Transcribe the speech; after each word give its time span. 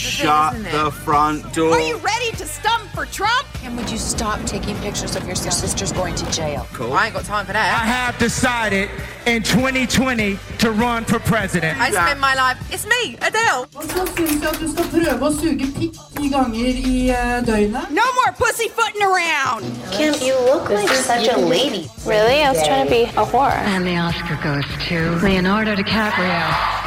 Shut 0.00 0.54
the 0.72 0.90
front 0.90 1.52
door. 1.52 1.72
Are 1.72 1.80
you 1.80 1.98
ready 1.98 2.30
to 2.32 2.46
stump 2.46 2.88
for 2.92 3.04
Trump? 3.04 3.46
And 3.62 3.76
would 3.76 3.90
you 3.90 3.98
stop 3.98 4.42
taking 4.46 4.74
pictures 4.76 5.14
of 5.14 5.26
your 5.26 5.36
sister's 5.36 5.92
going 5.92 6.14
to 6.14 6.30
jail? 6.30 6.66
Cool. 6.72 6.94
I 6.94 7.06
ain't 7.06 7.14
got 7.14 7.24
time 7.26 7.44
for 7.44 7.52
that. 7.52 7.82
I 7.82 7.84
have 7.84 8.18
decided 8.18 8.88
in 9.26 9.42
2020 9.42 10.38
to 10.60 10.70
run 10.70 11.04
for 11.04 11.18
president. 11.18 11.78
I 11.78 11.90
spend 11.90 12.18
my 12.18 12.34
life. 12.34 12.56
It's 12.72 12.86
me, 12.86 13.16
Adele. 13.20 13.66
Så 13.72 14.06
syns 14.16 14.42
jeg 14.42 14.48
at 14.50 14.58
du 14.60 14.72
skal 14.72 14.88
prøve 14.88 15.28
å 15.28 15.32
suge 15.36 15.68
pikk 15.76 16.00
ti 16.16 16.32
ganger 16.32 16.80
i 16.80 16.96
eh, 17.12 17.36
døgnet. 17.44 17.92
No 17.92 18.08
more 18.16 18.32
pussyfooting 18.40 19.04
around. 19.04 19.68
Kim, 19.92 20.16
you 20.24 20.34
look 20.48 20.70
like 20.70 20.88
such 20.88 21.28
a 21.28 21.36
lady. 21.36 21.90
Really? 22.06 22.40
I 22.42 22.50
was 22.52 22.64
trying 22.66 22.86
to 22.86 22.90
be 22.90 23.04
a 23.20 23.24
whore. 23.24 23.52
And 23.76 23.84
the 23.86 23.98
Oscar 23.98 24.40
goes 24.42 24.64
to 24.88 25.16
Leonardo 25.20 25.76
DiCaprio. 25.76 26.79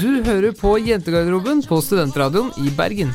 Du 0.00 0.22
hører 0.24 0.54
på 0.56 0.78
Jentegarderoben 0.80 1.58
på 1.68 1.76
Studentradioen 1.84 2.48
i 2.64 2.70
Bergen. 2.72 3.10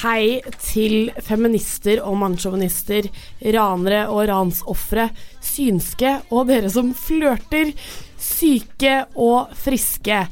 Hei 0.00 0.40
til 0.58 1.12
feminister 1.22 2.00
og 2.02 2.16
mannssjåvinister, 2.18 3.06
ranere 3.54 4.00
og 4.10 4.24
ransofre, 4.30 5.08
synske 5.38 6.16
og 6.34 6.50
dere 6.50 6.70
som 6.74 6.90
flørter, 6.98 7.70
syke 8.18 9.04
og 9.14 9.54
friske. 9.62 10.24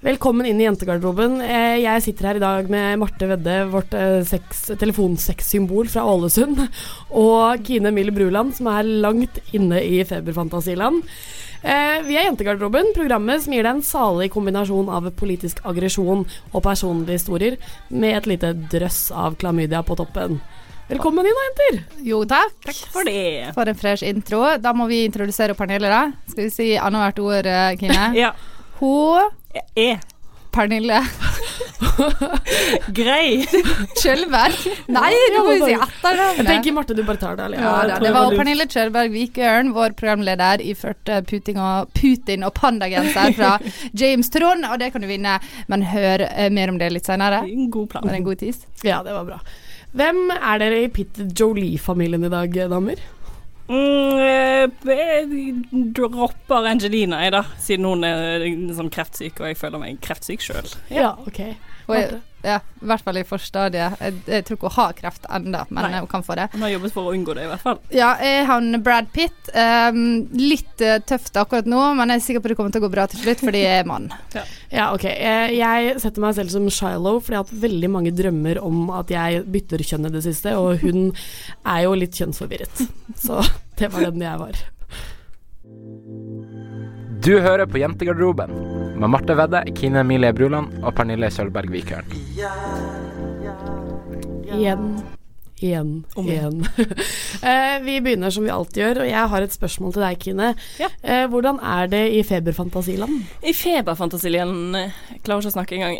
Velkommen 0.00 0.46
inn 0.48 0.60
i 0.60 0.64
jentegarderoben. 0.64 1.40
Eh, 1.44 1.76
Jeg 1.82 2.02
sitter 2.06 2.30
her 2.30 2.38
i 2.38 2.40
dag 2.40 2.70
med 2.72 2.96
Marte 3.02 3.26
Vedde, 3.28 3.56
vårt 3.68 3.92
eh, 3.92 4.22
sex- 4.24 4.70
telefonsexsymbol 4.80 5.90
fra 5.92 6.06
Ålesund, 6.08 6.62
og 7.12 7.66
Kine 7.66 7.92
Mille 7.92 8.12
Bruland, 8.16 8.54
som 8.56 8.70
er 8.72 8.88
langt 9.04 9.36
inne 9.52 9.82
i 9.84 9.98
feberfantasiland. 10.08 11.02
Eh, 11.60 11.98
Vi 12.06 12.16
er 12.16 12.24
Jentegarderoben, 12.30 12.94
programmet 12.96 13.42
som 13.44 13.52
gir 13.52 13.62
deg 13.66 13.74
en 13.76 13.84
salig 13.84 14.30
kombinasjon 14.32 14.88
av 14.88 15.10
politisk 15.20 15.60
aggresjon 15.68 16.24
og 16.54 16.62
personlige 16.64 17.18
historier, 17.20 17.58
med 17.90 18.16
et 18.22 18.26
lite 18.32 18.54
drøss 18.72 19.10
av 19.12 19.36
klamydia 19.36 19.82
på 19.84 19.98
toppen. 20.00 20.40
Velkommen 20.88 21.28
inn 21.28 21.36
da, 21.36 21.44
jenter. 21.50 21.82
Jo, 22.08 22.22
takk. 22.24 22.56
Takk 22.64 22.80
for 22.90 23.04
det. 23.04 23.52
For 23.54 23.68
en 23.68 23.76
fresh 23.78 24.02
intro. 24.08 24.40
Da 24.58 24.72
må 24.72 24.88
vi 24.90 25.04
introdusere 25.04 25.54
panelet, 25.54 25.92
da. 25.92 26.00
Skal 26.32 26.48
vi 26.48 26.50
si 26.56 26.70
annethvert 26.80 27.20
ord, 27.20 27.50
Kine? 27.84 28.08
Ja. 28.24 28.32
Hun 28.80 29.28
Er. 29.74 30.00
Pernille 30.50 31.00
Grei. 32.94 33.46
Kjølberg. 34.02 34.56
Nei, 34.90 35.10
du 35.34 35.38
må 35.46 35.54
jo 35.56 35.68
si 35.68 35.74
Jeg 35.74 36.44
tenker 36.46 36.74
Marte, 36.74 36.96
du 36.96 37.02
bare 37.06 37.20
tar 37.20 37.38
det. 37.38 37.46
Eller? 37.48 37.62
Ja, 37.62 37.74
da, 37.88 37.98
det 38.02 38.12
var 38.14 38.34
Pernille 38.36 38.66
Kjølberg 38.70 39.14
Vikørn, 39.14 39.72
vår 39.76 39.94
programleder, 39.98 40.62
iførte 40.64 41.20
Putin 41.28 41.60
og, 41.62 41.92
Putin 41.96 42.46
og 42.46 42.54
pandagenser 42.58 43.34
fra 43.38 43.54
James 44.00 44.30
Trond, 44.32 44.66
og 44.66 44.78
det 44.82 44.92
kan 44.94 45.04
du 45.04 45.10
vinne, 45.10 45.38
men 45.70 45.86
hør 45.92 46.26
eh, 46.28 46.50
mer 46.52 46.72
om 46.72 46.80
det 46.80 46.92
litt 46.94 47.08
senere. 47.08 47.44
En 47.46 47.70
god 47.72 47.90
plan. 47.94 48.10
En 48.10 48.26
god 48.26 48.42
tis? 48.42 48.64
Ja, 48.86 49.02
det 49.06 49.16
var 49.16 49.28
bra. 49.28 49.40
Hvem 49.96 50.28
er 50.36 50.60
dere 50.62 50.84
i 50.84 50.90
Pitt 50.94 51.18
Jolie-familien 51.34 52.26
i 52.26 52.32
dag, 52.32 52.60
damer? 52.70 53.00
Mm, 53.70 54.18
eh, 54.18 54.64
jeg 54.90 55.90
dropper 55.94 56.66
Angelina, 56.66 57.20
jeg, 57.22 57.34
da. 57.36 57.44
Siden 57.62 57.86
hun 57.86 58.02
er 58.06 58.42
sånn 58.74 58.90
kreftsyk, 58.90 59.38
og 59.38 59.52
jeg 59.52 59.60
føler 59.60 59.82
meg 59.82 60.00
kreftsyk 60.02 60.42
sjøl. 60.42 60.66
Ja, 60.90 61.12
ok. 61.22 61.38
Og 61.86 61.94
jeg, 61.94 62.18
ja, 62.42 62.56
I 62.80 62.86
hvert 62.88 63.04
fall 63.04 63.18
i 63.20 63.24
forstadiet. 63.28 63.98
Jeg, 64.00 64.14
jeg 64.30 64.44
tror 64.48 64.56
ikke 64.56 64.68
hun 64.70 64.76
har 64.78 64.94
kreft 64.96 65.26
ennå, 65.28 65.60
men 65.68 65.86
Nei. 65.90 65.98
hun 66.00 66.08
kan 66.10 66.22
få 66.24 66.36
det. 66.38 66.46
Hun 66.54 66.62
har 66.64 66.72
jobbet 66.72 66.94
for 66.94 67.10
å 67.10 67.14
unngå 67.16 67.34
det, 67.36 67.44
i 67.44 67.50
hvert 67.50 67.64
fall. 67.64 67.80
Ja, 67.92 68.14
jeg 68.24 68.46
har 68.48 68.62
en 68.64 68.82
Brad 68.86 69.10
Pitt. 69.12 69.50
Um, 69.52 70.00
litt 70.40 70.80
eh, 70.84 70.98
tøft 71.04 71.36
akkurat 71.40 71.68
nå, 71.68 71.82
men 71.98 72.12
jeg 72.14 72.22
er 72.22 72.24
sikker 72.28 72.44
på 72.44 72.52
det 72.52 72.56
kommer 72.58 72.72
til 72.74 72.80
å 72.80 72.86
gå 72.86 72.92
bra 72.94 73.04
til 73.12 73.20
slutt, 73.24 73.42
fordi 73.44 73.64
jeg 73.66 73.82
er 73.84 73.88
mann. 73.90 74.08
Ja, 74.70 74.92
ok. 74.94 75.04
Eh, 75.10 75.50
Jeg 75.58 75.96
setter 75.98 76.22
meg 76.22 76.36
selv 76.36 76.52
som 76.54 76.68
Shiloh, 76.70 77.16
fordi 77.18 77.34
jeg 77.34 77.40
har 77.40 77.48
hatt 77.48 77.62
veldig 77.64 77.88
mange 77.90 78.12
drømmer 78.14 78.60
om 78.62 78.84
at 78.94 79.10
jeg 79.10 79.40
bytter 79.50 79.82
kjønn 79.82 80.06
i 80.06 80.12
det 80.14 80.22
siste, 80.28 80.52
og 80.56 80.78
hun 80.84 81.08
er 81.66 81.80
jo 81.88 81.96
litt 81.98 82.14
kjønnsforvirret. 82.20 82.84
Så 83.24 83.40
det 83.80 83.90
var 83.90 84.06
den 84.06 84.22
jeg 84.22 84.38
var. 84.44 84.60
Du 87.20 87.34
hører 87.42 87.66
på 87.68 87.82
Jentegarderoben 87.82 88.54
med 89.00 89.10
Marte 89.10 89.34
Vedde, 89.36 89.62
Kine 89.76 90.02
Emilie 90.04 90.32
Bruland 90.36 90.82
og 90.84 90.94
Pernille 90.94 91.30
Sølberg 91.32 91.72
Vikøren. 91.72 92.04
Igjen. 94.50 94.92
Igjen. 95.60 96.04
Igjen. 96.16 96.66
Eh, 97.40 97.78
vi 97.80 97.94
begynner 98.04 98.28
som 98.30 98.44
vi 98.44 98.50
alltid 98.52 98.82
gjør, 98.82 98.98
og 99.00 99.06
jeg 99.08 99.28
har 99.32 99.44
et 99.44 99.54
spørsmål 99.54 99.94
til 99.94 100.02
deg, 100.04 100.16
Kine. 100.20 100.48
Eh, 101.00 101.22
Hvordan 101.32 101.56
er 101.64 101.86
det 101.88 102.00
i 102.12 102.18
feberfantasiland? 102.26 103.14
I 103.48 103.54
feberfantasiland 103.56 104.76
eh, 104.76 104.98
Klarer 105.24 105.40
ikke 105.40 105.52
å 105.52 105.54
snakke 105.54 105.78
engang. 105.78 105.94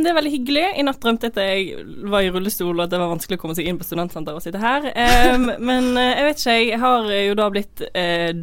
Det 0.00 0.08
er 0.08 0.16
veldig 0.16 0.32
hyggelig. 0.32 0.62
I 0.80 0.84
natt 0.86 1.02
drømte 1.02 1.28
jeg 1.28 1.34
at 1.34 1.40
jeg 1.42 2.06
var 2.08 2.24
i 2.24 2.30
rullestol, 2.32 2.72
og 2.72 2.86
at 2.86 2.94
det 2.94 3.00
var 3.02 3.10
vanskelig 3.12 3.36
å 3.36 3.42
komme 3.42 3.56
seg 3.58 3.68
inn 3.68 3.80
på 3.80 3.84
studentsenteret 3.84 4.40
og 4.40 4.44
sitte 4.46 4.62
her. 4.62 4.88
Men 5.68 5.90
jeg 6.00 6.28
vet 6.30 6.40
ikke, 6.40 6.56
jeg 6.70 6.80
har 6.86 7.10
jo 7.12 7.36
da 7.42 7.50
blitt 7.52 7.84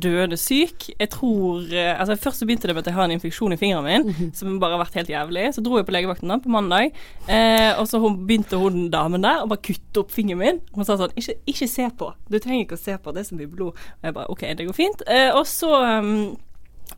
døende 0.04 0.38
syk. 0.40 0.90
Jeg 0.94 1.10
tror 1.16 1.74
Altså, 1.74 2.20
først 2.20 2.44
så 2.44 2.48
begynte 2.50 2.70
det 2.70 2.76
med 2.78 2.84
at 2.84 2.92
jeg 2.92 2.98
har 3.00 3.10
en 3.10 3.16
infeksjon 3.16 3.56
i 3.56 3.60
fingeren 3.60 3.88
min, 3.88 4.30
som 4.38 4.60
bare 4.62 4.78
har 4.78 4.84
vært 4.84 5.00
helt 5.02 5.14
jævlig. 5.14 5.48
Så 5.56 5.64
dro 5.66 5.80
jeg 5.80 5.88
på 5.90 5.96
legevakten 5.96 6.30
da, 6.30 6.38
på 6.44 6.54
mandag, 6.54 6.94
og 7.80 7.90
så 7.90 8.02
hun, 8.04 8.22
begynte 8.28 8.62
hun 8.62 8.88
damen 8.94 9.26
der 9.26 9.42
å 9.42 9.50
bare 9.50 9.64
kutte 9.66 10.04
opp 10.04 10.14
fingeren 10.14 10.44
min. 10.44 10.63
Hun 10.74 10.88
sa 10.88 10.98
sånn 11.00 11.14
ikke, 11.20 11.36
ikke 11.50 11.68
se 11.70 11.90
på. 12.00 12.10
Du 12.32 12.40
trenger 12.40 12.66
ikke 12.66 12.80
å 12.80 12.84
se 12.84 12.98
på, 12.98 13.14
det 13.16 13.26
som 13.28 13.40
blir 13.40 13.52
blod. 13.52 13.78
Og 14.00 14.10
jeg 14.10 14.16
bare 14.16 14.32
OK, 14.34 14.48
det 14.58 14.68
går 14.70 14.78
fint. 14.78 15.06
Eh, 15.08 15.30
og 15.36 15.46
så 15.50 15.72
um, 16.00 16.34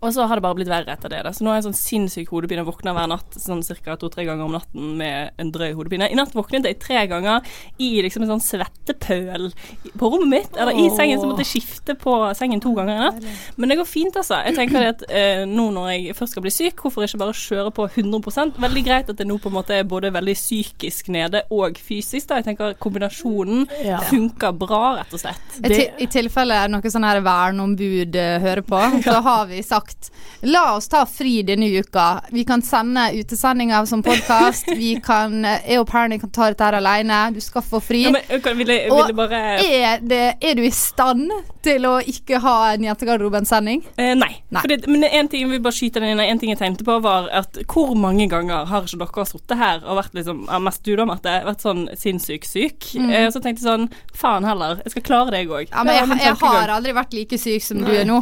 og 0.01 0.13
så 0.13 0.25
har 0.27 0.35
det 0.39 0.43
bare 0.45 0.55
blitt 0.59 0.69
verre 0.71 0.93
etter 0.95 1.09
det. 1.11 1.21
Da. 1.25 1.31
Så 1.35 1.43
nå 1.45 1.51
har 1.51 1.59
jeg 1.59 1.67
sånn 1.67 1.77
sinnssyk 1.79 2.29
hodepine. 2.33 2.63
Våkner 2.67 2.95
hver 2.97 3.07
natt 3.11 3.37
sånn 3.39 3.61
ca. 3.83 3.95
to-tre 4.01 4.25
ganger 4.27 4.45
om 4.47 4.55
natten 4.57 4.95
med 4.99 5.31
en 5.41 5.51
drøy 5.53 5.73
hodepine. 5.77 6.09
I 6.11 6.17
natt 6.17 6.33
våknet 6.35 6.65
jeg 6.69 6.79
tre 6.83 7.05
ganger 7.11 7.45
i 7.81 7.91
liksom 8.05 8.25
en 8.25 8.33
sånn 8.35 8.43
svettepøl 8.43 9.49
på 9.97 10.09
rommet 10.11 10.29
mitt. 10.31 10.57
Eller 10.59 10.77
i 10.79 10.89
sengen, 10.95 11.19
så 11.21 11.29
måtte 11.29 11.45
jeg 11.45 11.51
skifte 11.61 11.95
på 11.99 12.15
sengen 12.37 12.61
to 12.63 12.73
ganger 12.77 12.95
i 12.97 13.03
natt. 13.05 13.27
Men 13.57 13.71
det 13.71 13.77
går 13.79 13.89
fint, 13.89 14.15
altså. 14.19 14.41
Jeg 14.45 14.57
tenker 14.57 14.79
det 14.83 14.91
at 14.95 15.05
eh, 15.09 15.43
nå 15.49 15.69
når 15.75 15.89
jeg 15.93 16.15
først 16.17 16.35
skal 16.35 16.45
bli 16.45 16.53
syk, 16.53 16.81
hvorfor 16.85 17.05
ikke 17.07 17.21
bare 17.21 17.35
kjøre 17.37 17.71
på 17.75 17.87
100% 17.89 18.59
Veldig 18.65 18.83
greit 18.85 19.09
at 19.11 19.17
det 19.19 19.25
nå 19.27 19.37
på 19.41 19.49
en 19.51 19.55
måte 19.57 19.75
er 19.75 19.83
både 19.87 20.09
veldig 20.15 20.33
psykisk 20.37 21.09
nede 21.13 21.43
og 21.53 21.77
fysisk. 21.81 22.27
da. 22.29 22.39
Jeg 22.41 22.47
tenker 22.51 22.75
kombinasjonen 22.81 23.65
Ja. 23.85 23.99
funker 24.09 24.51
bra, 24.57 24.95
rett 24.99 25.13
og 25.13 25.19
slett. 25.21 25.59
I, 25.65 25.81
I 26.03 26.07
tilfelle 26.11 26.57
noe 26.71 26.91
sånn 26.91 27.05
her 27.05 27.21
verneombud 27.25 28.15
eh, 28.19 28.37
hører 28.43 28.63
på, 28.65 28.79
så 29.05 29.19
har 29.25 29.45
vi 29.51 29.61
sagt 29.65 29.84
sagt 29.85 30.11
la 30.41 30.75
oss 30.75 30.87
ta 30.87 31.05
fri 31.05 31.41
denne 31.43 31.67
uka. 31.79 32.21
Vi 32.31 32.43
kan 32.45 32.61
sende 32.61 33.09
utesendinger 33.13 33.85
som 33.85 34.03
podkast. 34.03 34.67
Vi 34.75 34.99
kan 35.03 35.43
Jeg 35.45 35.79
og 35.79 35.87
Perny 35.89 36.19
kan 36.19 36.29
ta 36.29 36.49
dette 36.51 36.63
her 36.63 36.77
alene. 36.77 37.31
Du 37.33 37.41
skal 37.41 37.63
få 37.65 37.79
fri. 37.81 38.03
Ja, 38.05 38.11
men, 38.13 38.21
okay, 38.29 38.53
vil 38.53 38.69
jeg, 38.69 38.85
vil 38.85 38.93
Og 38.93 39.09
jeg 39.09 39.17
bare 39.17 39.41
er, 39.63 39.99
det, 40.01 40.21
er 40.41 40.55
du 40.55 40.63
i 40.65 40.71
stand 40.71 41.31
til 41.65 41.87
å 41.89 41.95
ikke 41.99 42.39
ha 42.43 42.55
en 42.75 42.85
Jentegarderoben-sending? 42.85 43.81
Eh, 43.97 44.13
nei. 44.17 44.31
Fordi, 44.53 44.77
men 44.91 45.07
en 45.07 45.29
ting, 45.31 45.49
jeg 45.49 45.63
bare 45.65 45.75
skyte 45.75 46.03
den 46.03 46.13
inn, 46.13 46.21
en 46.21 46.41
ting 46.41 46.53
jeg 46.53 46.61
tenkte 46.61 46.85
på, 46.85 46.99
var 47.01 47.29
at 47.33 47.57
hvor 47.65 47.95
mange 47.97 48.29
ganger 48.29 48.69
har 48.69 48.85
ikke 48.85 49.01
dere 49.01 49.25
sittet 49.29 49.57
her 49.57 49.81
og 49.81 49.97
vært 50.01 50.19
liksom, 50.19 50.45
mest 50.65 50.85
du 50.85 50.93
da, 50.93 51.07
Marte, 51.09 51.39
vært 51.47 51.65
sånn 51.65 51.87
sinnssyk 51.97 52.45
syk? 52.45 52.91
Mm. 53.01 53.09
Eh, 53.09 53.29
så 53.33 53.41
tenkte 53.41 53.65
jeg 53.65 53.71
sånn, 53.71 53.89
faen 54.13 54.45
heller, 54.45 54.83
jeg 54.85 54.93
skal 54.93 55.07
klare 55.09 55.33
det 55.33 55.45
jeg 55.45 55.49
òg. 55.53 55.71
Ja, 55.71 55.87
men 55.87 55.97
jeg, 55.97 56.19
jeg 56.27 56.37
har 56.43 56.75
aldri 56.77 56.93
vært 56.95 57.17
like 57.17 57.41
syk 57.41 57.65
som 57.65 57.81
du 57.81 57.95
er 57.95 58.05
nå. 58.05 58.21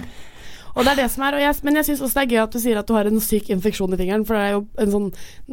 Og 0.76 0.84
det 0.88 0.92
er 0.94 1.00
det 1.04 1.12
som 1.14 1.24
er, 1.28 1.36
og 1.38 1.42
jeg, 1.44 1.56
Men 1.64 1.76
jeg 1.78 1.86
syns 1.86 2.02
også 2.02 2.18
det 2.20 2.24
er 2.24 2.32
gøy 2.34 2.42
at 2.44 2.54
du 2.56 2.60
sier 2.64 2.78
at 2.80 2.88
du 2.90 2.94
har 2.96 3.06
en 3.10 3.20
syk 3.22 3.50
infeksjon 3.54 3.94
i 3.94 3.98
fingeren. 4.00 4.24
For 4.26 4.34
det 4.38 4.44
er 4.48 4.54
jo 4.56 4.62
en 4.82 4.92
sånn 4.94 5.10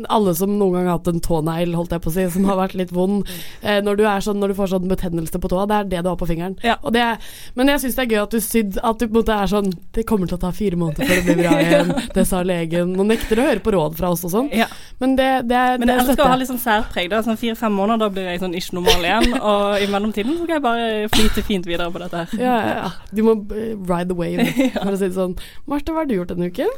Alle 0.08 0.32
som 0.38 0.54
noen 0.56 0.72
gang 0.78 0.86
har 0.88 0.98
hatt 0.98 1.10
en 1.12 1.20
tånegl, 1.20 1.74
holdt 1.76 1.92
jeg 1.92 2.02
på 2.04 2.08
å 2.12 2.14
si, 2.14 2.24
som 2.32 2.46
har 2.48 2.56
vært 2.56 2.76
litt 2.80 2.92
vond 2.96 3.26
eh, 3.62 3.80
Når 3.84 3.98
du 4.00 4.04
er 4.08 4.24
sånn, 4.24 4.40
når 4.40 4.52
du 4.54 4.56
får 4.60 4.72
sånn 4.72 4.88
betennelse 4.88 5.40
på 5.42 5.50
tåa, 5.52 5.66
det 5.68 5.76
er 5.80 5.90
det 5.92 6.02
du 6.06 6.08
har 6.12 6.16
på 6.20 6.28
fingeren. 6.30 6.56
Og 6.82 6.92
det, 6.96 7.02
er- 7.04 7.28
men 7.58 7.68
jeg 7.74 7.82
syns 7.84 7.98
det 7.98 8.04
er 8.06 8.10
gøy 8.14 8.22
at 8.22 8.34
du 8.36 8.40
sydd 8.40 8.78
At 8.82 8.98
du 9.00 9.06
på 9.06 9.12
en 9.12 9.18
måte 9.20 9.36
er 9.36 9.50
sånn 9.50 9.68
Det 9.96 10.06
kommer 10.08 10.30
til 10.30 10.38
å 10.38 10.42
ta 10.46 10.50
fire 10.56 10.78
måneder 10.80 11.04
før 11.10 11.20
det 11.20 11.24
blir 11.28 11.40
bra 11.42 11.58
igjen. 11.64 11.92
Det 12.16 12.24
sa 12.28 12.40
legen. 12.46 12.94
Nå 12.96 13.04
nekter 13.10 13.40
å 13.42 13.46
høre 13.50 13.60
på 13.64 13.74
råd 13.76 13.98
fra 14.00 14.10
oss 14.14 14.24
og 14.24 14.32
sånn. 14.32 14.48
Ja. 14.56 14.66
Men 15.02 15.16
det, 15.20 15.28
det, 15.50 15.56
er- 15.58 15.78
Men 15.82 15.88
jeg 15.92 16.00
det 16.00 16.06
elsker 16.06 16.24
å 16.24 16.30
ha 16.32 16.38
litt 16.40 16.50
sånn 16.50 16.62
særpreg. 16.64 17.10
da, 17.12 17.20
sånn 17.26 17.38
Fire-fem 17.40 17.72
måneder, 17.76 18.06
da 18.06 18.08
blir 18.14 18.30
jeg 18.32 18.40
sånn 18.42 18.56
ikke 18.56 18.78
normal 18.78 19.04
igjen. 19.10 19.36
Og 19.40 19.84
i 19.84 19.90
mellomtiden 19.92 20.38
så 20.40 20.46
kan 20.48 20.56
jeg 20.58 20.64
bare 20.64 20.88
flyte 21.12 21.44
fint 21.46 21.68
videre 21.68 21.90
på 21.92 22.00
dette 22.02 22.24
her. 22.24 22.34
Ja, 22.40 22.56
ja, 22.64 22.74
ja. 22.84 22.90
Du 23.12 23.22
må 23.26 23.36
eh, 23.56 23.74
ride 23.88 24.08
the 24.10 24.16
wave, 24.18 24.46
for 24.80 24.94
å 24.94 24.98
si 25.00 25.09
det 25.10 25.18
sånn. 25.18 25.36
Marte, 25.70 25.92
hva 25.92 26.04
har 26.04 26.10
du 26.10 26.16
gjort 26.16 26.32
denne 26.32 26.50
uken? 26.50 26.70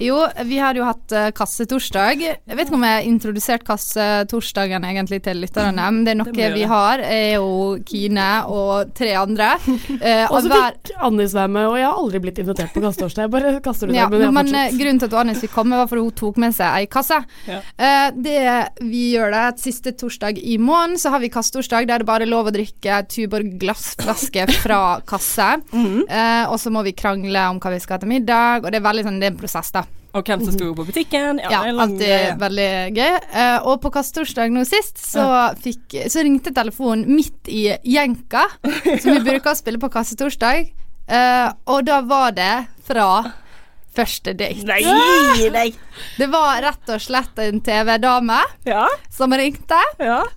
Jo, 0.00 0.16
vi 0.48 0.56
har 0.58 0.78
jo 0.78 0.84
hatt 0.88 1.12
uh, 1.12 1.26
kassetorsdag. 1.36 2.22
Jeg 2.24 2.56
vet 2.56 2.68
ikke 2.70 2.76
om 2.78 2.84
jeg 2.86 2.96
har 2.96 3.04
introdusert 3.04 3.64
kassetorsdagen 3.68 4.84
egentlig 4.88 5.18
til 5.26 5.42
lytterne, 5.44 5.88
men 5.92 6.06
det 6.06 6.14
er 6.14 6.18
noe 6.22 6.32
Det 6.32 6.48
vi 6.54 6.62
har. 6.70 7.02
Er 7.04 7.34
jo 7.34 7.76
Kine 7.84 8.28
og 8.48 8.94
tre 8.96 9.10
andre. 9.20 9.50
Uh, 9.60 10.24
Og 10.32 10.38
så 10.46 10.48
fikk 10.54 10.94
Annis 11.04 11.34
være 11.36 11.52
med, 11.52 11.68
og 11.68 11.76
jeg 11.76 11.84
har 11.84 12.00
aldri 12.00 12.22
blitt 12.24 12.40
invitert 12.40 12.72
på 12.72 12.84
kassetorsdag. 12.84 13.28
Jeg 13.28 13.34
bare 13.34 13.52
kaster 13.64 13.90
det 13.90 13.98
ja, 13.98 14.06
der, 14.08 14.16
men 14.16 14.24
jeg 14.24 14.36
men 14.38 14.56
eh, 14.62 14.78
grunnen 14.80 15.02
til 15.02 15.10
at 15.10 15.18
Annis 15.20 15.42
fikk 15.44 15.52
komme, 15.58 15.76
var 15.76 15.90
fordi 15.90 16.06
hun 16.06 16.16
tok 16.22 16.40
med 16.46 16.56
seg 16.56 16.78
ei 16.80 16.88
kasse. 16.96 17.20
Ja. 17.50 17.60
Uh, 17.76 18.08
det 18.16 18.38
vi 18.80 19.04
gjør 19.18 19.36
det 19.36 19.44
at 19.50 19.60
siste 19.60 19.92
torsdag 20.00 20.40
i 20.40 20.56
måneden, 20.56 20.96
så 21.02 21.12
har 21.12 21.20
vi 21.20 21.32
kassetorsdag 21.32 21.90
der 21.90 22.00
det 22.00 22.08
bare 22.08 22.24
er 22.24 22.32
lov 22.32 22.48
å 22.48 22.54
drikke 22.56 23.02
Tuborg 23.10 23.52
glassflaske 23.60 24.48
fra 24.62 24.80
kasse. 25.04 25.50
Mm 25.70 25.86
-hmm. 25.86 26.02
uh, 26.10 26.52
og 26.52 26.60
så 26.60 26.70
må 26.70 26.82
vi 26.82 26.92
krangle 26.92 27.48
om 27.48 27.60
hva 27.60 27.70
vi 27.70 27.80
skal 27.80 27.94
ha 27.94 27.98
til 27.98 28.08
middag, 28.08 28.64
og 28.64 28.72
det 28.72 28.78
er 28.80 28.88
veldig 28.88 29.04
sånn, 29.04 29.20
det 29.20 29.26
er 29.26 29.30
en 29.32 29.38
prosess, 29.38 29.70
da. 29.70 29.84
Og 30.10 30.26
hvem 30.26 30.40
som 30.42 30.50
skal 30.56 30.72
gå 30.72 30.74
på 30.74 30.88
butikken. 30.88 31.38
Ja, 31.38 31.50
Ja, 31.52 31.58
alltid 31.70 32.00
greie. 32.02 32.32
veldig 32.40 32.70
gøy. 32.96 33.12
Uh, 33.30 33.58
og 33.70 33.76
på 33.84 33.92
kassetorsdag 33.94 34.50
nå 34.50 34.64
sist, 34.66 34.98
så, 34.98 35.22
fikk, 35.62 35.94
så 36.10 36.24
ringte 36.26 36.50
telefonen 36.56 37.06
midt 37.14 37.46
i 37.46 37.68
jenka, 37.86 38.48
som 38.64 39.12
vi 39.14 39.20
bruker 39.22 39.52
å 39.52 39.58
spille 39.58 39.78
på 39.82 39.92
kassetorsdag, 39.92 40.72
Uh, 41.10 41.50
og 41.66 41.88
da 41.88 41.96
var 42.06 42.30
det 42.30 42.52
fra 42.86 43.06
første 43.96 44.34
date. 44.38 44.64
Nei, 44.68 44.82
nei. 45.50 45.66
Det 46.18 46.28
var 46.30 46.60
rett 46.62 46.92
og 46.94 47.02
slett 47.02 47.40
en 47.42 47.60
TV-dame 47.64 48.38
som 49.10 49.32
ringte 49.36 49.78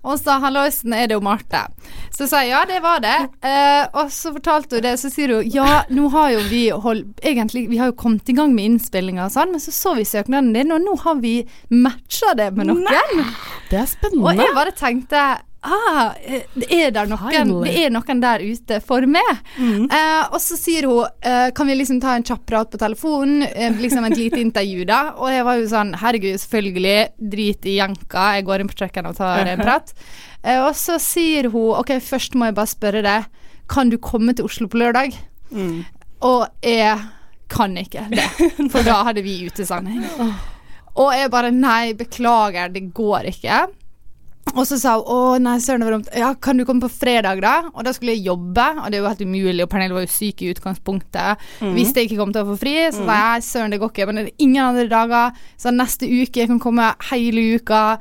og 0.04 0.18
sa 0.20 0.40
'halloisen, 0.42 0.94
er 0.94 1.08
det 1.08 1.18
jo 1.18 1.22
Marte'? 1.24 1.68
Så 2.14 2.28
sa 2.30 2.42
jeg 2.44 2.50
ja, 2.54 2.64
det 2.66 2.82
var 2.84 3.00
det. 3.02 3.16
Eh, 3.46 3.86
og 3.94 4.12
så 4.14 4.34
fortalte 4.34 4.78
hun 4.78 4.84
det, 4.86 4.98
så 5.00 5.10
sier 5.10 5.36
hun 5.36 5.50
ja, 5.50 5.84
nå 5.90 6.10
har 6.14 6.32
jo 6.36 6.42
vi 6.50 6.70
holdt 6.70 7.22
Egentlig, 7.24 7.70
vi 7.70 7.78
har 7.78 7.92
jo 7.92 7.98
kommet 7.98 8.30
i 8.30 8.36
gang 8.38 8.54
med 8.56 8.66
innspillinga 8.66 9.26
og 9.26 9.34
sånn, 9.34 9.54
men 9.56 9.62
så 9.64 9.72
så 9.74 9.96
vi 9.98 10.06
søknaden 10.06 10.54
din, 10.54 10.72
og 10.72 10.82
nå 10.84 10.98
har 11.06 11.16
vi 11.24 11.48
matcha 11.70 12.34
det 12.38 12.52
med 12.58 12.70
noen. 12.70 12.86
Det 13.70 13.80
er 13.80 13.90
spennende. 13.90 14.26
Og 14.28 14.38
jeg 14.38 14.56
bare 14.56 14.76
tenkte 14.78 15.24
Ah, 15.64 16.12
er 16.20 16.90
det 16.92 17.04
noen 17.08 17.52
Det 17.64 17.74
er 17.86 17.92
noen 17.96 18.20
der 18.20 18.42
ute 18.44 18.80
for 18.84 19.06
meg. 19.08 19.30
Eh, 19.88 20.24
og 20.34 20.36
så 20.44 20.58
sier 20.60 20.84
hun 20.90 21.06
eh, 21.24 21.52
Kan 21.56 21.70
vi 21.70 21.78
liksom 21.80 22.02
ta 22.04 22.18
en 22.18 22.26
kjapp 22.28 22.44
prat 22.50 22.72
på 22.74 22.80
telefonen? 22.82 23.46
Eh, 23.48 23.72
liksom 23.80 24.04
et 24.10 24.18
lite 24.20 24.42
intervju, 24.42 24.84
da. 24.90 25.14
Og 25.16 25.32
jeg 25.32 25.46
var 25.48 25.62
jo 25.62 25.70
sånn 25.72 25.94
Herregud, 26.02 26.36
selvfølgelig. 26.44 26.98
Drit 27.32 27.66
i 27.72 27.78
jenka. 27.78 28.26
Jeg 28.38 28.46
går 28.50 28.60
inn 28.66 28.72
på 28.74 28.76
kjøkkenet 28.82 29.14
og 29.14 29.22
tar 29.22 29.54
en 29.54 29.64
prat. 29.64 29.94
Eh, 30.44 30.60
og 30.66 30.74
så 30.76 30.98
sier 31.00 31.48
hun 31.54 31.78
OK, 31.80 31.94
først 32.04 32.36
må 32.36 32.50
jeg 32.52 32.58
bare 32.60 32.74
spørre 32.74 33.04
deg. 33.06 33.30
Kan 33.72 33.90
du 33.94 33.96
komme 34.04 34.36
til 34.36 34.50
Oslo 34.50 34.68
på 34.68 34.82
lørdag? 34.82 35.16
Og 36.28 36.44
jeg 36.64 36.98
kan 37.54 37.76
ikke 37.78 38.04
det, 38.12 38.24
for 38.74 38.84
da 38.84 39.00
hadde 39.08 39.22
vi 39.24 39.46
utesending. 39.48 40.04
Og 41.00 41.10
jeg 41.16 41.32
bare 41.34 41.52
Nei, 41.54 41.94
beklager, 41.98 42.68
det 42.74 42.88
går 42.96 43.30
ikke. 43.32 43.62
Og 44.54 44.68
så 44.70 44.78
sa 44.78 44.98
hun 45.00 45.08
å 45.10 45.20
nei, 45.42 45.56
søren, 45.64 45.82
det 45.82 45.88
var 45.88 45.96
dumt. 45.96 46.10
Ja, 46.20 46.34
kan 46.36 46.60
du 46.60 46.66
komme 46.68 46.84
på 46.84 46.92
fredag, 46.92 47.40
da? 47.42 47.54
Og 47.74 47.86
da 47.88 47.94
skulle 47.96 48.14
jeg 48.14 48.28
jobbe, 48.28 48.66
og 48.84 48.92
det 48.92 49.00
jo 49.00 49.08
helt 49.08 49.24
umulig, 49.26 49.64
og 49.64 49.70
Pernille 49.72 49.96
var 49.96 50.04
jo 50.06 50.12
syk 50.14 50.44
i 50.44 50.52
utgangspunktet. 50.54 51.42
Mm. 51.64 51.72
Hvis 51.74 51.94
jeg 51.96 52.10
ikke 52.10 52.20
kom 52.20 52.34
til 52.36 52.44
å 52.44 52.52
få 52.52 52.60
fri, 52.62 52.76
så 52.92 53.00
sa 53.00 53.08
Mhm. 53.08 53.16
jeg 53.34 53.44
søren, 53.48 53.72
det 53.72 53.80
går 53.82 53.90
ikke. 53.94 54.06
Men 54.06 54.16
det 54.16 54.26
er 54.28 54.44
ingen 54.46 54.64
andre 54.66 54.88
dager, 54.92 55.32
så 55.58 55.74
neste 55.74 56.06
uke 56.06 56.44
jeg 56.44 56.48
kan 56.52 56.60
komme 56.60 56.94
hele 57.10 57.56
uka. 57.58 57.98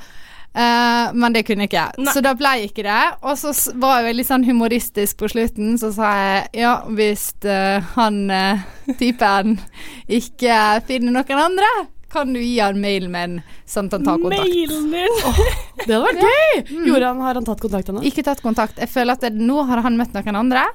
Uh, 0.54 1.08
men 1.16 1.32
det 1.32 1.46
kunne 1.46 1.64
jeg 1.64 1.70
ikke. 1.70 2.12
Så 2.12 2.20
da 2.20 2.34
ble 2.34 2.50
jeg 2.58 2.68
ikke 2.68 2.82
det. 2.84 3.16
Og 3.22 3.38
så 3.40 3.72
var 3.80 4.02
jeg 4.02 4.10
veldig 4.14 4.26
sånn 4.28 4.44
humoristisk 4.44 5.16
på 5.16 5.30
slutten, 5.32 5.78
så 5.80 5.88
sa 5.94 6.10
jeg 6.12 6.48
ja, 6.60 6.74
hvis 6.92 7.32
uh, 7.46 7.80
han 7.94 8.30
uh, 8.30 8.58
typen 8.98 9.58
ikke 10.10 10.82
finner 10.84 11.14
noen 11.16 11.40
andre, 11.40 11.70
kan 12.12 12.32
du 12.32 12.40
gi 12.40 12.58
han 12.60 12.78
mailen 12.80 13.12
min, 13.12 13.38
sånn 13.68 13.88
at 13.88 13.96
han 13.96 14.04
tar 14.06 14.20
kontakt. 14.20 14.44
Mailen 14.44 14.90
din! 14.92 15.16
Det 15.86 15.88
hadde 15.88 16.02
vært 16.04 16.20
gøy! 16.22 16.84
Gjorde 16.86 17.08
han, 17.08 17.22
Har 17.24 17.38
han 17.40 17.46
tatt 17.48 17.62
kontakt 17.64 17.88
ennå? 17.90 18.04
Ikke 18.06 18.24
tatt 18.26 18.42
kontakt. 18.44 18.78
Jeg 18.78 18.90
føler 18.92 19.16
at 19.16 19.24
det, 19.24 19.32
nå 19.40 19.64
har 19.68 19.82
han 19.86 19.96
møtt 19.98 20.14
noen 20.14 20.38
andre 20.42 20.66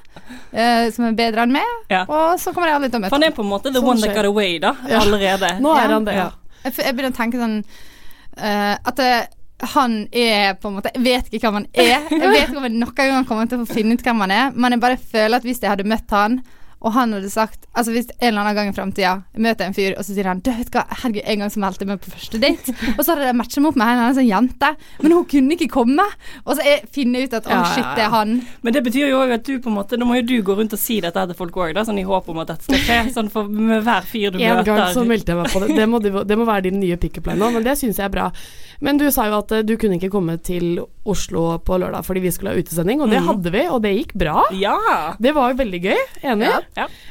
eh, 0.50 0.88
som 0.94 1.06
er 1.08 1.16
bedre 1.18 1.46
enn 1.46 1.54
meg, 1.54 1.72
og 2.02 2.36
så 2.42 2.52
kommer 2.52 2.72
jeg 2.72 2.80
aldri 2.80 2.90
til 2.90 3.00
å 3.00 3.04
møte 3.06 3.14
For 3.14 3.20
han 3.20 3.28
er 3.30 3.36
på 3.38 3.46
en 3.46 3.50
måte 3.54 3.72
the 3.72 3.80
Sånn 3.80 3.90
one 3.94 4.04
that 4.04 4.18
got 4.18 4.28
away, 4.28 4.58
da. 4.62 4.74
Ja. 4.90 5.02
Allerede. 5.06 5.54
Nå 5.64 5.74
er 5.78 5.94
han 5.94 6.08
det, 6.08 6.18
ja. 6.18 6.28
Jeg, 6.64 6.76
jeg 6.82 6.98
begynner 6.98 7.14
å 7.14 7.18
tenke 7.20 7.40
sånn 7.40 7.58
uh, 7.62 8.74
At 8.74 8.98
det, 8.98 9.12
han 9.74 9.98
er 10.10 10.56
på 10.58 10.70
en 10.70 10.76
måte 10.78 10.90
Jeg 10.94 11.04
vet 11.04 11.30
ikke 11.30 11.48
hvem 11.48 11.60
han 11.60 11.68
er. 11.72 12.06
Jeg 12.10 12.30
vet 12.34 12.48
ikke 12.48 12.60
om 12.60 12.66
jeg 12.66 12.76
noen 12.76 12.94
gang 12.98 13.26
kommer 13.28 13.50
til 13.50 13.62
å 13.62 13.68
finne 13.68 13.94
ut 13.94 14.04
hvem 14.04 14.24
han 14.26 14.34
er, 14.34 14.54
men 14.54 14.74
jeg 14.74 14.82
bare 14.82 14.98
føler 15.00 15.38
at 15.38 15.46
hvis 15.46 15.62
jeg 15.62 15.72
hadde 15.72 15.86
møtt 15.88 16.14
han 16.14 16.40
og 16.80 16.92
han 16.94 17.10
hadde 17.12 17.30
sagt 17.30 17.64
Altså 17.74 17.90
Hvis 17.94 18.06
en 18.20 18.28
eller 18.28 18.40
annen 18.44 18.54
gang 18.54 18.68
i 18.70 18.74
framtida 18.74 19.12
møter 19.34 19.64
jeg 19.64 19.68
en 19.70 19.74
fyr, 19.74 19.94
og 19.98 20.04
så 20.06 20.14
sier 20.14 20.26
han 20.30 20.38
Du 20.42 20.50
vet 20.54 20.68
hva, 20.74 20.84
herregud, 21.02 21.22
en 21.26 21.38
gang 21.42 21.50
så 21.50 21.60
meldte 21.62 21.82
jeg 21.84 21.88
meg 21.90 22.00
på 22.04 22.10
første 22.14 22.38
date, 22.42 22.74
og 22.96 23.00
så 23.04 23.12
hadde 23.16 23.26
jeg 23.28 23.36
matcha 23.38 23.60
meg 23.62 23.68
opp 23.72 23.78
med 23.80 23.86
en 23.86 23.92
eller 23.92 24.04
annen 24.04 24.18
sånn 24.18 24.28
jente, 24.30 24.70
men 25.02 25.14
hun 25.16 25.24
kunne 25.32 25.56
ikke 25.58 25.68
komme, 25.74 26.06
og 26.44 26.52
så 26.58 26.66
jeg 26.66 26.84
finner 26.94 27.20
jeg 27.24 27.30
ut 27.32 27.36
at 27.40 27.48
å, 27.48 27.50
Ja, 27.50 27.64
shit, 27.74 27.88
det 27.98 28.04
er 28.06 28.12
han. 28.14 28.36
Men 28.62 28.76
det 28.78 28.82
betyr 28.86 29.08
jo 29.10 29.18
òg 29.24 29.34
at 29.38 29.44
du 29.46 29.56
på 29.58 29.70
en 29.72 29.76
måte 29.80 29.98
Nå 29.98 30.06
må 30.08 30.20
jo 30.20 30.26
du 30.30 30.34
gå 30.46 30.54
rundt 30.58 30.74
og 30.76 30.82
si 30.82 31.00
dette 31.02 31.26
til 31.32 31.38
folk 31.38 31.58
òg, 31.58 31.74
sånn 31.88 31.98
i 31.98 32.06
håp 32.06 32.28
om 32.30 32.38
at 32.44 32.52
dette 32.54 32.66
skal 32.68 32.82
skje. 32.86 32.98
Sånn 33.18 33.30
for 33.32 33.48
med 33.50 33.82
hver 33.86 34.06
fyr 34.06 34.30
du 34.34 34.38
En 34.38 34.58
møter. 34.60 34.68
gang 34.68 34.94
så 34.94 35.02
meldte 35.06 35.34
jeg 35.34 35.38
meg 35.42 35.50
på 35.54 35.62
det. 35.64 35.74
Det 35.78 35.86
må, 35.90 35.98
det 36.02 36.36
må 36.38 36.46
være 36.46 36.66
din 36.68 36.78
nye 36.82 36.96
pickup 37.00 37.26
line 37.30 37.40
nå, 37.42 37.50
men 37.58 37.64
det 37.66 37.74
syns 37.80 37.98
jeg 37.98 38.06
er 38.06 38.12
bra. 38.14 38.28
Men 38.84 38.98
du 39.00 39.06
sa 39.10 39.26
jo 39.26 39.38
at 39.40 39.52
eh, 39.56 39.64
du 39.66 39.74
kunne 39.80 39.98
ikke 39.98 40.10
komme 40.12 40.36
til 40.44 40.78
Oslo 41.08 41.56
på 41.64 41.78
lørdag 41.80 42.04
fordi 42.06 42.20
vi 42.22 42.30
skulle 42.34 42.52
ha 42.54 42.60
utesending, 42.60 43.00
og 43.02 43.10
det 43.10 43.18
Mhm. 43.22 43.26
hadde 43.32 43.50
vi, 43.54 43.62
og 43.72 43.82
det 43.82 43.94
gikk 43.96 44.12
bra. 44.20 44.44
Ja. 44.54 44.76
Det 45.18 45.32
var 45.34 45.50
jo 45.52 45.58
veldig 45.62 45.80
gøy. 45.82 46.02
Enig? 46.22 46.46
Ja. 46.52 46.60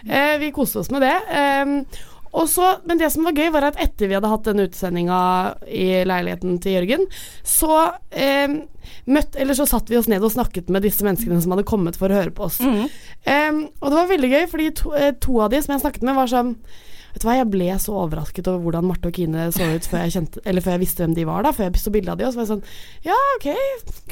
Eh, 0.07 0.37
vi 0.41 0.51
koste 0.55 0.79
oss 0.83 0.91
med 0.93 1.01
det. 1.05 1.15
Eh, 1.31 2.03
også, 2.37 2.81
men 2.85 2.99
det 2.99 3.09
som 3.13 3.25
var 3.25 3.37
gøy, 3.37 3.49
var 3.55 3.69
at 3.69 3.79
etter 3.81 4.09
vi 4.09 4.13
hadde 4.17 4.29
hatt 4.29 4.45
den 4.45 4.59
utsendinga 4.65 5.19
i 5.71 6.03
leiligheten 6.05 6.59
til 6.61 6.75
Jørgen, 6.75 7.05
så 7.47 7.77
eh, 8.11 8.57
møtt, 9.09 9.37
eller 9.39 9.57
så 9.57 9.65
satt 9.69 9.89
vi 9.89 9.97
oss 9.97 10.09
ned 10.11 10.23
og 10.25 10.33
snakket 10.35 10.69
med 10.73 10.85
disse 10.85 11.05
menneskene 11.07 11.39
som 11.41 11.55
hadde 11.55 11.65
kommet 11.67 11.97
for 11.97 12.11
å 12.11 12.19
høre 12.19 12.33
på 12.35 12.49
oss. 12.49 12.59
Ehm, 13.27 13.63
og 13.79 13.89
det 13.89 13.97
var 13.97 14.11
veldig 14.11 14.31
gøy, 14.35 14.45
fordi 14.51 14.67
to, 14.77 14.93
eh, 14.99 15.13
to 15.23 15.39
av 15.41 15.53
de 15.55 15.63
som 15.63 15.73
jeg 15.75 15.85
snakket 15.85 16.05
med, 16.05 16.17
var 16.19 16.29
sånn 16.31 16.53
Vet 17.17 17.23
du 17.23 17.29
hva, 17.31 17.37
Jeg 17.39 17.49
ble 17.49 17.67
så 17.81 17.95
overrasket 17.97 18.47
over 18.51 18.61
hvordan 18.67 18.85
Marte 18.85 19.09
og 19.09 19.15
Kine 19.17 19.47
så 19.55 19.65
ut 19.73 19.87
før 19.89 20.03
jeg, 20.05 20.13
kjente, 20.13 20.41
eller 20.45 20.61
før 20.61 20.75
jeg 20.75 20.83
visste 20.83 21.01
hvem 21.01 21.15
de 21.17 21.25
var. 21.25 21.41
da 21.47 21.53
Før 21.55 21.65
jeg 21.71 21.81
så 21.81 21.93
bilde 21.93 22.13
av 22.13 22.19
de 22.19 22.27
Og 22.27 22.33
så 22.33 22.37
var 22.37 22.45
jeg 22.45 22.51
sånn 22.51 23.07
Ja, 23.07 23.17
ok, 23.37 23.47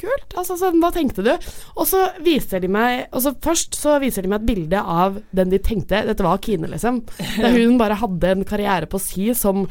kult. 0.02 0.34
Altså, 0.34 0.56
sånn, 0.58 0.80
Hva 0.82 0.90
tenkte 0.94 1.22
du? 1.22 1.30
Og 1.76 1.86
så 1.86 2.02
viser 2.24 2.64
de 2.64 2.70
meg 2.72 3.06
Og 3.12 3.22
så 3.22 3.34
Først 3.46 3.78
så 3.78 3.94
viser 4.02 4.26
de 4.26 4.32
meg 4.32 4.42
et 4.42 4.48
bilde 4.50 4.82
av 4.82 5.20
den 5.36 5.52
de 5.54 5.60
tenkte 5.62 6.02
Dette 6.08 6.26
var 6.26 6.42
Kine, 6.42 6.66
liksom. 6.72 6.98
Da 7.38 7.52
hun 7.54 7.78
bare 7.78 7.98
hadde 8.00 8.32
en 8.32 8.44
karriere 8.48 8.88
på 8.90 8.98
si 9.02 9.28
som 9.38 9.64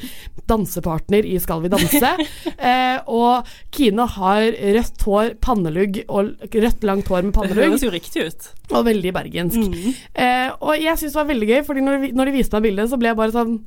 dansepartner 0.47 1.27
i 1.27 1.35
Skal 1.41 1.63
vi 1.65 1.71
danse. 1.73 2.11
eh, 2.69 2.97
og 3.11 3.47
Kine 3.75 4.05
har 4.15 4.45
rødt 4.77 5.05
hår, 5.07 5.31
pannelugg 5.43 5.99
og 6.05 6.35
rødt, 6.53 6.85
langt 6.87 7.09
hår 7.11 7.27
med 7.27 7.35
pannelugg. 7.35 7.59
Det 7.59 7.71
høres 7.73 7.85
jo 7.85 7.93
riktig 7.93 8.25
ut. 8.29 8.47
Og 8.71 8.85
veldig 8.87 9.13
bergensk. 9.15 9.77
Eh, 10.17 10.49
og 10.57 10.81
jeg 10.81 10.97
syns 10.97 11.13
det 11.13 11.19
var 11.19 11.29
veldig 11.29 11.49
gøy, 11.51 11.59
Fordi 11.67 11.83
når 11.85 12.05
når 12.15 12.29
de 12.29 12.35
viste 12.35 12.57
meg 12.57 12.67
bildet, 12.69 12.89
så 12.91 12.99
ble 12.99 13.11
jeg 13.11 13.19
bare 13.19 13.24
sånn 13.33 13.57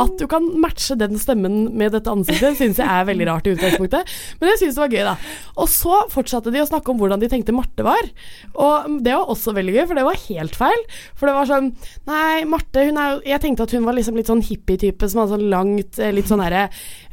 At 0.00 0.16
du 0.18 0.24
kan 0.30 0.46
matche 0.60 0.96
den 0.98 1.18
stemmen 1.20 1.68
med 1.78 1.92
dette 1.94 2.10
ansiktet, 2.10 2.56
syns 2.58 2.80
jeg 2.80 2.88
er 2.88 3.06
veldig 3.08 3.28
rart 3.28 3.46
i 3.46 3.52
utgangspunktet. 3.54 4.12
Men 4.40 4.50
jeg 4.52 4.60
syns 4.62 4.78
det 4.78 4.82
var 4.82 4.94
gøy, 4.96 5.02
da. 5.06 5.14
Og 5.62 5.70
så 5.70 6.00
fortsatte 6.12 6.52
de 6.54 6.62
å 6.62 6.68
snakke 6.68 6.92
om 6.92 7.00
hvordan 7.00 7.22
de 7.22 7.30
tenkte 7.30 7.54
Marte 7.54 7.86
var. 7.86 8.08
Og 8.56 8.98
det 9.04 9.14
var 9.14 9.30
også 9.32 9.54
veldig 9.56 9.76
gøy, 9.76 9.84
for 9.90 10.00
det 10.00 10.06
var 10.08 10.20
helt 10.26 10.58
feil. 10.58 10.84
For 11.18 11.30
det 11.30 11.36
var 11.36 11.50
sånn 11.50 11.70
Nei, 12.08 12.42
Marte, 12.48 12.82
hun 12.88 12.98
er 12.98 13.12
jo 13.12 13.20
Jeg 13.28 13.42
tenkte 13.42 13.66
at 13.66 13.72
hun 13.76 13.86
var 13.86 13.96
liksom 13.96 14.16
litt 14.18 14.30
sånn 14.30 14.42
hippie-type 14.44 15.08
som 15.08 15.22
hadde 15.22 15.36
sånn 15.36 15.52
langt, 15.52 16.00
eh, 16.02 16.12
litt 16.14 16.30
sånn 16.30 16.42
herre 16.42 16.66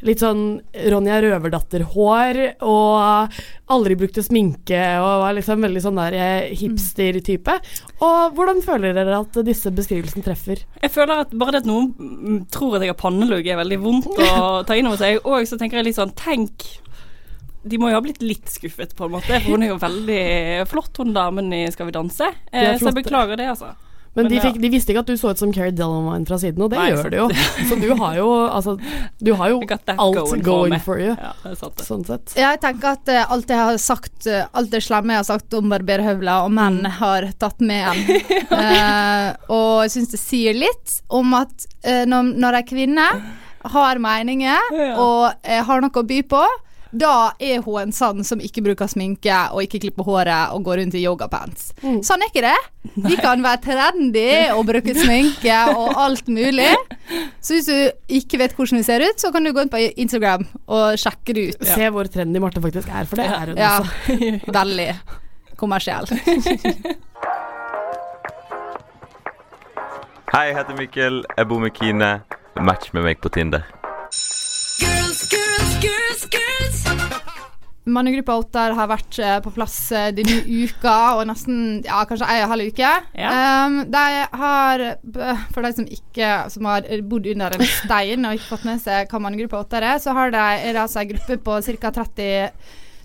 Litt 0.08 0.24
sånn 0.24 0.44
Ronja 0.89 1.20
Røverdatter-hår, 1.24 2.39
og 2.63 3.39
aldri 3.70 3.98
brukte 4.00 4.24
sminke, 4.25 4.79
og 4.98 5.25
var 5.25 5.36
liksom 5.38 5.65
veldig 5.65 5.82
sånn 5.84 6.00
der 6.00 6.15
eh, 6.18 6.53
hipster-type. 6.58 7.58
Og 8.06 8.38
hvordan 8.38 8.63
føler 8.65 8.96
dere 8.96 9.20
at 9.20 9.41
disse 9.46 9.72
beskrivelsene 9.75 10.25
treffer? 10.25 10.63
Jeg 10.79 10.94
føler 10.96 11.25
at 11.25 11.36
bare 11.36 11.58
det 11.58 11.63
at 11.65 11.70
noen 11.70 12.38
tror 12.51 12.77
at 12.77 12.86
jeg 12.86 12.93
har 12.93 13.00
pannelugg 13.00 13.48
er 13.48 13.60
veldig 13.60 13.79
vondt 13.84 14.22
å 14.24 14.62
ta 14.67 14.77
inn 14.77 14.88
over 14.89 15.01
seg. 15.01 15.19
Og 15.25 15.48
så 15.50 15.60
tenker 15.60 15.79
jeg 15.79 15.89
litt 15.89 16.00
sånn 16.00 16.15
Tenk 16.19 16.65
de 17.69 17.77
må 17.77 17.89
jo 17.91 17.98
ha 17.98 18.03
blitt 18.03 18.22
litt 18.24 18.48
skuffet, 18.48 18.93
på 18.96 19.08
en 19.08 19.13
måte. 19.17 19.36
For 19.43 19.51
hun 19.51 19.65
er 19.65 19.74
jo 19.74 19.79
veldig 19.81 20.24
flott, 20.72 20.96
hun 21.01 21.12
damen 21.15 21.51
i 21.53 21.65
Skal 21.74 21.89
vi 21.89 21.96
danse. 21.96 22.29
Eh, 22.51 22.77
så 22.79 22.89
jeg 22.89 23.00
beklager 23.01 23.39
det, 23.39 23.50
altså. 23.51 23.74
Men, 24.20 24.28
Men 24.28 24.34
de, 24.34 24.38
ja. 24.40 24.46
fikk, 24.50 24.58
de 24.60 24.70
visste 24.74 24.92
ikke 24.92 25.04
at 25.06 25.10
du 25.10 25.16
så 25.20 25.32
ut 25.32 25.40
som 25.40 25.52
Carrie 25.56 25.72
Delamine 25.72 26.28
fra 26.28 26.36
siden, 26.42 26.60
og 26.66 26.74
det 26.74 26.80
Nei, 26.80 26.90
gjør 26.92 27.08
du 27.14 27.16
jo. 27.16 27.28
Så 27.70 27.78
du 27.80 27.88
har 28.02 28.18
jo 28.20 28.28
altså 28.50 28.74
Du 29.24 29.32
har 29.40 29.54
jo 29.54 29.62
alt 29.70 30.18
going 30.18 30.44
going, 30.44 30.76
for 30.80 30.90
for, 30.90 31.04
you. 31.04 31.14
Ja, 31.16 31.32
det 31.46 31.56
det. 31.62 31.86
Sånn 31.88 32.04
sett. 32.08 32.36
Jeg 32.36 32.60
tenker 32.64 32.98
at 32.98 33.12
uh, 33.14 33.32
alt 33.36 33.54
jeg 33.54 33.62
har 33.64 33.80
sagt, 33.80 34.18
uh, 34.28 34.44
alt 34.60 34.72
det 34.74 34.82
slemme 34.84 35.16
jeg 35.16 35.24
har 35.24 35.30
sagt 35.30 35.56
om 35.56 35.72
barberhøvler 35.72 36.48
og 36.50 36.52
menn, 36.56 36.80
Mm. 36.80 36.86
har 37.00 37.26
tatt 37.42 37.60
med 37.66 37.80
igjen. 37.80 38.32
uh, 38.52 39.30
og 39.56 39.86
jeg 39.86 39.94
syns 39.96 40.12
det 40.14 40.20
sier 40.22 40.58
litt 40.58 41.00
om 41.10 41.34
at 41.38 41.66
når, 42.10 42.34
når 42.40 42.58
ei 42.60 42.66
kvinne 42.68 43.06
har 43.74 44.00
meninger 44.04 44.74
og 45.00 45.48
har 45.48 45.84
noe 45.84 46.02
å 46.02 46.06
by 46.08 46.20
på, 46.30 46.42
da 46.91 47.31
er 47.39 47.62
hun 47.62 47.81
en 47.84 47.91
sann 47.93 48.24
som 48.25 48.39
ikke 48.41 48.63
bruker 48.65 48.89
sminke 48.89 49.36
og 49.53 49.62
ikke 49.62 49.79
klipper 49.84 50.08
håret 50.08 50.53
og 50.55 50.63
går 50.65 50.79
rundt 50.81 50.96
i 50.98 51.03
yogapants. 51.05 51.67
Sånn 52.05 52.24
er 52.25 52.31
ikke 52.31 52.41
det. 52.48 52.55
Vi 53.05 53.17
kan 53.22 53.43
være 53.46 53.62
trendy 53.62 54.25
og 54.55 54.63
bruke 54.69 54.96
sminke 54.98 55.58
og 55.75 55.93
alt 56.01 56.27
mulig. 56.34 56.72
Så 57.46 57.53
hvis 57.60 57.69
du 57.69 58.15
ikke 58.19 58.39
vet 58.41 58.55
hvordan 58.58 58.81
vi 58.81 58.88
ser 58.88 59.05
ut, 59.05 59.22
så 59.22 59.29
kan 59.36 59.46
du 59.46 59.51
gå 59.53 59.62
inn 59.67 59.69
på 59.74 59.84
Instagram 60.01 60.48
og 60.65 60.98
sjekke 61.01 61.36
det 61.38 61.46
ut. 61.53 61.67
Se 61.75 61.91
hvor 61.93 62.10
trendy 62.10 62.41
Marte 62.41 62.63
faktisk 62.63 62.89
er, 62.89 63.05
for 63.10 63.22
det 63.22 63.29
er 63.29 63.53
hun 63.53 63.62
Ja, 63.62 63.75
også. 63.84 64.53
veldig 64.60 64.89
kommersiell. 65.60 66.10
Hei, 70.29 70.43
jeg 70.51 70.58
heter 70.60 70.77
Mikkel. 70.77 71.24
Jeg 71.38 71.48
bor 71.50 71.62
med 71.62 71.74
Kine. 71.77 72.12
Match 72.60 72.91
med 72.93 73.05
meg 73.05 73.22
på 73.24 73.29
Tinder. 73.34 73.63
Mannegruppa 77.93 78.38
Ottar 78.39 78.75
har 78.77 78.89
vært 78.91 79.19
eh, 79.24 79.38
på 79.43 79.53
plass 79.55 79.77
eh, 79.96 80.10
denne 80.15 80.39
uka, 80.46 80.96
og 81.19 81.27
nesten 81.29 81.79
ja, 81.86 82.01
kanskje 82.10 82.29
ei 82.31 82.39
og 82.46 82.53
halv 82.53 82.72
uke. 82.72 82.93
Um, 83.19 83.79
de 83.91 84.05
har, 84.41 84.86
for 85.53 85.65
de 85.65 85.74
som 85.77 85.88
ikke 86.00 86.31
som 86.53 86.69
har 86.69 86.88
bodd 87.10 87.29
under 87.34 87.55
en 87.58 87.65
stein 87.67 88.27
og 88.27 88.38
ikke 88.38 88.51
fått 88.55 88.67
med 88.69 88.84
seg 88.84 89.10
hva 89.12 89.24
Mannegruppa 89.25 89.63
Ottar 89.63 89.88
er, 89.93 90.01
så 90.03 90.15
har 90.17 90.36
de, 90.36 90.43
er 90.60 90.75
det 90.75 90.84
altså 90.84 91.03
ei 91.03 91.10
gruppe 91.13 91.39
på 91.46 91.62
ca. 91.69 91.93
30 92.01 92.51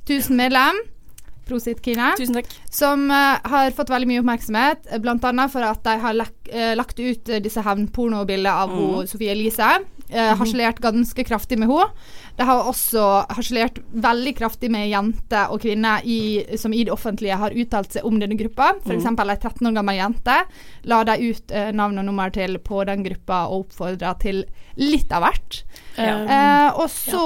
000 0.09 0.37
medlem. 0.39 0.83
Prosit, 1.49 1.81
Kine. 1.85 2.13
Tusen 2.19 2.39
takk. 2.39 2.51
Som 2.73 3.09
uh, 3.13 3.37
har 3.51 3.75
fått 3.77 3.93
veldig 3.93 4.09
mye 4.11 4.23
oppmerksomhet, 4.23 4.87
bl.a. 4.89 5.01
blant 5.05 5.27
annet 5.29 5.53
for 5.53 5.67
at 5.67 5.83
de 5.87 5.97
har 6.03 6.17
lek, 6.17 6.35
uh, 6.53 6.73
lagt 6.79 7.01
ut 7.01 7.33
uh, 7.33 7.41
disse 7.45 7.65
hevnpornobildene 7.65 8.55
av 8.65 8.73
Mm. 8.75 8.79
ho, 8.81 9.05
Sofie 9.07 9.33
Elise. 9.35 9.69
Uh, 10.11 10.35
harselert 10.39 10.81
ganske 10.85 11.25
kraftig 11.25 11.59
med 11.59 11.71
henne. 11.71 11.89
De 12.37 12.45
har 12.45 12.67
også 12.67 13.03
harselert 13.37 13.79
veldig 13.93 14.35
kraftig 14.37 14.69
med 14.73 14.89
jenter 14.91 15.53
og 15.55 15.63
kvinner 15.63 16.03
i, 16.05 16.43
som 16.59 16.75
i 16.75 16.83
det 16.85 16.93
offentlige 16.93 17.39
har 17.39 17.55
uttalt 17.55 17.95
seg 17.95 18.07
om 18.09 18.19
denne 18.21 18.37
gruppa. 18.39 18.73
F.eks. 18.83 19.07
Mm. 19.07 19.21
ei 19.23 19.37
13 19.39 19.69
år 19.71 19.77
gammel 19.79 20.01
jente 20.01 20.41
la 20.91 21.01
de 21.07 21.31
ut 21.31 21.55
uh, 21.55 21.71
navn 21.73 22.03
og 22.03 22.09
nummer 22.09 22.35
til 22.35 22.59
på 22.59 22.83
den 22.89 23.05
gruppa 23.07 23.45
og 23.49 23.67
oppfordra 23.67 24.17
til 24.21 24.45
litt 24.81 25.13
av 25.15 25.23
hvert. 25.25 25.63
Ja. 25.95 26.15
Eh, 26.27 26.69
og 26.83 26.89
så 26.91 27.25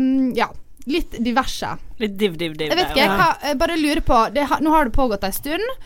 um, 0.00 0.30
ja. 0.36 0.48
Litt 0.90 1.16
diverse. 1.22 1.74
Litt 2.02 2.16
div-div-div. 2.18 2.70
Jeg 2.70 2.78
vet 2.78 2.94
ikke, 2.94 3.08
hva, 3.20 3.32
jeg 3.46 3.58
bare 3.60 3.80
lurer 3.80 4.02
på 4.04 4.20
det, 4.34 4.46
Nå 4.64 4.72
har 4.74 4.88
det 4.88 4.96
pågått 4.96 5.26
en 5.26 5.36
stund. 5.36 5.76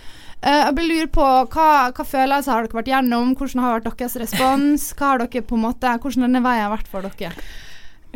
Uh, 0.44 0.68
jeg 0.68 0.88
lurer 0.88 1.10
på 1.12 1.26
hva, 1.54 1.68
hva 1.96 2.04
følelser 2.04 2.52
har 2.52 2.66
dere 2.66 2.78
vært 2.78 2.90
gjennom? 2.92 3.32
Hvordan 3.38 3.62
har 3.64 3.78
vært 3.78 3.92
deres 3.92 4.16
respons? 4.20 4.90
Hva 4.98 5.12
har 5.12 5.24
dere 5.24 5.44
på 5.44 5.56
en 5.56 5.64
måte 5.64 5.94
Hvordan 6.00 6.26
denne 6.26 6.44
veien 6.44 6.66
har 6.66 6.74
vært 6.74 6.90
for 6.92 7.06
dere? 7.06 7.32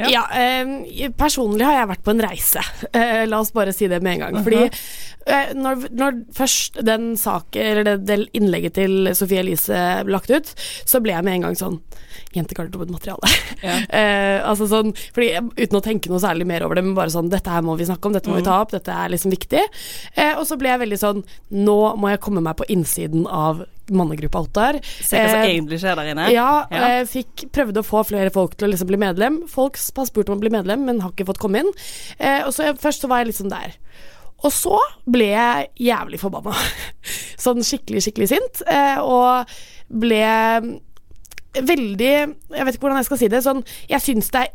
Ja, 0.06 0.22
eh, 0.38 1.08
personlig 1.18 1.64
har 1.66 1.74
jeg 1.80 1.88
vært 1.90 2.04
på 2.06 2.12
en 2.14 2.22
reise. 2.22 2.62
Eh, 2.92 3.24
la 3.26 3.40
oss 3.42 3.50
bare 3.56 3.72
si 3.74 3.88
det 3.90 3.98
med 4.04 4.14
en 4.18 4.20
gang. 4.26 4.44
Fordi 4.46 4.60
eh, 5.26 5.50
når, 5.58 5.88
når 5.98 6.20
først 6.38 6.78
den 6.86 7.10
saken, 7.18 7.62
eller 7.72 7.84
det, 7.88 7.96
det 8.06 8.18
innlegget 8.38 8.76
til 8.78 9.10
Sofie 9.18 9.42
Elise 9.42 9.80
ble 10.06 10.14
lagt 10.14 10.30
ut, 10.30 10.52
så 10.86 11.00
ble 11.02 11.16
jeg 11.16 11.26
med 11.26 11.38
en 11.40 11.48
gang 11.48 11.58
sånn 11.58 11.80
Jentegarderobemateriale. 12.34 13.28
eh, 13.88 14.38
altså 14.46 14.66
sånn, 14.70 14.90
fordi 15.16 15.28
Uten 15.58 15.78
å 15.78 15.82
tenke 15.84 16.10
noe 16.12 16.20
særlig 16.22 16.46
mer 16.48 16.64
over 16.66 16.78
det, 16.78 16.84
men 16.86 16.96
bare 16.98 17.12
sånn 17.12 17.30
Dette 17.32 17.52
her 17.52 17.64
må 17.64 17.76
vi 17.78 17.86
snakke 17.88 18.10
om, 18.10 18.14
dette 18.16 18.30
må 18.30 18.36
vi 18.38 18.44
Mm. 18.44 18.48
ta 18.50 18.60
opp, 18.62 18.70
dette 18.74 18.92
er 18.94 19.10
liksom 19.10 19.32
viktig. 19.34 19.64
Eh, 20.14 20.34
og 20.38 20.44
så 20.46 20.58
ble 20.60 20.68
jeg 20.70 20.82
veldig 20.84 20.98
sånn 21.00 21.24
Nå 21.56 21.78
må 21.98 22.12
jeg 22.12 22.20
komme 22.22 22.42
meg 22.44 22.56
på 22.60 22.66
innsiden 22.70 23.26
av 23.26 23.64
mannegruppa 23.90 24.40
Ottar. 24.44 24.78
Se 24.84 25.16
hva 25.16 25.30
som 25.30 25.40
Eh, 25.42 25.50
egentlig 25.54 25.78
skjer 25.80 25.96
der 25.96 26.10
inne. 26.12 26.30
ja, 26.32 26.66
Ja. 26.70 26.88
jeg 26.98 27.08
fikk, 27.08 27.50
prøvde 27.52 27.80
å 27.82 27.86
få 27.86 28.04
flere 28.06 28.30
folk 28.32 28.56
til 28.56 28.68
å 28.68 28.72
liksom 28.72 28.86
bli 28.88 28.96
medlem. 28.96 29.46
Folk 29.48 29.76
har 29.96 30.06
spurt 30.06 30.28
om 30.28 30.36
å 30.38 30.40
bli 30.40 30.50
medlem, 30.50 30.84
men 30.84 31.00
har 31.00 31.10
ikke 31.12 31.26
fått 31.26 31.38
komme 31.38 31.60
inn. 31.60 31.72
Eh, 32.18 32.42
og 32.46 32.52
så 32.52 32.64
jeg, 32.68 32.78
Først 32.78 33.00
så 33.02 33.08
var 33.08 33.18
jeg 33.24 33.32
liksom 33.32 33.48
der. 33.50 33.74
Og 34.44 34.52
så 34.52 34.78
ble 35.10 35.30
jeg 35.32 35.68
jævlig 35.80 36.20
forbanna. 36.20 36.54
sånn 37.38 37.58
skikkelig, 37.66 38.02
skikkelig 38.06 38.28
sint. 38.28 38.62
Eh, 38.66 38.98
og 39.02 39.46
ble 39.90 40.78
veldig 41.58 42.36
Jeg 42.52 42.64
vet 42.66 42.74
ikke 42.76 42.84
hvordan 42.86 43.00
jeg 43.00 43.08
skal 43.08 43.18
si 43.18 43.28
det. 43.32 43.40
Sånn, 43.42 43.64
jeg 43.90 44.00
syns 44.04 44.30
det 44.30 44.44
er 44.46 44.52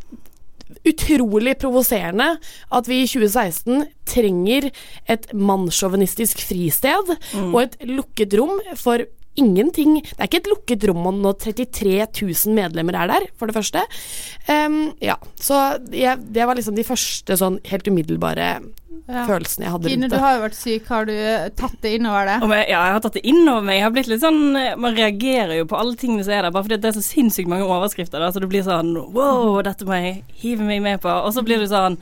utrolig 0.90 1.54
provoserende 1.62 2.38
at 2.74 2.88
vi 2.90 3.02
i 3.04 3.08
2016 3.08 3.84
trenger 4.10 4.70
et 5.12 5.28
mannssjåvinistisk 5.34 6.42
fristed 6.48 7.12
Mm. 7.34 7.54
og 7.54 7.62
et 7.62 7.78
lukket 7.88 8.34
rom 8.40 8.60
for 8.76 9.04
ingenting. 9.40 9.96
Det 10.04 10.20
er 10.20 10.30
ikke 10.30 10.42
et 10.44 10.52
lukket 10.52 10.86
rom 10.90 11.08
om 11.10 11.20
når 11.24 11.40
33 11.42 11.96
000 12.22 12.54
medlemmer 12.58 12.98
er 13.02 13.10
der, 13.12 13.26
for 13.40 13.50
det 13.50 13.56
første. 13.58 13.82
Um, 14.48 14.94
ja, 15.02 15.16
så 15.40 15.60
jeg, 15.94 16.22
det 16.36 16.46
var 16.50 16.58
liksom 16.60 16.76
de 16.78 16.86
første 16.88 17.38
sånn 17.40 17.60
helt 17.72 17.88
umiddelbare 17.90 18.54
Ja. 19.04 19.26
følelsene 19.28 19.66
jeg 19.66 19.72
hadde 19.74 19.90
Kine, 19.90 20.06
rundt 20.08 20.14
du 20.16 20.22
har 20.24 20.36
jo 20.38 20.42
vært 20.46 20.56
syk. 20.56 20.86
Har 20.88 21.08
du 21.10 21.12
eh, 21.12 21.50
tatt 21.60 21.74
det 21.84 21.96
innover 21.98 22.30
det? 22.30 22.38
Jeg, 22.40 22.68
ja, 22.72 22.84
jeg 22.88 22.94
har 22.96 23.02
tatt 23.04 23.18
det 23.18 23.24
innover 23.28 23.66
meg. 23.68 23.76
Jeg 23.80 23.84
har 23.84 23.92
blitt 23.98 24.08
litt 24.14 24.22
sånn 24.24 24.40
Man 24.80 24.96
reagerer 24.96 25.58
jo 25.58 25.66
på 25.68 25.76
alle 25.76 25.98
tingene 26.00 26.24
som 26.24 26.32
er 26.38 26.46
der, 26.46 26.54
bare 26.56 26.64
fordi 26.70 26.78
det 26.80 26.92
er 26.92 26.96
så 27.00 27.04
sinnssykt 27.04 27.50
mange 27.52 27.68
overskrifter. 27.68 28.22
Da, 28.24 28.30
så 28.32 28.40
du 28.40 28.48
blir 28.48 28.64
sånn 28.64 28.94
Wow, 29.12 29.58
dette 29.66 29.84
må 29.90 29.98
jeg 30.00 30.22
hive 30.44 30.64
meg 30.64 30.80
med 30.86 31.02
på. 31.04 31.12
Og 31.12 31.34
så 31.36 31.44
blir 31.44 31.60
du 31.60 31.68
sånn 31.68 31.98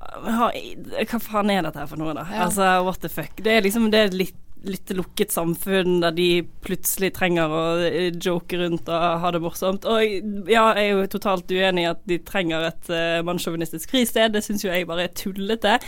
Hva 0.00 1.20
faen 1.22 1.52
er 1.54 1.62
dette 1.68 1.84
her 1.84 1.86
for 1.90 2.00
noe, 2.00 2.16
da? 2.18 2.24
Ja. 2.32 2.48
Altså, 2.48 2.66
what 2.88 2.98
the 3.04 3.12
fuck. 3.12 3.36
Det 3.44 3.52
er 3.58 3.62
liksom 3.68 3.90
det 3.94 4.06
er 4.08 4.16
litt 4.16 4.38
litt 4.66 4.90
lukket 4.96 5.32
samfunn 5.32 6.00
der 6.02 6.14
de 6.16 6.28
plutselig 6.64 7.12
trenger 7.16 7.52
å 7.52 7.62
eh, 7.86 8.10
joke 8.12 8.58
rundt 8.60 8.90
og 8.92 9.22
ha 9.22 9.32
det 9.32 9.40
morsomt. 9.42 9.86
Og 9.88 10.02
ja, 10.50 10.66
jeg 10.76 10.84
er 10.84 10.90
jo 10.92 11.06
totalt 11.14 11.52
uenig 11.52 11.86
i 11.86 11.90
at 11.90 12.02
de 12.10 12.20
trenger 12.26 12.68
et 12.68 12.92
uh, 12.92 13.20
mannssjåvinistisk 13.26 13.92
fristed. 13.92 14.34
Det 14.34 14.44
syns 14.44 14.64
jo 14.64 14.72
jeg 14.72 14.88
bare 14.88 15.08
er 15.08 15.16
tullete. 15.16 15.78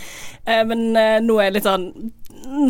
Uh, 0.46 0.62
men 0.68 0.88
uh, 0.96 1.18
nå 1.24 1.38
er 1.38 1.50
jeg 1.50 1.58
litt 1.58 1.68
sånn 1.68 1.88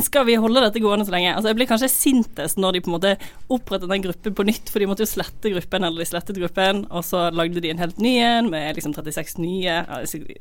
Skal 0.05 0.27
vi 0.29 0.37
holde 0.41 0.63
dette 0.65 0.81
gående 0.83 1.07
så 1.07 1.15
lenge? 1.15 1.33
Altså 1.35 1.51
Jeg 1.51 1.59
blir 1.59 1.69
kanskje 1.71 1.91
sintest 1.93 2.59
når 2.61 2.77
de 2.77 2.83
på 2.85 2.91
en 2.91 2.97
måte 2.97 3.13
opprettet 3.53 3.91
den 3.91 4.05
gruppen 4.05 4.37
på 4.37 4.47
nytt, 4.47 4.71
for 4.73 4.83
de 4.83 4.89
måtte 4.91 5.05
jo 5.05 5.11
slette 5.11 5.53
gruppen, 5.53 5.87
eller 5.87 6.03
de 6.03 6.09
slettet 6.09 6.39
gruppen, 6.41 6.85
og 6.91 7.05
så 7.07 7.27
lagde 7.35 7.63
de 7.63 7.73
en 7.73 7.83
helt 7.83 8.01
ny 8.03 8.15
en 8.23 8.51
med 8.53 8.79
liksom 8.79 8.95
36 8.97 9.39
nye 9.43 9.79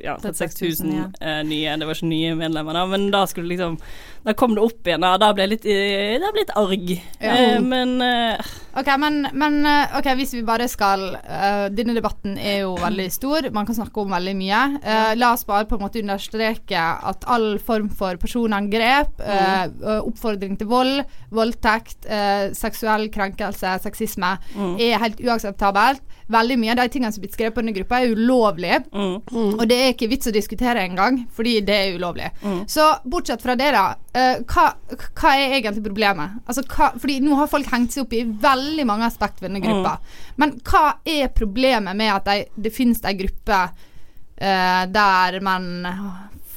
Ja, 0.01 0.17
36 0.21 0.61
000 0.83 1.03
eh, 1.21 1.41
nye. 1.47 1.77
Det 1.77 1.87
var 1.87 1.97
ikke 1.97 2.11
nye 2.11 2.35
medlemmer, 2.39 2.77
da, 2.77 2.85
men 2.89 3.09
da 3.13 3.23
skulle 3.29 3.51
liksom 3.51 3.77
Da 4.25 4.35
kom 4.37 4.55
det 4.57 4.65
opp 4.65 4.87
igjen, 4.87 5.01
da. 5.03 5.15
Da 5.21 5.31
ble 5.33 5.47
jeg 5.47 5.53
litt, 5.55 5.69
eh, 5.69 6.17
da 6.21 6.29
ble 6.31 6.43
jeg 6.43 6.49
litt 6.49 6.57
arg. 6.61 6.91
Ja. 7.21 7.35
Eh, 7.35 7.57
men 7.63 7.95
eh, 8.05 8.51
Ok, 8.77 8.87
men, 9.01 9.27
men 9.35 9.57
okay, 9.97 10.15
hvis 10.15 10.33
vi 10.35 10.41
bare 10.47 10.67
skal 10.71 11.01
uh, 11.17 11.65
Denne 11.75 11.95
debatten 11.97 12.37
er 12.39 12.61
jo 12.63 12.75
veldig 12.79 13.07
stor. 13.11 13.49
Man 13.51 13.67
kan 13.67 13.75
snakke 13.75 14.03
om 14.03 14.13
veldig 14.15 14.35
mye. 14.39 14.61
Uh, 14.83 15.11
la 15.19 15.33
oss 15.35 15.43
bare 15.47 15.67
på 15.67 15.75
en 15.75 15.83
måte 15.83 15.99
understreke 16.01 16.79
at 16.79 17.25
all 17.27 17.57
form 17.59 17.89
for 17.89 18.15
personangrep, 18.21 19.19
eh, 19.19 19.63
eh, 19.63 19.99
oppfordring 20.07 20.57
til 20.59 20.69
vold, 20.71 21.01
voldtekt, 21.33 22.05
eh, 22.07 22.51
seksuell 22.57 23.09
krenkelse, 23.13 23.75
sexisme, 23.83 24.37
Mm. 24.55 24.75
er 24.79 24.99
helt 24.99 25.19
uakseptabelt. 25.19 26.01
Veldig 26.31 26.57
mye 26.59 26.71
av 26.71 26.77
de 26.77 26.87
tingene 26.89 27.11
som 27.11 27.21
blir 27.21 27.31
skrevet 27.31 27.53
på 27.55 27.61
denne 27.61 27.75
gruppa, 27.75 27.99
er 28.01 28.13
ulovlige. 28.15 28.83
Mm. 28.93 29.59
Og 29.59 29.67
det 29.67 29.77
er 29.77 29.93
ikke 29.93 30.09
vits 30.09 30.27
å 30.27 30.31
diskutere 30.33 30.83
engang, 30.87 31.25
fordi 31.35 31.59
det 31.65 31.75
er 31.75 31.97
ulovlig. 31.97 32.29
Så 32.67 32.85
bortsett 33.05 33.41
fra 33.41 33.55
det, 33.55 33.71
da. 33.75 33.95
Eh, 34.17 34.41
hva, 34.47 34.65
hva 35.19 35.33
er 35.37 35.57
egentlig 35.59 35.85
problemet? 35.85 36.41
Altså, 36.45 36.63
hva, 36.71 36.91
fordi 36.97 37.19
nå 37.23 37.37
har 37.39 37.51
folk 37.51 37.69
hengt 37.71 37.95
seg 37.95 38.05
opp 38.05 38.15
i 38.17 38.25
veldig 38.25 38.87
mange 38.89 39.07
aspekt 39.07 39.41
ved 39.41 39.51
denne 39.51 39.63
gruppa. 39.63 39.97
Men 40.41 40.57
hva 40.67 40.97
er 41.07 41.31
problemet 41.35 41.97
med 41.97 42.13
at 42.15 42.27
de, 42.29 42.65
det 42.67 42.73
finnes 42.75 43.03
ei 43.07 43.15
gruppe 43.19 43.61
uh, 43.67 44.83
der 44.91 45.39
man 45.45 45.67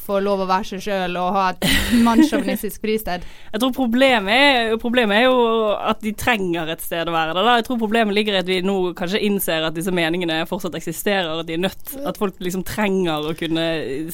får 0.05 0.23
lov 0.25 0.43
å 0.45 0.49
være 0.51 0.69
seg 0.75 0.83
sjøl 0.85 1.17
og 1.21 1.33
ha 1.37 1.45
et 1.55 1.67
mannssjåvinistisk 2.05 2.83
fristed? 2.85 3.25
Jeg 3.55 3.63
tror 3.63 3.73
problemet 3.77 4.35
er, 4.35 4.75
problemet 4.83 5.19
er 5.21 5.27
jo 5.29 5.39
at 5.79 6.01
de 6.05 6.13
trenger 6.19 6.71
et 6.75 6.83
sted 6.85 7.09
å 7.09 7.15
være 7.15 7.35
det. 7.37 7.45
Da. 7.47 7.55
Jeg 7.61 7.67
tror 7.69 7.79
problemet 7.81 8.17
ligger 8.17 8.35
i 8.37 8.41
at 8.43 8.49
vi 8.49 8.59
nå 8.65 8.77
kanskje 8.99 9.21
innser 9.27 9.67
at 9.69 9.77
disse 9.77 9.93
meningene 9.95 10.41
fortsatt 10.51 10.75
eksisterer, 10.79 11.31
at 11.41 11.47
de 11.49 11.55
er 11.57 11.63
nødt 11.63 11.93
At 12.09 12.19
folk 12.21 12.39
liksom 12.43 12.65
trenger 12.67 13.29
å 13.31 13.35
kunne 13.39 13.65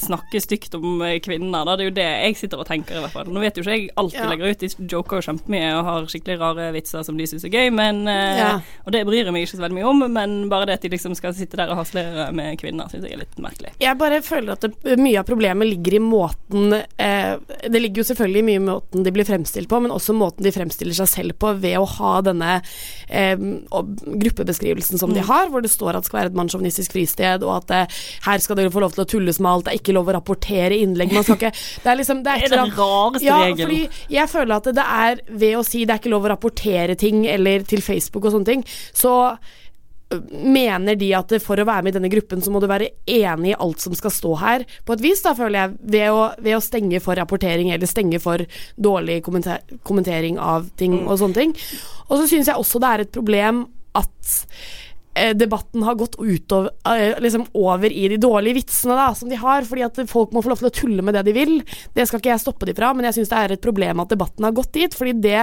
snakke 0.01 0.41
stygt 0.43 0.75
om 0.77 1.01
eh, 1.05 1.17
kvinner. 1.23 1.65
Da. 1.67 1.75
Det 1.79 1.85
er 1.87 1.89
jo 1.89 1.95
det 1.97 2.07
jeg 2.11 2.37
sitter 2.43 2.61
og 2.61 2.69
tenker, 2.69 2.99
i 2.99 3.03
hvert 3.03 3.15
fall. 3.15 3.31
Nå 3.33 3.41
vet 3.43 3.57
jo 3.57 3.63
ikke 3.65 3.77
jeg 3.79 3.89
alt 3.97 4.13
de 4.15 4.21
Ja. 4.21 4.29
legger 4.29 4.51
ut. 4.53 4.61
De 4.61 4.87
joker 4.93 5.17
jo 5.21 5.25
kjempemye 5.31 5.71
og 5.79 5.83
har 5.89 6.07
skikkelig 6.11 6.37
rare 6.41 6.69
vitser 6.75 7.03
som 7.07 7.17
de 7.17 7.25
syns 7.29 7.45
er 7.47 7.53
gøy, 7.55 7.71
men 7.73 8.03
eh, 8.11 8.37
Ja. 8.41 8.51
Og 8.85 8.93
det 8.93 9.01
bryr 9.07 9.23
jeg 9.25 9.33
meg 9.33 9.47
ikke 9.47 9.57
så 9.57 9.63
veldig 9.65 9.79
mye 9.79 9.89
om, 9.89 10.05
men 10.13 10.37
bare 10.51 10.69
det 10.69 10.77
at 10.79 10.85
de 10.85 10.93
liksom 10.93 11.15
skal 11.17 11.33
sitte 11.37 11.57
der 11.59 11.71
og 11.73 11.81
haslere 11.81 12.29
med 12.35 12.59
kvinner, 12.61 12.89
syns 12.91 13.07
jeg 13.09 13.17
er 13.17 13.23
litt 13.23 13.41
merkelig. 13.41 13.73
Jeg 13.81 13.97
bare 13.97 14.21
føler 14.25 14.53
at 14.53 14.61
det, 14.69 14.97
mye 15.01 15.17
av 15.19 15.25
problemet 15.27 15.67
ligger 15.67 15.80
i 15.95 15.99
måten 15.99 16.73
eh, 16.73 17.33
Det 17.69 17.79
ligger 17.81 18.01
jo 18.01 18.07
selvfølgelig 18.11 18.43
mye 18.47 18.59
i 18.59 18.63
måten 18.65 19.03
de 19.03 19.11
blir 19.15 19.25
fremstilt 19.25 19.69
på, 19.71 19.79
men 19.81 19.91
også 19.91 20.13
måten 20.13 20.43
de 20.45 20.51
fremstiller 20.53 20.93
seg 20.93 21.09
selv 21.09 21.37
på 21.41 21.53
ved 21.61 21.77
å 21.79 21.85
ha 21.97 22.13
denne 22.25 22.61
eh, 23.09 23.37
gruppebeskrivelsen 24.21 24.97
som 25.01 25.13
de 25.13 25.21
Mm. 25.21 25.27
har, 25.27 25.49
hvor 25.49 25.61
det 25.61 25.69
står 25.71 25.95
at 25.95 26.03
det 26.03 26.09
skal 26.09 26.19
være 26.19 26.31
et 26.31 26.37
mannssjåvinistisk 26.39 26.91
fristed, 26.95 27.43
og 27.43 27.55
at 27.61 27.71
eh, 27.71 27.99
her 28.25 28.37
skal 28.39 28.55
dere 28.57 28.71
få 28.73 28.81
lov 28.81 28.93
til 28.95 29.03
å 29.03 29.09
tulles 29.09 29.39
med 29.39 29.51
alt, 29.51 29.65
det 29.65 29.73
er 29.73 29.79
ikke 29.81 29.93
lov 29.97 30.09
å 30.09 30.15
rapportere 30.17 30.77
innlegg, 30.81 31.13
man 31.13 31.23
skal 31.23 31.37
ikke 31.37 31.51
Det 31.51 31.89
er 31.91 31.97
liksom 31.99 32.23
Det 32.23 32.31
er, 32.31 32.39
Det 32.45 32.51
er 32.51 32.63
den 32.65 32.75
rareste 32.77 33.25
ja, 33.25 33.39
regelen. 33.45 33.67
Fordi 33.67 34.15
jeg 34.15 34.29
føler 34.29 34.55
at 34.55 34.69
det 34.75 34.85
er 34.85 35.21
ved 35.29 35.57
å 35.57 35.63
si 35.65 35.85
det 35.85 35.93
er 35.95 35.99
ikke 36.01 36.13
lov 36.13 36.25
å 36.25 36.33
rapportere 36.35 36.95
ting, 36.95 37.25
eller 37.27 37.63
til 37.67 37.81
Facebook 37.81 38.25
og 38.25 38.31
sånne 38.37 38.45
ting, 38.45 38.63
så 38.93 39.37
mener 40.31 40.97
de 40.99 41.11
at 41.17 41.33
for 41.43 41.59
å 41.59 41.65
være 41.67 41.85
med 41.85 41.93
i 41.93 41.97
denne 41.99 42.11
gruppen, 42.11 42.41
så 42.43 42.51
må 42.53 42.61
du 42.61 42.67
være 42.69 42.91
enig 43.09 43.53
i 43.53 43.57
alt 43.57 43.83
som 43.83 43.95
skal 43.97 44.13
stå 44.13 44.35
her, 44.41 44.65
på 44.85 44.95
et 44.95 45.03
vis, 45.03 45.23
da, 45.23 45.33
føler 45.37 45.59
jeg, 45.59 45.75
ved 45.95 46.15
å, 46.15 46.21
ved 46.41 46.57
å 46.57 46.63
stenge 46.63 47.01
for 47.03 47.19
rapportering 47.19 47.71
eller 47.71 47.89
stenge 47.89 48.21
for 48.23 48.43
dårlig 48.75 49.21
kommenter 49.25 49.61
kommentering 49.87 50.39
av 50.41 50.69
ting 50.79 51.01
og 51.05 51.17
sånne 51.21 51.37
ting. 51.37 51.55
Og 52.09 52.19
så 52.19 52.29
syns 52.29 52.51
jeg 52.51 52.59
også 52.59 52.81
det 52.81 52.91
er 52.91 53.05
et 53.05 53.13
problem 53.15 53.65
at 53.97 54.37
debatten 55.35 55.83
har 55.83 55.95
gått 55.99 56.15
utover, 56.19 56.71
eh, 56.87 57.19
liksom 57.19 57.45
over 57.53 57.91
i 57.91 58.07
de 58.07 58.17
dårlige 58.17 58.61
vitsene 58.61 58.95
da, 58.95 59.09
som 59.15 59.29
de 59.29 59.35
har, 59.35 59.65
fordi 59.67 59.83
at 59.83 59.99
folk 60.07 60.31
må 60.31 60.43
få 60.43 60.53
lov 60.53 60.61
til 60.61 60.69
å 60.69 60.73
tulle 60.73 61.03
med 61.03 61.17
det 61.17 61.25
de 61.27 61.33
vil. 61.35 61.57
Det 61.93 62.07
skal 62.07 62.21
ikke 62.21 62.31
jeg 62.31 62.43
stoppe 62.43 62.69
de 62.69 62.75
fra, 62.77 62.93
men 62.95 63.07
jeg 63.09 63.19
syns 63.19 63.31
det 63.33 63.41
er 63.41 63.55
et 63.55 63.63
problem 63.63 63.99
at 64.03 64.13
debatten 64.13 64.47
har 64.47 64.55
gått 64.55 64.71
dit, 64.77 64.95
fordi 64.95 65.17
det 65.19 65.41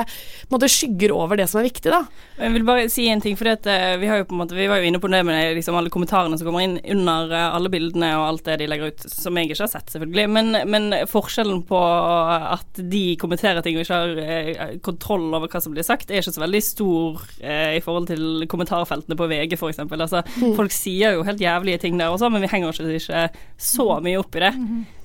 måte 0.49 0.71
skygger 0.73 1.13
over 1.13 1.37
det 1.37 1.49
som 1.51 1.61
er 1.61 1.69
viktig, 1.69 1.93
da. 1.93 2.01
Jeg 2.39 2.55
vil 2.55 2.65
bare 2.65 2.87
si 2.93 3.09
en 3.13 3.21
ting, 3.21 3.37
for 3.37 3.45
vi, 3.45 4.09
har 4.09 4.23
jo 4.23 4.29
på 4.31 4.37
en 4.37 4.41
måte, 4.41 4.57
vi 4.57 4.71
var 4.71 4.81
jo 4.81 4.89
inne 4.89 5.03
på 5.03 5.11
det 5.13 5.21
med 5.27 5.59
liksom 5.59 5.77
alle 5.77 5.93
kommentarene 5.93 6.39
som 6.39 6.49
kommer 6.49 6.65
inn 6.65 6.79
under 6.97 7.33
eh, 7.35 7.47
alle 7.59 7.73
bildene 7.73 8.15
og 8.17 8.27
alt 8.29 8.49
det 8.49 8.59
de 8.63 8.71
legger 8.71 8.95
ut, 8.95 9.07
som 9.13 9.37
jeg 9.37 9.51
ikke 9.51 9.61
har 9.67 9.73
sett, 9.75 9.93
selvfølgelig. 9.93 10.27
Men, 10.33 10.63
men 10.71 10.89
forskjellen 11.11 11.61
på 11.69 11.79
at 11.79 12.81
de 12.81 13.05
kommenterer 13.21 13.61
ting 13.65 13.77
og 13.77 13.85
ikke 13.85 14.01
har 14.01 14.25
eh, 14.25 14.75
kontroll 14.85 15.29
over 15.29 15.51
hva 15.51 15.61
som 15.61 15.77
blir 15.77 15.87
sagt, 15.87 16.09
er 16.09 16.23
ikke 16.23 16.37
så 16.39 16.45
veldig 16.47 16.65
stor 16.65 17.21
eh, 17.43 17.77
i 17.77 17.85
forhold 17.85 18.09
til 18.15 18.49
kommentarfeltene 18.49 19.19
på 19.19 19.29
VG, 19.29 19.58
f.eks. 19.59 19.83
Altså, 19.89 20.23
Mm. 20.39 20.55
Folk 20.57 20.71
sier 20.73 21.17
jo 21.19 21.25
helt 21.27 21.41
jævlige 21.43 21.79
ting 21.83 21.99
der 21.99 22.13
også, 22.15 22.31
men 22.31 22.43
vi 22.45 22.49
henger 22.53 22.69
oss 22.71 22.79
ikke 22.81 23.29
så 23.59 23.89
mye 24.05 24.19
opp 24.21 24.37
i 24.39 24.43
det. 24.47 24.53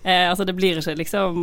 Eh, 0.04 0.26
altså, 0.30 0.44
det 0.44 0.52
blir 0.58 0.76
ikke 0.82 0.98
liksom 1.00 1.38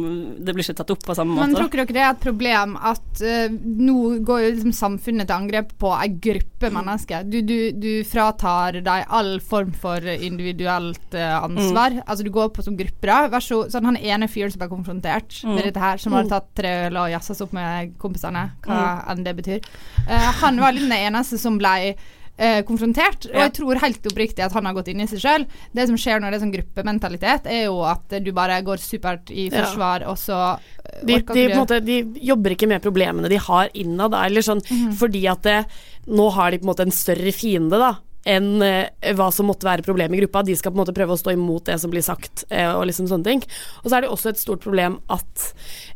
Det 0.45 0.53
blir 0.53 0.61
ikke 0.67 0.77
tatt 0.83 0.91
opp 0.93 1.05
på 1.07 1.15
samme 1.17 1.33
måte. 1.33 1.47
Men 1.49 1.57
tror 1.57 1.71
ikke 1.71 1.79
dere 1.81 1.95
det 1.97 2.03
er 2.05 2.11
et 2.13 2.21
problem 2.27 2.75
at 2.77 3.23
uh, 3.25 3.55
nå 3.65 3.95
går 4.29 4.43
jo 4.45 4.51
liksom 4.53 4.75
samfunnet 4.77 5.27
til 5.31 5.37
angrep 5.39 5.71
på 5.81 5.93
ei 5.97 6.11
gruppe 6.13 6.69
mennesker? 6.75 7.25
Du, 7.25 7.39
du, 7.41 7.57
du 7.73 7.89
fratar 8.05 8.77
dem 8.85 9.07
all 9.09 9.33
form 9.41 9.73
for 9.73 10.05
individuelt 10.05 11.17
uh, 11.17 11.41
ansvar. 11.45 12.03
Altså 12.07 12.25
du 12.27 12.31
går 12.35 12.53
på 12.53 12.63
som 12.67 12.77
grupper. 12.77 13.09
da. 13.11 13.19
Vær 13.33 13.45
så, 13.45 13.63
sånn, 13.73 13.89
han 13.91 13.97
ene 14.01 14.29
fyren 14.29 14.53
som 14.53 14.61
ble 14.63 14.69
konfrontert 14.73 15.39
Mm. 15.41 15.55
med 15.57 15.65
dette 15.65 15.81
her, 15.81 15.97
som 15.99 16.13
Mm. 16.13 16.17
hadde 16.19 16.29
tatt 16.35 16.49
tre 16.55 16.71
øl 16.87 16.97
og 17.01 17.11
jazza 17.11 17.35
seg 17.35 17.47
opp 17.47 17.53
med 17.57 17.93
kompisene, 17.99 18.43
hva 18.67 19.05
enn 19.09 19.25
det 19.25 19.37
betyr. 19.37 19.61
Uh, 20.09 20.31
han 20.43 20.61
var 20.61 20.73
liksom 20.73 20.91
den 20.91 21.07
eneste 21.15 21.39
som 21.41 21.57
ble 21.59 21.95
eh, 22.41 22.61
konfrontert. 22.67 23.29
Og 23.31 23.39
jeg 23.45 23.55
tror 23.59 23.81
helt 23.85 24.11
oppriktig 24.11 24.45
at 24.45 24.57
han 24.57 24.69
har 24.69 24.77
gått 24.77 24.91
inn 24.93 25.05
i 25.05 25.09
seg 25.11 25.23
sjøl. 25.23 25.47
Det 25.77 25.87
som 25.91 25.99
skjer 26.01 26.21
når 26.21 26.33
det 26.33 26.41
er 26.41 26.45
sånn 26.47 26.57
gruppementalitet, 26.57 27.49
er 27.53 27.65
jo 27.69 27.81
at 27.89 28.19
du 28.25 28.33
bare 28.37 28.61
går 28.67 28.83
supert 28.83 29.33
i 29.33 29.49
forsvar, 29.53 30.07
og 30.11 30.19
så 30.21 30.41
eh, 30.57 31.01
de, 31.07 31.21
de, 31.31 31.47
måte, 31.55 31.81
de 31.85 32.03
jobber 32.31 32.57
ikke 32.57 32.71
med 32.71 32.85
problemene 32.85 33.31
de 33.31 33.41
har 33.41 33.73
innad, 33.79 34.17
eller 34.17 34.45
sånn, 34.45 34.63
fordi 34.99 35.27
at 35.31 35.45
det, 35.47 35.59
nå 36.11 36.31
har 36.37 36.53
de 36.53 36.61
på 36.61 36.67
en 36.67 36.73
måte 36.73 36.89
en 36.89 36.95
større 36.95 37.35
fiende, 37.37 37.81
da. 37.81 37.97
Enn 38.29 38.61
eh, 38.61 39.15
hva 39.17 39.31
som 39.33 39.49
måtte 39.49 39.65
være 39.65 39.85
problemet 39.87 40.19
i 40.19 40.21
gruppa. 40.21 40.43
De 40.45 40.57
skal 40.59 40.75
på 40.75 40.77
en 40.77 40.83
måte 40.83 40.97
prøve 40.97 41.17
å 41.17 41.21
stå 41.21 41.33
imot 41.33 41.71
det 41.71 41.79
som 41.81 41.93
blir 41.93 42.05
sagt. 42.05 42.45
Eh, 42.53 42.69
og 42.69 42.85
liksom 42.91 43.09
sånne 43.09 43.25
ting 43.25 43.45
Og 43.81 43.89
så 43.89 43.97
er 43.97 44.05
det 44.05 44.11
også 44.13 44.35
et 44.35 44.43
stort 44.43 44.61
problem 44.61 44.99
at 45.09 45.47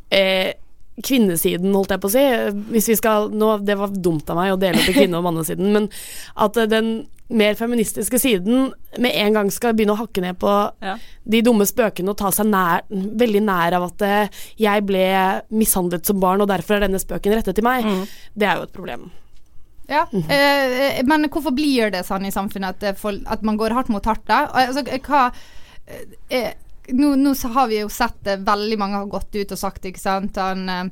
eh, 0.08 0.54
kvinnesiden, 1.02 1.72
holdt 1.74 1.90
jeg 1.90 2.00
på 2.04 2.06
å 2.06 2.12
si 2.14 2.22
Hvis 2.70 2.86
vi 2.92 2.94
skal 3.00 3.30
nå, 3.34 3.56
Det 3.66 3.74
var 3.80 3.88
dumt 3.90 4.28
av 4.30 4.36
meg 4.38 4.52
å 4.54 4.58
dele 4.60 4.78
opp 4.78 4.88
i 4.92 4.94
kvinne- 4.94 5.18
og 5.18 5.24
mannesiden, 5.26 5.72
men 5.74 5.88
at 6.36 6.56
eh, 6.56 6.66
den 6.70 6.92
mer 7.34 7.54
feministiske 7.56 8.18
siden 8.20 8.68
med 9.00 9.10
en 9.16 9.32
gang 9.32 9.50
skal 9.50 9.72
begynne 9.74 9.94
å 9.96 10.02
hakke 10.02 10.20
ned 10.20 10.36
på 10.38 10.52
Ja. 10.84 10.98
de 11.26 11.40
dumme 11.42 11.64
spøkene 11.66 12.12
og 12.12 12.18
ta 12.20 12.28
seg 12.30 12.46
nær, 12.46 12.82
veldig 12.92 13.40
nær 13.42 13.72
av 13.80 13.86
at 13.88 14.02
eh, 14.02 14.28
jeg 14.60 14.84
ble 14.86 15.06
mishandlet 15.50 16.04
som 16.06 16.20
barn, 16.20 16.42
og 16.44 16.48
derfor 16.52 16.76
er 16.76 16.84
denne 16.86 17.00
spøken 17.00 17.32
rettet 17.34 17.56
til 17.56 17.64
meg, 17.64 17.88
det 18.36 18.46
er 18.46 18.60
jo 18.60 18.66
et 18.68 18.76
problem. 18.76 19.08
Ja, 19.88 20.04
eh, 20.12 21.00
men 21.04 21.24
hvorfor 21.28 21.52
blir 21.56 21.90
det 21.90 22.04
sånn 22.06 22.24
i 22.28 22.30
samfunnet 22.32 22.84
at, 22.84 22.98
folk, 23.00 23.24
at 23.26 23.42
man 23.42 23.56
går 23.56 23.72
hardt 23.72 23.88
mot 23.88 24.04
hardt? 24.04 24.22
da? 24.28 24.44
Altså, 24.52 24.84
hva 25.08 25.32
eh, 26.30 26.52
nå, 26.92 27.14
nå 27.16 27.34
så 27.34 27.48
har 27.54 27.68
vi 27.68 27.80
jo 27.80 27.88
sett 27.88 28.20
det, 28.26 28.38
veldig 28.44 28.78
mange 28.78 29.00
har 29.00 29.06
gått 29.06 29.34
ut 29.34 29.52
og 29.52 29.58
sagt, 29.58 29.84
ikke 29.88 30.00
sant 30.02 30.36
han, 30.36 30.68
eh, 30.68 30.84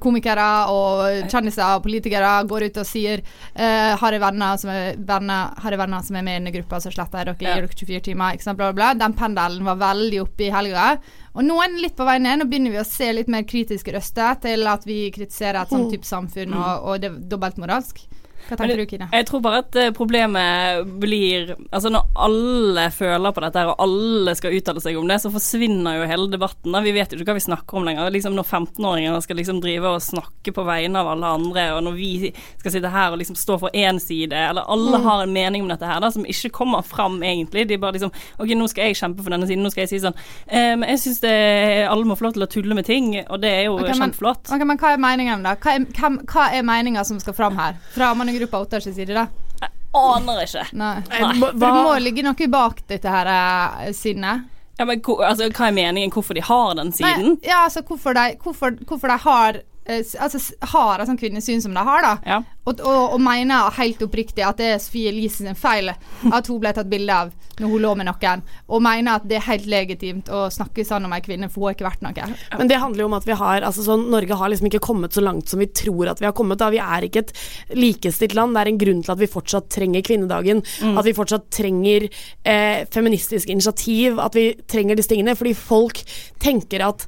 Komikere 0.00 0.44
og 0.72 1.26
kjendiser 1.28 1.74
og 1.76 1.82
politikere 1.84 2.30
går 2.48 2.64
ut 2.70 2.78
og 2.80 2.86
sier 2.88 3.20
eh, 3.20 3.90
Har 4.00 4.14
jeg 4.16 4.22
venner 4.22 4.56
som 4.56 4.70
er, 4.72 4.94
venner, 4.96 5.50
har 5.60 5.74
jeg 5.76 5.80
venner 5.82 6.06
som 6.06 6.16
er 6.16 6.24
med 6.24 6.38
i 6.38 6.38
denne 6.40 6.54
gruppa, 6.54 6.80
så 6.80 6.92
sletter 6.94 7.20
jeg 7.20 7.26
dere, 7.28 7.36
Ja. 7.44 7.56
gir 7.58 7.66
dere 7.66 7.76
24 7.76 8.00
timer. 8.08 8.32
Ikke 8.38 8.46
sant, 8.46 8.56
bla, 8.56 8.70
bla, 8.72 8.94
bla. 8.94 8.94
Den 9.02 9.16
pendelen 9.18 9.66
var 9.68 9.76
veldig 9.82 10.22
oppe 10.22 10.46
i 10.46 10.50
helga. 10.54 10.86
Og 11.34 11.44
nå 11.44 11.58
er 11.62 11.68
den 11.68 11.82
litt 11.84 11.96
på 11.98 12.06
vei 12.08 12.16
ned. 12.18 12.40
Nå 12.40 12.48
begynner 12.48 12.72
vi 12.72 12.80
å 12.80 12.86
se 12.88 13.10
litt 13.12 13.28
mer 13.28 13.44
kritiske 13.44 13.92
røster 13.92 14.40
til 14.40 14.66
at 14.72 14.86
vi 14.88 15.10
kritiserer 15.14 15.60
et 15.66 15.68
sånt 15.76 15.90
type 15.92 16.08
samfunn, 16.08 16.54
og, 16.56 16.88
og 16.88 17.00
det 17.04 17.10
er 17.12 17.20
dobbeltmoralsk. 17.34 18.00
Hva 18.48 18.56
tenker 18.56 18.76
du, 18.80 18.86
Kine? 18.90 19.08
Jeg 19.12 19.26
tror 19.28 19.40
bare 19.44 19.58
at 19.62 19.76
eh, 19.76 19.90
problemet 19.96 20.86
blir 21.00 21.52
Altså 21.72 21.90
Når 21.92 22.06
alle 22.16 22.86
føler 22.90 23.32
på 23.36 23.42
dette 23.44 23.60
her, 23.62 23.68
og 23.72 23.82
alle 23.84 24.34
skal 24.38 24.54
uttale 24.56 24.80
seg 24.82 24.96
om 24.98 25.06
det, 25.10 25.18
så 25.22 25.30
forsvinner 25.32 25.98
jo 26.00 26.06
hele 26.10 26.28
debatten. 26.32 26.72
da 26.72 26.80
Vi 26.84 26.92
vet 26.96 27.12
jo 27.12 27.18
ikke 27.20 27.30
hva 27.32 27.38
vi 27.38 27.44
snakker 27.46 27.78
om 27.80 27.84
lenger. 27.86 28.10
Liksom 28.10 28.34
Når 28.34 28.48
15-åringer 28.48 29.20
skal 29.22 29.36
liksom 29.40 29.60
drive 29.62 29.84
og 29.94 30.02
snakke 30.02 30.54
på 30.56 30.64
vegne 30.66 30.98
av 31.02 31.12
alle 31.12 31.26
andre, 31.38 31.66
og 31.76 31.84
når 31.86 31.98
vi 31.98 32.32
skal 32.58 32.72
sitte 32.74 32.90
her 32.90 33.12
og 33.12 33.18
liksom 33.20 33.36
stå 33.38 33.58
for 33.60 33.70
én 33.76 34.00
side, 34.02 34.32
eller 34.32 34.66
alle 34.68 34.98
Mm. 35.00 35.04
har 35.04 35.22
en 35.22 35.32
mening 35.32 35.62
om 35.62 35.68
dette 35.68 35.86
her 35.86 36.00
da 36.00 36.10
som 36.10 36.24
ikke 36.24 36.50
kommer 36.50 36.82
fram 36.82 37.20
egentlig. 37.22 37.66
De 37.68 37.76
bare 37.78 37.92
liksom 37.96 38.10
OK, 38.40 38.48
nå 38.56 38.66
skal 38.68 38.84
jeg 38.90 38.96
kjempe 38.96 39.22
for 39.22 39.30
denne 39.30 39.46
siden, 39.46 39.62
nå 39.64 39.70
skal 39.70 39.82
jeg 39.86 39.88
si 39.92 40.00
sånn 40.02 40.14
ehm, 40.50 40.82
Jeg 40.88 40.98
syns 40.98 41.20
alle 41.24 42.04
må 42.08 42.16
få 42.18 42.26
lov 42.26 42.34
til 42.34 42.42
å 42.44 42.48
tulle 42.50 42.74
med 42.74 42.84
ting, 42.86 43.12
og 43.28 43.40
det 43.40 43.50
er 43.50 43.62
jo 43.68 43.76
Ok, 43.78 43.86
men- 43.88 44.00
kjempeflott. 44.00 44.50
Ok, 44.52 44.64
men 44.66 44.78
hva 44.78 44.92
er 44.94 44.98
meningen 44.98 45.42
da? 45.46 45.54
Hva 45.56 45.74
er, 45.76 45.86
hva 46.26 46.48
er 46.52 46.62
meninga 46.66 47.04
som 47.06 47.20
skal 47.20 47.34
fram 47.34 47.56
her? 47.56 47.76
Fra 47.94 48.10
mannegruppa 48.30 48.62
Ottars 48.64 48.88
side, 48.88 49.12
da? 49.14 49.26
Jeg 49.60 49.76
Aner 49.90 50.44
ikke. 50.44 50.64
Nei. 50.78 50.96
Nei. 51.10 51.50
Det 51.58 51.68
må 51.74 51.94
ligge 51.98 52.22
noe 52.22 52.48
bak 52.50 52.84
dette 52.86 53.10
her 53.10 53.30
eh, 53.34 53.90
sinnet. 53.96 54.46
Ja, 54.78 54.86
men 54.88 55.02
altså, 55.02 55.50
Hva 55.50 55.66
er 55.68 55.74
meningen? 55.76 56.12
Hvorfor 56.14 56.38
de 56.38 56.44
har 56.46 56.76
den 56.78 56.92
siden? 56.94 57.34
Nei, 57.34 57.48
ja, 57.50 57.64
altså 57.66 57.82
hvorfor 57.84 58.14
de, 58.16 58.38
hvorfor, 58.40 58.78
hvorfor 58.88 59.12
de 59.12 59.18
har 59.26 59.58
Altså 59.90 60.38
har 60.70 61.00
et 61.00 61.08
sånt 61.08 61.20
kvinnesyn 61.20 61.62
som 61.64 61.74
de 61.74 61.82
har, 61.82 62.04
da. 62.04 62.40
Og, 62.68 62.78
og, 62.84 63.14
og 63.16 63.20
mener 63.24 63.72
helt 63.78 64.02
oppriktig 64.04 64.44
at 64.46 64.60
det 64.60 64.68
er 64.74 64.82
Sofie 64.82 65.10
Elise 65.10 65.40
sin 65.40 65.56
feil 65.58 65.90
at 65.90 66.50
hun 66.50 66.60
ble 66.62 66.70
tatt 66.76 66.90
bilde 66.90 67.16
av 67.16 67.32
når 67.60 67.72
hun 67.72 67.82
lå 67.82 67.94
med 67.98 68.08
noen, 68.08 68.42
og 68.72 68.82
mener 68.84 69.18
at 69.18 69.26
det 69.28 69.36
er 69.36 69.46
helt 69.48 69.66
legitimt 69.68 70.30
å 70.32 70.46
snakke 70.52 70.84
sånn 70.86 71.04
om 71.08 71.12
ei 71.12 71.20
kvinne, 71.24 71.50
for 71.50 71.64
hun 71.64 71.70
har 71.70 71.76
ikke 71.76 71.88
vært 71.88 72.04
noe. 72.06 72.28
Men 72.56 72.70
det 72.70 72.78
handler 72.80 73.04
jo 73.04 73.08
om 73.10 73.16
at 73.18 73.26
vi 73.28 73.36
har 73.36 73.66
altså 73.66 73.84
sånn, 73.84 74.06
Norge 74.12 74.38
har 74.40 74.52
liksom 74.52 74.70
ikke 74.70 74.82
kommet 74.84 75.16
så 75.16 75.24
langt 75.24 75.50
som 75.52 75.60
vi 75.60 75.68
tror 75.68 76.12
at 76.12 76.22
vi 76.22 76.28
har 76.28 76.36
kommet. 76.36 76.60
Da. 76.60 76.70
Vi 76.72 76.80
er 76.80 77.06
ikke 77.06 77.24
et 77.26 77.34
likestilt 77.76 78.36
land. 78.36 78.56
Det 78.56 78.62
er 78.62 78.72
en 78.72 78.80
grunn 78.80 79.02
til 79.04 79.14
at 79.14 79.20
vi 79.20 79.30
fortsatt 79.30 79.68
trenger 79.72 80.04
kvinnedagen. 80.06 80.62
Mm. 80.84 80.96
At 81.00 81.08
vi 81.08 81.16
fortsatt 81.16 81.50
trenger 81.52 82.08
eh, 82.08 82.86
feministisk 82.92 83.52
initiativ. 83.52 84.20
At 84.22 84.38
vi 84.38 84.46
trenger 84.70 84.98
disse 84.98 85.12
tingene. 85.12 85.36
Fordi 85.38 85.54
folk 85.58 86.00
tenker 86.42 86.86
at 86.88 87.06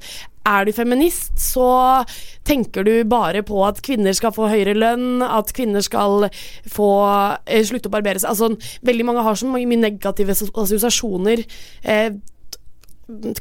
er 0.49 0.67
du 0.67 0.73
feminist, 0.75 1.33
så 1.41 1.69
tenker 2.49 2.87
du 2.87 2.93
bare 3.09 3.45
på 3.47 3.61
at 3.67 3.83
kvinner 3.85 4.15
skal 4.17 4.35
få 4.35 4.51
høyere 4.51 4.75
lønn, 4.77 5.23
at 5.23 5.53
kvinner 5.57 5.85
skal 5.85 6.29
få 6.71 6.91
eh, 7.47 7.63
slutte 7.67 7.91
å 7.91 7.95
barbere 7.95 8.23
seg. 8.23 8.33
Altså, 8.33 8.79
veldig 8.87 9.09
mange 9.09 9.25
har 9.27 9.39
så 9.39 9.51
mye 9.51 9.79
negative 9.79 10.35
assosiasjoner. 10.35 11.45
Eh, 11.83 12.11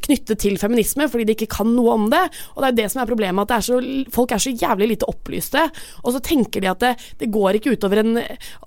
knyttet 0.02 0.40
til 0.44 0.58
feminisme, 0.62 1.08
fordi 1.12 1.26
de 1.30 1.36
ikke 1.36 1.50
kan 1.56 1.70
noe 1.76 1.94
om 1.96 2.10
det. 2.12 2.22
Og 2.56 2.62
det 2.64 2.70
er 2.72 2.78
det 2.82 2.88
som 2.94 3.02
er 3.04 3.10
problemet, 3.10 3.44
at 3.50 3.58
er 3.58 3.66
så, 3.66 3.80
folk 4.14 4.32
er 4.36 4.42
så 4.44 4.54
jævlig 4.54 4.88
lite 4.94 5.08
opplyste. 5.10 5.64
Og 6.04 6.14
så 6.16 6.22
tenker 6.24 6.62
de 6.64 6.70
at 6.72 6.80
det, 6.84 6.92
det 7.22 7.32
går 7.34 7.60
ikke 7.60 7.76
utover 7.78 8.02
en 8.04 8.14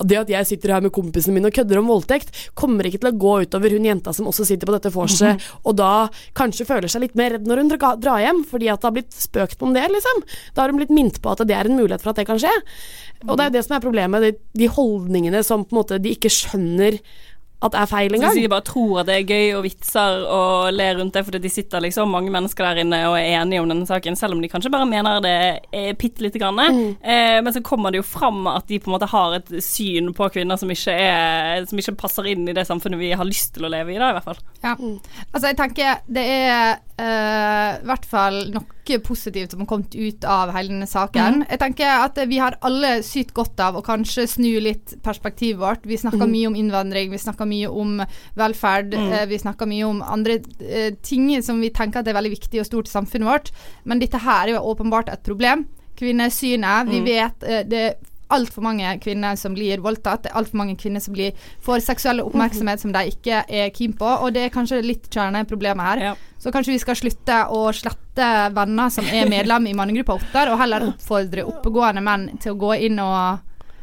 Det 0.05 0.17
at 0.19 0.29
jeg 0.29 0.47
sitter 0.47 0.75
her 0.75 0.81
med 0.85 0.93
kompisene 0.95 1.35
mine 1.35 1.49
og 1.51 1.55
kødder 1.57 1.79
om 1.81 1.89
voldtekt, 1.89 2.33
kommer 2.55 2.85
ikke 2.89 3.01
til 3.05 3.11
å 3.13 3.19
gå 3.19 3.35
utover 3.47 3.71
hun 3.77 3.85
jenta 3.89 4.13
som 4.17 4.27
også 4.31 4.45
sitter 4.49 4.67
på 4.69 4.75
dette 4.77 4.93
vorset, 4.95 5.35
Mhm. 5.35 5.61
og 5.65 5.77
da 5.77 6.09
kanskje 6.35 6.67
føler 6.67 6.89
seg 6.91 7.01
litt 7.03 7.15
mer 7.17 7.31
redd 7.37 7.47
når 7.47 7.57
hun 7.63 7.69
drar 8.01 8.21
hjem, 8.21 8.45
fordi 8.45 8.69
at 8.73 8.81
det 8.81 8.89
har 8.89 8.93
blitt 8.97 9.13
spøkt 9.17 9.63
om 9.63 9.73
det, 9.75 9.87
liksom. 9.91 10.23
Da 10.55 10.63
har 10.63 10.71
hun 10.73 10.79
blitt 10.79 10.91
minnet 10.95 11.21
på 11.23 11.31
at 11.33 11.47
det 11.47 11.57
er 11.57 11.67
en 11.71 11.77
mulighet 11.79 12.03
for 12.03 12.11
at 12.11 12.17
det 12.17 12.27
kan 12.27 12.39
skje. 12.39 12.53
Og 13.29 13.37
det 13.37 13.45
er 13.45 13.51
jo 13.51 13.57
det 13.59 13.65
som 13.65 13.77
er 13.77 13.85
problemet, 13.85 14.21
de, 14.25 14.33
de 14.55 14.67
holdningene 14.69 15.43
som 15.45 15.65
på 15.65 15.73
en 15.75 15.81
måte 15.83 15.99
de 16.03 16.13
ikke 16.15 16.31
skjønner 16.33 16.99
at 17.65 17.77
er 17.79 17.89
feil 17.91 18.13
Så 18.13 18.19
engang. 18.19 18.37
de 18.37 18.51
bare 18.53 18.67
tror 18.67 19.01
at 19.01 19.09
det 19.09 19.17
er 19.17 19.31
gøy 19.35 19.55
og 19.59 19.65
vitser 19.67 20.25
og 20.29 20.73
ler 20.75 20.99
rundt 20.99 21.17
det, 21.17 21.25
fordi 21.27 21.41
de 21.45 21.53
sitter 21.53 21.85
liksom 21.85 22.13
mange 22.13 22.33
mennesker 22.35 22.69
der 22.69 22.83
inne 22.85 23.01
og 23.09 23.17
er 23.19 23.41
enige 23.41 23.63
om 23.63 23.71
denne 23.71 23.89
saken, 23.89 24.17
selv 24.19 24.37
om 24.37 24.43
de 24.43 24.51
kanskje 24.53 24.73
bare 24.73 24.89
mener 24.89 25.21
det 25.25 25.35
er 25.73 25.99
bitte 26.01 26.25
lite 26.25 26.41
grann. 26.43 26.61
Mm. 26.61 26.97
Eh, 27.01 27.39
men 27.45 27.53
så 27.55 27.63
kommer 27.65 27.95
det 27.95 28.03
jo 28.03 28.07
fram 28.07 28.47
at 28.51 28.69
de 28.69 28.81
på 28.81 28.91
en 28.91 28.97
måte 28.97 29.11
har 29.11 29.39
et 29.39 29.53
syn 29.65 30.13
på 30.17 30.29
kvinner 30.35 30.61
som 30.61 30.71
ikke, 30.71 30.95
er, 30.95 31.65
som 31.69 31.81
ikke 31.81 31.97
passer 32.05 32.33
inn 32.35 32.49
i 32.49 32.57
det 32.57 32.67
samfunnet 32.69 33.01
vi 33.01 33.13
har 33.17 33.29
lyst 33.29 33.55
til 33.57 33.67
å 33.67 33.73
leve 33.73 33.95
i, 33.95 34.01
da, 34.01 34.13
i 34.13 34.19
hvert 34.19 34.29
fall. 34.33 34.43
Ja. 34.65 34.75
Altså, 35.33 35.47
jeg 35.51 35.59
tenker 35.61 36.03
det 36.07 36.25
er 36.25 36.77
eh, 37.01 37.81
i 37.81 37.89
hvert 37.89 38.09
fall 38.09 38.41
noe 38.55 38.99
positivt 39.05 39.55
som 39.55 39.63
har 39.63 39.69
kommet 39.71 39.95
ut 39.97 40.25
av 40.29 40.53
hele 40.53 40.75
denne 40.75 40.89
saken. 40.89 41.41
Mm. 41.41 41.45
Jeg 41.49 41.61
tenker 41.63 42.03
at 42.05 42.19
vi 42.29 42.41
har 42.43 42.59
alle 42.61 42.99
sykt 43.07 43.33
godt 43.37 43.61
av 43.65 43.79
å 43.79 43.85
kanskje 43.85 44.27
snu 44.29 44.51
litt 44.61 44.97
perspektivet 45.05 45.61
vårt. 45.61 45.87
Vi 45.89 45.97
snakker 46.01 46.27
mm. 46.27 46.35
mye 46.35 46.51
om 46.51 46.59
innvandring, 46.61 47.13
vi 47.15 47.23
snakker 47.23 47.49
mye 47.49 47.54
om 47.71 48.01
velferd, 48.39 48.95
mm. 48.95 49.13
eh, 49.13 49.27
vi 49.31 49.39
snakker 49.39 49.71
mye 49.71 49.85
om 49.89 50.03
andre 50.03 50.39
eh, 50.61 50.95
ting 51.03 51.29
som 51.43 51.61
vi 51.63 51.71
tenker 51.75 52.03
at 52.03 52.09
er 52.11 52.19
veldig 52.19 52.35
viktig 52.35 52.61
og 52.63 52.67
stort 52.69 52.91
i 52.91 52.95
samfunnet 52.95 53.31
vårt. 53.31 53.53
Men 53.85 54.03
dette 54.03 54.21
her 54.25 54.49
er 54.49 54.57
jo 54.57 54.65
åpenbart 54.75 55.13
et 55.13 55.23
problem. 55.27 55.67
Kvinnesynet, 55.99 56.89
vi 56.91 57.01
Mhm. 57.01 57.07
vet 57.07 57.43
eh, 57.49 57.63
det 57.65 57.81
er 57.85 57.95
altfor 58.35 58.63
mange 58.63 58.89
kvinner 59.01 59.37
som 59.37 59.55
blir 59.55 59.79
voldtatt. 59.85 60.23
Det 60.25 60.31
er 60.33 60.39
altfor 60.41 60.57
mange 60.59 60.77
kvinner 60.81 61.01
som 61.01 61.15
blir, 61.15 61.33
får 61.63 61.83
seksuell 61.85 62.21
oppmerksomhet 62.25 62.81
som 62.81 62.91
de 62.93 63.03
ikke 63.13 63.45
er 63.49 63.71
keen 63.71 63.93
på. 63.93 64.09
Og 64.25 64.33
det 64.35 64.47
er 64.47 64.55
kanskje 64.55 64.83
litt 64.83 65.09
kjerneproblemet 65.13 65.85
her. 65.85 66.17
Så 66.41 66.51
kanskje 66.51 66.73
vi 66.75 66.79
skal 66.83 66.97
slutte 66.99 67.37
å 67.53 67.69
slette 67.73 68.29
venner 68.57 68.91
som 68.91 69.05
er 69.05 69.29
medlem 69.31 69.67
i 69.71 69.75
mannegruppa 69.77 70.17
Ottar, 70.19 70.51
og 70.51 70.59
heller 70.59 70.89
oppfordre 70.89 71.45
oppegående 71.47 72.03
menn 72.03 72.27
til 72.43 72.53
å 72.55 72.59
gå 72.59 72.75
inn 72.89 72.99
og 72.99 73.39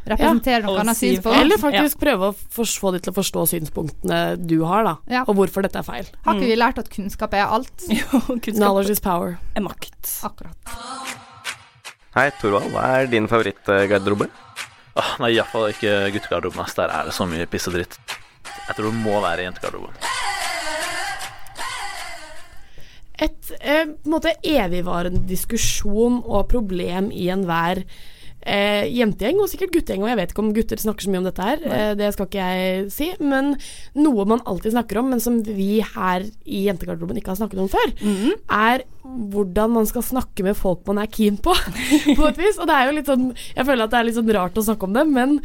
representere 0.08 0.64
noe 0.66 0.82
annet 0.82 0.98
synspunkt. 0.98 1.38
Eller 1.38 1.62
faktisk 1.62 2.00
prøve 2.02 2.32
å 2.32 2.36
få 2.36 2.94
de 2.96 3.02
til 3.04 3.14
å 3.14 3.18
forstå 3.18 3.46
synspunktene 3.54 4.22
du 4.40 4.62
har, 4.66 4.86
da. 4.88 4.96
Ja. 5.12 5.24
Og 5.28 5.38
hvorfor 5.40 5.66
dette 5.66 5.82
er 5.82 5.88
feil. 5.88 6.10
Har 6.26 6.38
ikke 6.40 6.52
vi 6.52 6.58
lært 6.60 6.82
at 6.82 6.90
kunnskap 6.94 7.36
er 7.38 7.46
alt? 7.46 7.86
Knowledge 8.48 8.98
is 8.98 9.04
power. 9.04 9.38
Er 9.56 9.66
makt. 9.66 10.00
Akkurat. 10.28 10.74
Hei, 12.16 12.28
Torvald. 12.42 12.74
Hva 12.74 12.88
er 13.00 13.12
din 13.12 13.30
favorittgarderobe? 13.32 14.28
Oh, 15.00 15.12
nei, 15.24 15.32
iallfall 15.38 15.70
ikke 15.72 15.94
guttegarderoben. 16.18 16.66
ass. 16.66 16.76
Der 16.76 16.92
er 16.92 17.08
det 17.08 17.16
så 17.16 17.28
mye 17.30 17.48
piss 17.48 17.70
og 17.72 17.78
dritt. 17.78 17.96
Jeg 18.68 18.76
tror 18.76 18.90
det 18.90 18.98
må 19.00 19.22
være 19.24 19.46
jentegarderoben. 19.46 20.10
Et 23.22 23.52
eh, 23.62 23.86
på 23.86 24.10
en 24.10 24.16
måte 24.16 24.34
evigvarende 24.42 25.22
diskusjon 25.30 26.24
og 26.26 26.48
problem 26.50 27.12
i 27.14 27.28
enhver 27.30 27.84
eh, 28.42 28.88
jentegjeng, 28.92 29.42
og 29.42 29.50
sikkert 29.52 29.74
guttegjeng, 29.76 30.06
og 30.06 30.12
jeg 30.12 30.20
vet 30.22 30.34
ikke 30.34 30.44
om 30.44 30.54
gutter 30.56 30.82
snakker 30.82 31.06
så 31.06 31.14
mye 31.14 31.22
om 31.22 31.28
dette 31.30 31.50
her, 31.50 31.66
eh, 31.68 31.92
det 32.00 32.14
skal 32.16 32.30
ikke 32.30 32.48
jeg 32.48 32.88
si, 32.94 33.12
men 33.20 33.54
noe 33.98 34.28
man 34.30 34.44
alltid 34.50 34.76
snakker 34.76 35.02
om, 35.02 35.12
men 35.14 35.24
som 35.24 35.42
vi 35.46 35.84
her 35.84 36.26
i 36.46 36.66
jentegarderoben 36.68 37.22
ikke 37.22 37.34
har 37.34 37.42
snakket 37.42 37.64
om 37.64 37.72
før, 37.72 37.96
er 38.52 38.86
hvordan 39.02 39.74
man 39.74 39.88
skal 39.90 40.04
snakke 40.06 40.44
med 40.46 40.58
folk 40.58 40.86
man 40.88 41.02
er 41.02 41.10
keen 41.12 41.38
på, 41.42 41.54
på 42.18 42.28
et 42.28 42.40
vis. 42.40 42.60
Og 42.62 42.68
det 42.70 42.76
er 42.76 42.88
jo 42.88 42.96
litt 42.96 43.10
sånn 43.10 43.28
Jeg 43.34 43.66
føler 43.68 43.86
at 43.86 43.94
det 43.94 44.00
er 44.00 44.08
litt 44.08 44.18
sånn 44.18 44.34
rart 44.36 44.60
å 44.60 44.66
snakke 44.66 44.88
om 44.88 44.96
det, 44.96 45.06
men 45.10 45.38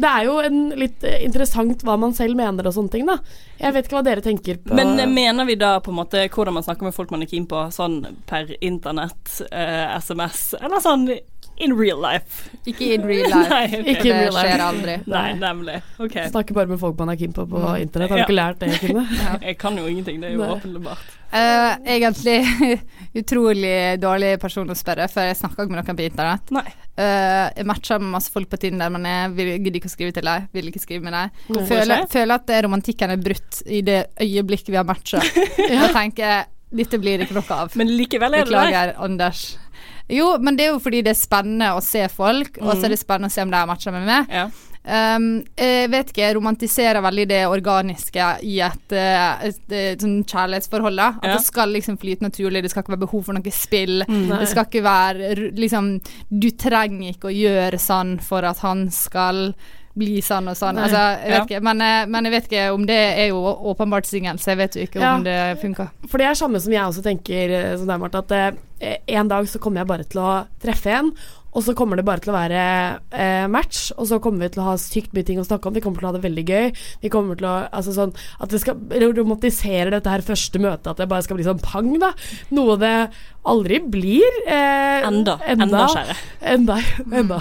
det 0.00 0.10
er 0.10 0.28
jo 0.28 0.38
en 0.42 0.60
litt 0.78 1.04
eh, 1.06 1.20
interessant 1.26 1.84
hva 1.86 1.96
man 2.00 2.14
selv 2.16 2.38
mener 2.38 2.66
og 2.66 2.74
sånne 2.76 2.94
ting, 2.94 3.06
da. 3.08 3.18
Jeg 3.60 3.76
vet 3.76 3.86
ikke 3.86 3.98
hva 3.98 4.06
dere 4.06 4.24
tenker 4.24 4.58
på 4.62 4.74
Men 4.76 4.98
eh, 4.98 5.10
mener 5.10 5.48
vi 5.48 5.58
da 5.60 5.76
på 5.84 5.92
en 5.94 6.00
måte 6.00 6.26
hvordan 6.26 6.58
man 6.58 6.66
snakker 6.66 6.88
med 6.88 6.96
folk 6.96 7.14
man 7.14 7.24
er 7.24 7.30
keen 7.30 7.46
på, 7.50 7.62
sånn 7.74 8.00
per 8.28 8.50
internett, 8.64 9.38
eh, 9.50 9.94
SMS, 10.00 10.46
eller 10.60 10.82
sånn 10.82 11.08
in 11.56 11.72
real 11.78 12.00
life? 12.02 12.48
Ikke 12.66 12.94
in 12.96 13.04
real 13.06 13.28
life. 13.30 13.48
Nei, 13.54 13.64
okay. 13.68 13.82
Ikke 13.94 14.08
in 14.10 14.16
real 14.18 14.32
life. 14.34 14.46
skjer 14.48 14.62
aldri. 14.64 14.94
Nei, 15.06 15.26
nemlig. 15.38 15.76
Ok. 16.02 16.16
Snakker 16.30 16.56
bare 16.56 16.66
med 16.72 16.80
folk 16.82 16.98
man 16.98 17.12
er 17.12 17.16
keen 17.20 17.32
på 17.36 17.44
på 17.50 17.60
Mm. 17.60 17.76
internett. 17.84 18.10
Har 18.10 18.18
du 18.18 18.24
ikke 18.24 18.36
lært 18.38 18.58
det, 18.64 18.72
Kine? 18.80 19.04
Jeg 19.48 19.58
kan 19.58 19.76
jo 19.78 19.86
ingenting, 19.86 20.20
det 20.22 20.30
er 20.30 20.34
jo 20.34 20.48
åpenbart. 20.56 21.12
Uh, 21.34 21.74
egentlig 21.90 22.36
utrolig 23.20 23.98
dårlig 24.02 24.36
person 24.42 24.70
å 24.70 24.76
spørre, 24.78 25.08
for 25.10 25.26
jeg 25.26 25.36
snakker 25.40 25.64
ikke 25.64 25.74
med 25.74 25.80
noen 25.82 25.98
på 25.98 26.04
internett. 26.06 26.52
Eh, 26.94 27.48
jeg 27.58 27.66
matcher 27.66 27.98
med 27.98 28.12
masse 28.14 28.30
folk 28.30 28.46
på 28.52 28.60
Tinder, 28.62 28.90
men 28.94 29.02
jeg 29.08 29.32
vil, 29.34 29.50
gidder 29.64 29.80
ikke 29.80 29.90
å 29.90 29.94
skrive 29.96 30.14
til 30.14 30.28
dem. 30.30 30.46
Vil 30.54 30.70
ikke 30.70 30.82
skrive 30.82 31.02
med 31.08 31.16
dem. 31.16 31.32
Hvorfor 31.48 31.72
Føler, 31.74 32.06
føler 32.12 32.38
at 32.38 32.52
romantikken 32.68 33.14
er 33.16 33.22
brutt 33.22 33.62
i 33.66 33.80
det 33.86 34.00
øyeblikket 34.22 34.70
vi 34.70 34.78
har 34.78 34.86
matcha. 34.86 35.22
Jeg 35.58 35.90
tenker 35.94 36.44
dette 36.74 36.98
blir 36.98 37.18
det 37.20 37.28
ikke 37.28 37.36
noe 37.38 37.58
av. 37.64 37.74
Men 37.78 37.90
likevel 37.98 38.34
er 38.34 38.46
det 38.46 38.50
Beklager, 38.50 38.94
Anders. 39.02 39.42
Jo, 40.08 40.36
men 40.38 40.56
det 40.56 40.66
er 40.66 40.72
jo 40.74 40.78
fordi 40.84 41.02
det 41.02 41.14
er 41.14 41.20
spennende 41.20 41.72
å 41.76 41.82
se 41.82 42.06
folk, 42.12 42.58
og 42.60 42.74
så 42.74 42.80
Mm. 42.80 42.84
er 42.84 42.88
det 42.88 42.98
spennende 43.00 43.30
å 43.30 43.32
se 43.32 43.42
om 43.42 43.50
de 43.50 43.66
matcha 43.66 43.90
med 43.92 44.06
meg. 44.06 44.26
Ja. 44.30 44.48
Um, 44.86 45.42
jeg 45.56 45.88
vet 45.88 46.10
ikke, 46.12 46.20
jeg 46.26 46.34
romantiserer 46.36 47.00
veldig 47.00 47.26
det 47.28 47.46
organiske 47.48 48.26
i 48.44 48.58
et, 48.60 48.92
et, 48.92 49.44
et, 49.48 49.72
et, 49.72 49.98
sånn 50.04 50.18
kjærlighetsforhold. 50.28 50.96
da 50.96 51.06
At 51.22 51.24
Ja. 51.24 51.36
det 51.38 51.44
skal 51.46 51.68
liksom 51.72 51.96
flyte 51.96 52.20
naturlig, 52.20 52.60
det 52.62 52.70
skal 52.70 52.82
ikke 52.82 52.92
være 52.92 53.06
behov 53.06 53.24
for 53.24 53.32
noe 53.32 53.50
spill. 53.50 54.04
Mm. 54.06 54.38
Det 54.40 54.48
skal 54.48 54.66
ikke 54.66 54.82
være 54.84 55.52
liksom 55.56 56.00
Du 56.30 56.50
trenger 56.50 57.14
ikke 57.14 57.30
å 57.32 57.34
gjøre 57.34 57.80
sånn 57.80 58.20
for 58.20 58.44
at 58.44 58.58
han 58.58 58.90
skal 58.90 59.54
bli 59.96 60.20
sånn 60.24 60.48
og 60.50 60.56
sånn. 60.58 60.78
Altså, 60.82 61.02
jeg 61.22 61.30
vet 61.40 61.50
Ja. 61.50 61.60
men, 61.60 61.80
eh, 61.80 62.06
men 62.06 62.24
jeg 62.24 62.32
vet 62.32 62.48
ikke 62.50 62.74
om 62.74 62.86
det 62.86 62.98
er 63.18 63.28
jo 63.28 63.36
åpenbart 63.44 64.06
singel, 64.06 64.36
så 64.38 64.50
jeg 64.52 64.58
vet 64.58 64.74
jo 64.74 64.82
ikke 64.82 65.00
Ja. 65.00 65.14
om 65.14 65.22
det 65.24 65.60
funker. 65.60 65.90
For 66.08 66.18
det 66.18 66.26
er 66.26 66.34
samme 66.34 66.60
som 66.60 66.72
jeg 66.72 66.82
også 66.82 67.02
tenker 67.02 67.50
eh, 67.50 67.76
som 67.76 67.86
deg, 67.86 68.00
Marte, 68.00 68.18
at 68.18 68.32
eh, 68.80 68.96
en 69.08 69.28
dag 69.28 69.44
så 69.46 69.58
kommer 69.60 69.80
jeg 69.80 69.86
bare 69.86 70.04
til 70.04 70.20
å 70.20 70.46
treffe 70.60 70.90
en, 70.90 71.12
og 71.54 71.62
så 71.62 71.74
kommer 71.78 71.98
det 71.98 72.06
bare 72.06 72.22
til 72.22 72.32
å 72.32 72.36
være 72.36 72.62
eh, 73.14 73.46
match, 73.50 73.92
og 73.94 74.08
så 74.10 74.18
kommer 74.22 74.44
vi 74.44 74.54
til 74.54 74.64
å 74.64 74.70
ha 74.72 74.78
sykt 74.80 75.14
mye 75.14 75.26
ting 75.26 75.38
å 75.38 75.46
snakke 75.46 75.70
om, 75.70 75.76
vi 75.76 75.82
kommer 75.84 76.02
til 76.02 76.08
å 76.08 76.10
ha 76.10 76.16
det 76.16 76.24
veldig 76.24 76.46
gøy. 76.48 76.72
Vi 77.04 77.12
kommer 77.12 77.38
til 77.38 77.48
å 77.50 77.54
Altså 77.74 77.94
sånn 77.94 78.12
at 78.42 78.50
det 78.52 78.60
skal 78.62 78.78
romantisere 79.14 79.92
dette 79.94 80.10
her 80.10 80.24
første 80.26 80.60
møtet, 80.62 80.90
at 80.90 81.00
det 81.00 81.06
bare 81.10 81.24
skal 81.26 81.38
bli 81.38 81.46
sånn 81.46 81.62
pang, 81.62 81.92
da. 82.02 82.10
Noe 82.54 82.76
det 82.80 82.94
aldri 83.44 83.78
blir. 83.92 84.38
Eh, 84.48 85.06
Enda. 85.06 85.36
Enda, 85.46 85.84
kjære. 85.92 86.16
Enda. 86.54 86.78
enda. 87.20 87.38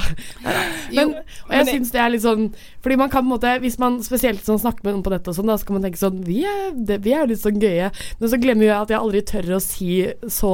Men, 0.93 1.13
og 1.47 1.55
jeg 1.57 1.69
syns 1.69 1.93
det 1.95 2.01
er 2.03 2.11
litt 2.13 2.23
sånn 2.23 2.49
Fordi 2.83 2.97
man 2.99 3.09
kan 3.11 3.23
på 3.23 3.29
en 3.29 3.31
måte 3.31 3.53
Hvis 3.63 3.77
man 3.81 3.95
spesielt 4.05 4.43
sånn 4.45 4.59
snakker 4.61 4.85
med 4.85 4.97
noen 4.97 5.05
på 5.05 5.13
nettet 5.13 5.31
og 5.31 5.37
sånn, 5.37 5.49
da 5.49 5.55
så 5.59 5.67
kan 5.67 5.77
man 5.77 5.87
tenke 5.87 6.01
sånn 6.01 6.19
Vi 6.27 6.43
er, 6.49 6.69
det, 6.75 6.99
vi 7.05 7.15
er 7.15 7.23
jo 7.23 7.31
litt 7.31 7.43
sånn 7.43 7.61
gøye. 7.61 7.89
Men 8.19 8.31
så 8.31 8.39
glemmer 8.41 8.67
jeg 8.67 8.77
at 8.77 8.93
jeg 8.93 8.99
aldri 8.99 9.23
tør 9.33 9.51
å 9.57 9.63
si 9.63 9.91
så 10.31 10.53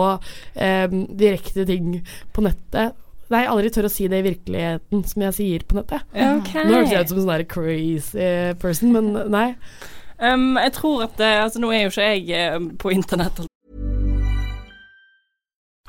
eh, 0.55 0.87
direkte 0.89 1.65
ting 1.69 1.99
på 2.35 2.45
nettet. 2.45 2.97
Nei, 3.29 3.43
jeg 3.43 3.49
aldri 3.53 3.69
tør 3.69 3.85
å 3.85 3.91
si 3.93 4.07
det 4.09 4.23
i 4.23 4.25
virkeligheten 4.25 5.03
som 5.05 5.23
jeg 5.27 5.35
sier 5.37 5.65
på 5.69 5.77
nettet. 5.77 6.05
Ok. 6.17 6.49
Nå 6.65 6.79
høres 6.79 6.93
jeg 6.95 7.05
ut 7.05 7.11
som 7.11 7.19
en 7.21 7.27
sånn 7.27 7.45
crazy 7.51 8.29
person, 8.61 8.93
men 8.95 9.11
nei. 9.29 9.51
Um, 10.19 10.57
jeg 10.57 10.73
tror 10.75 11.05
at 11.05 11.21
eh, 11.23 11.37
Altså, 11.45 11.61
nå 11.63 11.69
er 11.71 11.85
jo 11.85 11.91
ikke 11.93 12.07
jeg 12.09 12.25
eh, 12.35 12.57
på 12.81 12.91
internett. 12.91 13.45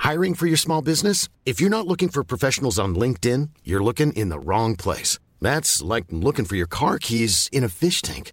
Hiring 0.05 0.35
for 0.37 0.47
your 0.47 0.57
small 0.57 0.83
business? 0.83 1.29
If 1.45 1.61
you're 1.61 1.71
not 1.71 1.87
looking 1.87 2.11
for 2.11 2.23
professionals 2.25 2.79
on 2.79 2.95
LinkedIn, 2.95 3.51
you're 3.65 3.83
looking 3.83 4.13
in 4.13 4.29
the 4.29 4.39
wrong 4.39 4.77
place. 4.77 5.19
That's 5.41 5.83
like 5.83 6.05
looking 6.11 6.45
for 6.45 6.57
your 6.57 6.69
car 6.69 6.99
keys 6.99 7.49
in 7.53 7.65
a 7.65 7.69
fish 7.69 8.03
tank. 8.03 8.33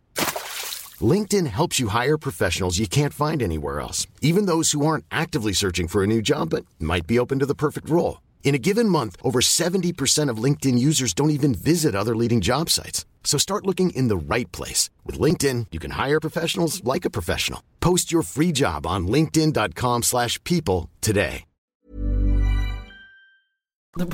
LinkedIn 0.99 1.47
helps 1.47 1.79
you 1.79 1.89
hire 1.89 2.17
professionals 2.17 2.77
you 2.77 2.87
can't 2.87 3.13
find 3.13 3.41
anywhere 3.41 3.79
else, 3.79 4.07
even 4.21 4.47
those 4.47 4.71
who 4.71 4.85
aren't 4.85 5.05
actively 5.11 5.53
searching 5.53 5.87
for 5.87 6.03
a 6.03 6.07
new 6.07 6.21
job 6.21 6.49
but 6.49 6.65
might 6.79 7.07
be 7.07 7.19
open 7.19 7.39
to 7.39 7.45
the 7.45 7.55
perfect 7.55 7.89
role. 7.89 8.19
In 8.47 8.55
a 8.55 8.63
given 8.69 8.87
month, 8.87 9.17
over 9.23 9.41
70% 9.41 10.31
of 10.31 10.41
LinkedIn 10.41 10.79
users 10.79 11.13
don't 11.13 11.31
even 11.31 11.53
visit 11.53 11.93
other 11.93 12.15
leading 12.15 12.39
job 12.39 12.69
sites. 12.69 13.05
So 13.25 13.37
start 13.37 13.65
looking 13.67 13.89
in 13.89 14.07
the 14.07 14.15
right 14.15 14.49
place. 14.53 14.89
With 15.05 15.19
LinkedIn, 15.19 15.65
you 15.73 15.79
can 15.79 15.91
hire 15.91 16.21
professionals 16.21 16.81
like 16.85 17.03
a 17.03 17.09
professional. 17.09 17.61
Post 17.81 18.09
your 18.09 18.23
free 18.23 18.53
job 18.53 18.87
on 18.87 19.07
linkedin.com/people 19.07 20.01
slash 20.01 20.41
people 20.45 20.89
today. 21.01 21.43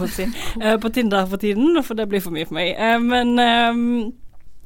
si. 0.07 0.23
Eh, 0.61 0.77
på 0.79 0.89
Tinder 0.89 1.25
for 1.25 1.37
tiden, 1.37 1.83
for 1.83 1.93
det 1.93 2.09
blir 2.09 2.21
for 2.21 2.31
mye 2.31 2.45
for 2.45 2.53
meg. 2.53 2.75
Eh, 2.77 2.99
men 2.99 3.39
ehm, 3.39 4.13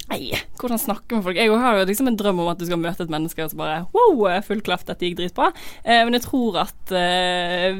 Nei, 0.08 0.32
hvordan 0.60 0.80
snakke 0.80 1.18
med 1.18 1.24
folk? 1.26 1.36
Jeg 1.40 1.52
har 1.52 1.78
jo 1.82 1.86
liksom 1.90 2.08
en 2.08 2.16
drøm 2.20 2.40
om 2.40 2.48
at 2.52 2.60
du 2.62 2.66
skal 2.66 2.80
møte 2.80 3.04
et 3.04 3.12
menneske 3.12 3.44
og 3.44 3.52
så 3.52 3.58
bare 3.60 3.80
wow, 3.92 4.22
full 4.48 4.62
klaff, 4.64 4.86
dette 4.88 5.04
gikk 5.04 5.18
dritbra. 5.20 5.50
Eh, 5.84 6.04
men 6.08 6.16
jeg 6.16 6.24
tror 6.24 6.62
at 6.64 6.94
eh, 6.96 7.76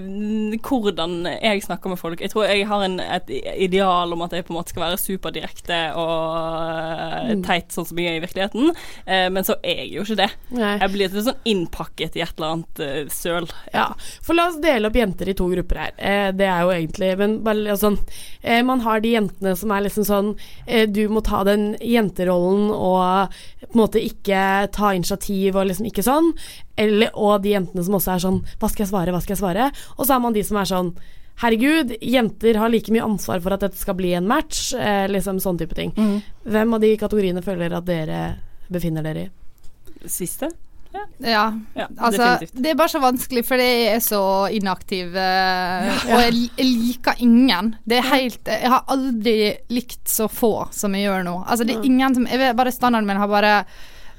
hvordan 0.68 1.16
jeg 1.38 1.64
snakker 1.64 1.92
med 1.94 2.00
folk 2.02 2.22
Jeg 2.22 2.32
tror 2.34 2.48
jeg 2.50 2.66
har 2.68 2.84
en, 2.86 3.00
et 3.00 3.32
ideal 3.56 4.12
om 4.14 4.24
at 4.26 4.36
jeg 4.36 4.46
på 4.48 4.54
en 4.54 4.58
måte 4.60 4.74
skal 4.74 4.84
være 4.88 5.00
superdirekte 5.02 5.82
og 5.98 6.26
eh, 6.36 7.16
Mm. 7.28 7.42
teit 7.44 7.74
sånn 7.74 7.86
som 7.88 7.98
jeg 8.00 8.08
er 8.12 8.18
i 8.18 8.22
virkeligheten, 8.24 8.70
eh, 9.10 9.26
men 9.34 9.44
så 9.44 9.56
er 9.66 9.82
jeg 9.82 9.90
jo 9.98 10.04
ikke 10.06 10.16
det. 10.22 10.28
Nei. 10.56 10.74
Jeg 10.80 10.92
blir 10.94 11.10
litt 11.12 11.26
sånn 11.26 11.42
innpakket 11.50 12.16
i 12.16 12.22
et 12.24 12.32
eller 12.38 12.54
annet 12.56 12.82
eh, 12.84 13.10
søl. 13.12 13.48
Ja, 13.74 13.88
for 14.24 14.38
la 14.38 14.46
oss 14.52 14.60
dele 14.64 14.88
opp 14.88 14.96
jenter 15.00 15.32
i 15.32 15.36
to 15.38 15.48
grupper 15.52 15.82
her. 15.82 15.92
Eh, 15.98 16.30
det 16.38 16.48
er 16.48 16.64
jo 16.64 16.72
egentlig 16.76 17.10
Men 17.20 17.36
bare 17.44 17.76
eh, 17.76 18.62
Man 18.64 18.82
har 18.86 19.02
de 19.04 19.12
jentene 19.16 19.56
som 19.60 19.72
er 19.76 19.84
liksom 19.86 20.06
sånn 20.08 20.30
Du 20.94 21.02
må 21.12 21.22
ta 21.26 21.44
den 21.48 21.72
jenterollen 22.18 22.72
og 22.74 23.36
på 23.62 23.74
en 23.74 23.82
måte 23.82 24.02
ikke 24.02 24.68
ta 24.74 24.94
initiativ 24.96 25.56
og 25.56 25.70
liksom 25.70 25.88
ikke 25.90 26.06
sånn. 26.06 26.34
Eller, 26.78 27.12
og 27.14 27.44
de 27.44 27.54
jentene 27.56 27.84
som 27.86 27.98
også 27.98 28.12
er 28.14 28.22
sånn 28.22 28.42
Hva 28.62 28.70
skal 28.70 28.84
jeg 28.84 28.92
svare, 28.92 29.14
hva 29.14 29.22
skal 29.24 29.34
jeg 29.34 29.42
svare? 29.42 29.70
Og 29.98 30.06
så 30.06 30.14
er 30.14 30.22
man 30.22 30.36
de 30.36 30.44
som 30.46 30.60
er 30.62 30.70
sånn 30.70 30.92
Herregud, 31.38 31.92
jenter 32.02 32.58
har 32.58 32.72
like 32.74 32.90
mye 32.90 33.06
ansvar 33.06 33.42
for 33.44 33.54
at 33.54 33.62
dette 33.62 33.78
skal 33.78 33.94
bli 33.94 34.16
en 34.18 34.26
match. 34.26 34.72
Eh, 34.74 35.06
liksom 35.06 35.38
sånn 35.38 35.60
type 35.62 35.76
ting. 35.78 35.92
Mm. 35.94 36.16
Hvem 36.50 36.74
av 36.74 36.82
de 36.82 36.90
kategoriene 36.98 37.44
føler 37.46 37.76
at 37.78 37.86
dere 37.86 38.22
befinner 38.74 39.06
dere 39.06 39.28
i? 39.28 40.10
Siste? 40.10 40.50
Ja, 41.20 41.54
altså 41.98 42.24
definitivt. 42.24 42.62
Det 42.64 42.70
er 42.72 42.78
bare 42.80 42.90
så 42.94 43.00
vanskelig, 43.04 43.44
for 43.46 43.62
jeg 43.62 43.88
er 43.96 44.00
så 44.04 44.22
inaktiv. 44.54 45.16
eh, 45.16 45.88
Ja. 45.88 45.98
Og 46.16 46.22
jeg, 46.24 46.50
jeg 46.58 46.66
liker 46.66 47.20
ingen. 47.24 47.76
Det 47.86 47.98
er 47.98 48.08
helt 48.12 48.48
Jeg 48.48 48.70
har 48.72 48.84
aldri 48.88 49.36
likt 49.70 50.08
så 50.10 50.28
få 50.32 50.68
som 50.72 50.96
jeg 50.96 51.06
gjør 51.10 51.24
nå. 51.28 51.36
Altså 51.48 51.66
Det 51.68 51.76
er 51.76 51.86
ingen 51.86 52.16
som 52.16 52.26
jeg 52.28 52.40
vet, 52.40 52.56
Bare 52.58 52.72
standarden 52.72 53.08
min 53.08 53.18
har 53.22 53.28
bare 53.28 53.54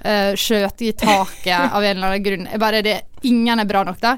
uh, 0.04 0.34
skjøt 0.38 0.82
i 0.82 0.92
taket 0.92 1.72
av 1.74 1.82
en 1.82 1.96
eller 1.96 2.06
annen 2.12 2.22
grunn. 2.26 2.46
Jeg 2.52 2.60
bare, 2.62 2.82
det, 2.82 3.00
ingen 3.22 3.58
er 3.58 3.64
bra 3.66 3.82
nok, 3.88 3.98
da. 4.00 4.16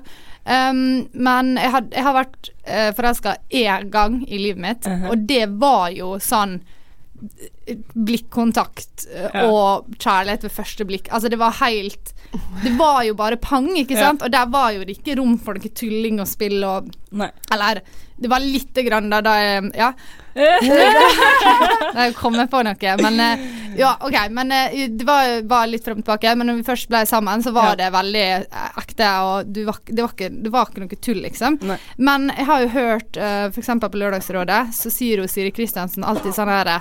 Um, 0.51 1.07
men 1.13 1.55
jeg 1.61 1.71
har, 1.71 1.85
jeg 1.93 2.03
har 2.03 2.15
vært 2.17 2.49
uh, 2.67 2.91
forelska 2.97 3.37
én 3.53 3.91
gang 3.93 4.23
i 4.27 4.39
livet 4.41 4.61
mitt, 4.65 4.87
og 5.11 5.27
det 5.29 5.45
var 5.61 5.91
jo 5.93 6.15
sånn 6.19 6.55
eh, 6.61 7.51
blikkontakt 7.95 9.07
eh, 9.15 9.29
Ja. 9.35 9.47
og 9.51 9.87
kjærlighet 9.99 10.43
ved 10.49 10.53
første 10.53 10.85
blikk. 10.89 11.09
Altså, 11.11 11.29
det 11.31 11.39
var 11.39 11.53
helt 11.61 12.15
Det 12.63 12.71
var 12.79 13.03
jo 13.03 13.15
bare 13.19 13.37
pang, 13.37 13.67
ikke 13.77 13.97
Ja. 13.99 14.09
sant? 14.11 14.23
Og 14.23 14.31
der 14.31 14.47
var 14.47 14.71
jo 14.73 14.85
det 14.85 14.99
ikke 15.01 15.17
rom 15.19 15.37
for 15.39 15.55
noe 15.55 15.69
tulling 15.75 16.21
og 16.21 16.29
spill 16.29 16.63
og 16.65 16.91
Nei. 17.13 17.27
Eller 17.51 17.81
det 18.21 18.29
var 18.31 18.39
lite 18.39 18.85
grann 18.87 19.11
da, 19.11 19.21
da 19.21 19.35
jeg 19.41 19.73
Ja. 19.75 19.93
Da 20.37 22.05
jeg 22.07 22.15
kom 22.15 22.37
på 22.49 22.63
noe. 22.63 22.93
Men 23.03 23.21
eh, 23.21 23.43
ja, 23.81 23.97
OK. 24.01 24.17
Men 24.31 24.53
eh, 24.53 24.87
det 24.89 25.05
var, 25.09 25.43
var 25.51 25.67
litt 25.67 25.85
frem 25.85 25.99
og 25.99 26.05
tilbake. 26.07 26.35
Men 26.39 26.47
når 26.51 26.61
vi 26.61 26.67
først 26.69 26.89
ble 26.93 27.03
sammen, 27.09 27.43
så 27.43 27.53
var 27.57 27.73
Ja. 27.75 27.77
det 27.85 27.91
veldig 27.97 28.25
eh, 28.39 28.71
ekte, 28.79 29.11
og 29.27 29.51
du 29.53 29.65
var, 29.67 29.79
det, 29.87 30.01
var 30.05 30.15
ikke, 30.15 30.31
det 30.45 30.53
var 30.55 30.71
ikke 30.71 30.85
noe 30.85 31.01
tull, 31.03 31.23
liksom. 31.27 31.59
Nei. 31.67 31.79
Men 31.99 32.31
jeg 32.37 32.47
har 32.47 32.63
jo 32.65 32.69
hørt, 32.77 33.17
uh, 33.19 33.47
f.eks. 33.51 33.73
på 33.83 34.01
Lørdagsrådet, 34.05 34.61
så 34.77 34.91
sier 34.93 35.23
jo 35.23 35.27
Siri 35.31 35.51
Kristiansen 35.55 36.05
alltid 36.07 36.35
sånn 36.37 36.49
herre 36.53 36.81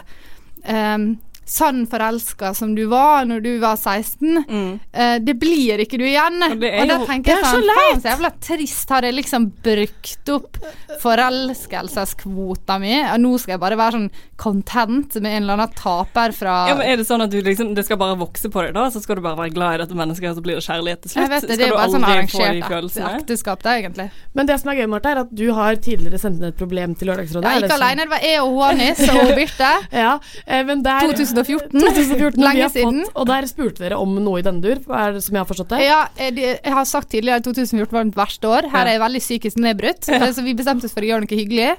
um, 0.65 1.19
Sånn 1.49 1.79
forelska 1.89 2.51
som 2.53 2.75
du 2.77 2.83
var 2.91 3.25
når 3.25 3.39
du 3.41 3.51
var 3.61 3.75
16, 3.79 4.43
eh, 4.93 5.15
det 5.25 5.33
blir 5.41 5.81
ikke 5.81 5.97
du 5.97 6.03
igjen. 6.05 6.37
Og, 6.45 6.59
det 6.61 6.69
er 6.69 6.85
da 6.85 6.97
jo- 6.99 7.07
tenker 7.09 7.31
jeg 7.33 7.39
det 7.39 7.41
er 7.41 7.47
så 7.47 7.55
sånn 7.57 7.65
leit. 7.65 7.79
Faen, 7.89 8.01
så 8.03 8.11
jævla 8.11 8.29
trist. 8.45 8.89
Har 8.93 9.01
jeg 9.07 9.15
liksom 9.17 9.47
brukt 9.65 10.29
opp 10.35 10.59
forelskelseskvota 11.01 12.77
mi, 12.79 12.93
og 13.01 13.19
nå 13.23 13.31
skal 13.39 13.55
jeg 13.55 13.61
bare 13.63 13.77
være 13.79 13.97
sånn 13.97 14.09
content 14.39 15.15
med 15.21 15.31
en 15.37 15.43
eller 15.43 15.57
annen 15.57 15.73
taper 15.75 16.33
fra 16.35 16.55
Ja, 16.69 16.75
men 16.75 16.87
Er 16.89 16.97
det 17.01 17.07
sånn 17.07 17.23
at 17.25 17.31
du 17.33 17.41
liksom, 17.41 17.73
det 17.75 17.85
skal 17.85 17.97
bare 17.97 18.17
vokse 18.19 18.49
på 18.51 18.63
deg, 18.65 18.73
da? 18.77 18.87
Så 18.93 19.01
skal 19.03 19.15
du 19.19 19.21
bare 19.25 19.37
være 19.37 19.53
glad 19.53 19.73
i 19.79 19.81
dette 19.83 19.97
mennesket, 19.97 20.29
og 20.31 20.37
så 20.39 20.45
blir 20.45 20.55
det 20.59 20.65
kjærlighet 20.65 21.01
til 21.01 21.11
slutt? 21.11 21.23
Jeg 21.23 21.29
vet 21.33 21.41
det, 21.41 21.49
skal 21.49 21.57
det 21.57 21.67
er 21.67 21.77
bare 21.77 21.93
sånn 21.95 22.07
arrangert 22.09 23.19
ekteskap, 23.19 23.63
det, 23.63 23.75
egentlig. 23.83 24.07
Men 24.35 24.45
det 24.49 24.59
som 24.61 24.69
er 24.71 24.79
gøy, 24.81 24.87
Marte, 24.93 25.09
er 25.13 25.23
at 25.25 25.33
du 25.35 25.45
har 25.53 25.75
tidligere 25.75 26.19
sendt 26.21 26.39
inn 26.39 26.49
et 26.49 26.57
problem 26.59 26.95
til 26.95 27.09
Lørdagsrådet. 27.09 27.43
Ja, 27.49 27.57
ikke 27.63 27.75
aleine, 27.79 27.89
alene, 27.89 28.05
det 28.05 28.13
var 28.13 28.21
jeg 28.29 28.41
og 28.43 28.53
Juanis 28.53 29.03
og 29.09 29.35
Birte. 29.37 29.71
ja, 30.03 30.13
eh, 30.45 30.63
men 30.69 30.83
der 30.85 30.99
2014. 31.47 31.79
2014 31.99 32.43
Lenge 32.43 32.69
siden. 32.73 32.99
Fått, 33.05 33.15
og 33.21 33.27
der 33.29 33.47
spurte 33.49 33.83
dere 33.85 33.97
om 34.01 34.15
noe 34.23 34.39
i 34.41 34.45
denne 34.45 34.61
dur, 34.63 34.81
er 34.99 35.19
som 35.23 35.37
jeg 35.37 35.41
har 35.43 35.49
forstått 35.49 35.73
det? 35.75 35.79
Ja, 35.85 35.99
eh, 36.17 36.31
jeg 36.39 36.75
har 36.75 36.85
sagt 36.89 37.09
tidligere 37.13 37.39
at 37.41 37.47
2014 37.47 37.91
var 37.95 38.07
mitt 38.09 38.19
verste 38.19 38.51
år. 38.51 38.69
Her 38.73 38.85
er 38.85 38.97
jeg 38.97 39.03
veldig 39.05 39.23
psykisk 39.25 39.57
nedbrutt, 39.63 40.07
Ja. 40.11 40.31
så 40.35 40.43
vi 40.43 40.53
bestemte 40.57 40.85
oss 40.89 40.93
for 40.93 41.01
å 41.05 41.09
gjøre 41.11 41.25
noe 41.25 41.39
hyggelig. 41.39 41.69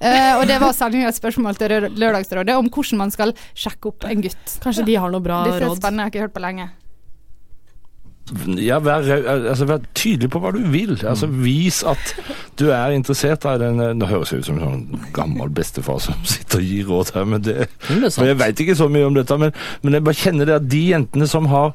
Eh, 0.00 0.32
og 0.40 0.46
det 0.48 0.58
var 0.60 0.72
særlig 0.72 1.04
et 1.06 1.18
spørsmål 1.20 1.58
til 1.60 1.90
Lørdagsrådet 2.00 2.56
om 2.56 2.68
hvordan 2.72 2.98
man 3.04 3.10
skal 3.14 3.34
sjekke 3.54 3.92
opp 3.92 4.04
en 4.08 4.22
gutt. 4.24 4.58
Kanskje 4.64 4.86
de 4.86 4.94
har 4.96 5.10
noe 5.12 5.20
bra 5.20 5.44
råd. 5.44 5.58
Det 5.60 5.68
er 5.68 5.76
spennende, 5.76 6.06
jeg 6.06 6.08
har 6.08 6.14
ikke 6.14 6.26
hørt 6.28 6.38
på 6.38 6.44
lenge. 6.46 6.70
Ja, 8.62 8.78
vær, 8.78 9.02
altså, 9.26 9.66
vær 9.66 9.80
tydelig 9.98 10.28
på 10.30 10.38
hva 10.42 10.52
du 10.54 10.60
vil. 10.70 10.92
Altså, 11.08 11.26
vis 11.26 11.80
at 11.88 12.12
du 12.60 12.68
er 12.70 12.94
interessert 12.94 13.44
av 13.48 13.58
den 13.62 13.80
Nå 13.98 14.06
høres 14.06 14.30
jeg 14.30 14.42
ut 14.42 14.48
som 14.50 14.58
en 14.60 14.66
sånn 14.66 15.04
gammel 15.16 15.50
bestefar 15.54 15.98
som 16.04 16.18
sitter 16.30 16.60
og 16.60 16.68
gir 16.68 16.90
råd 16.90 17.12
her, 17.16 17.26
men 17.32 17.44
det, 17.44 17.56
for 17.88 18.28
jeg 18.28 18.38
veit 18.38 18.62
ikke 18.62 18.78
så 18.78 18.86
mye 18.92 19.08
om 19.08 19.16
dette. 19.18 19.38
Men, 19.40 19.54
men 19.82 19.98
jeg 19.98 20.06
bare 20.06 20.20
kjenner 20.22 20.50
det 20.50 20.58
at 20.60 20.68
de 20.70 20.82
jentene 20.92 21.30
som 21.30 21.48
har 21.50 21.72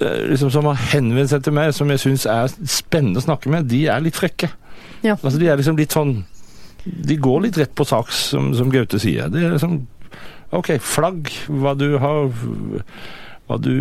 eh, 0.00 0.22
liksom, 0.32 0.50
som 0.54 0.70
har 0.70 0.80
henvendt 0.94 1.34
seg 1.34 1.44
til 1.46 1.54
meg, 1.56 1.74
som 1.76 1.92
jeg 1.92 2.02
syns 2.02 2.26
er 2.30 2.50
spennende 2.62 3.22
å 3.22 3.26
snakke 3.28 3.52
med, 3.52 3.68
de 3.70 3.84
er 3.92 4.02
litt 4.02 4.18
frekke. 4.18 4.50
Ja. 5.04 5.14
Altså, 5.20 5.36
de 5.38 5.50
er 5.50 5.60
liksom 5.60 5.78
litt 5.78 5.94
sånn 5.94 6.18
De 6.86 7.16
går 7.18 7.40
litt 7.44 7.56
rett 7.58 7.74
på 7.76 7.86
sak, 7.86 8.10
som, 8.14 8.52
som 8.56 8.72
Gaute 8.74 8.98
sier. 9.02 9.30
Det 9.30 9.42
er 9.42 9.54
liksom 9.54 9.84
OK, 10.54 10.76
flagg 10.82 11.30
hva 11.50 11.72
du 11.78 11.96
har 11.98 12.30
Hva 13.46 13.58
du 13.62 13.72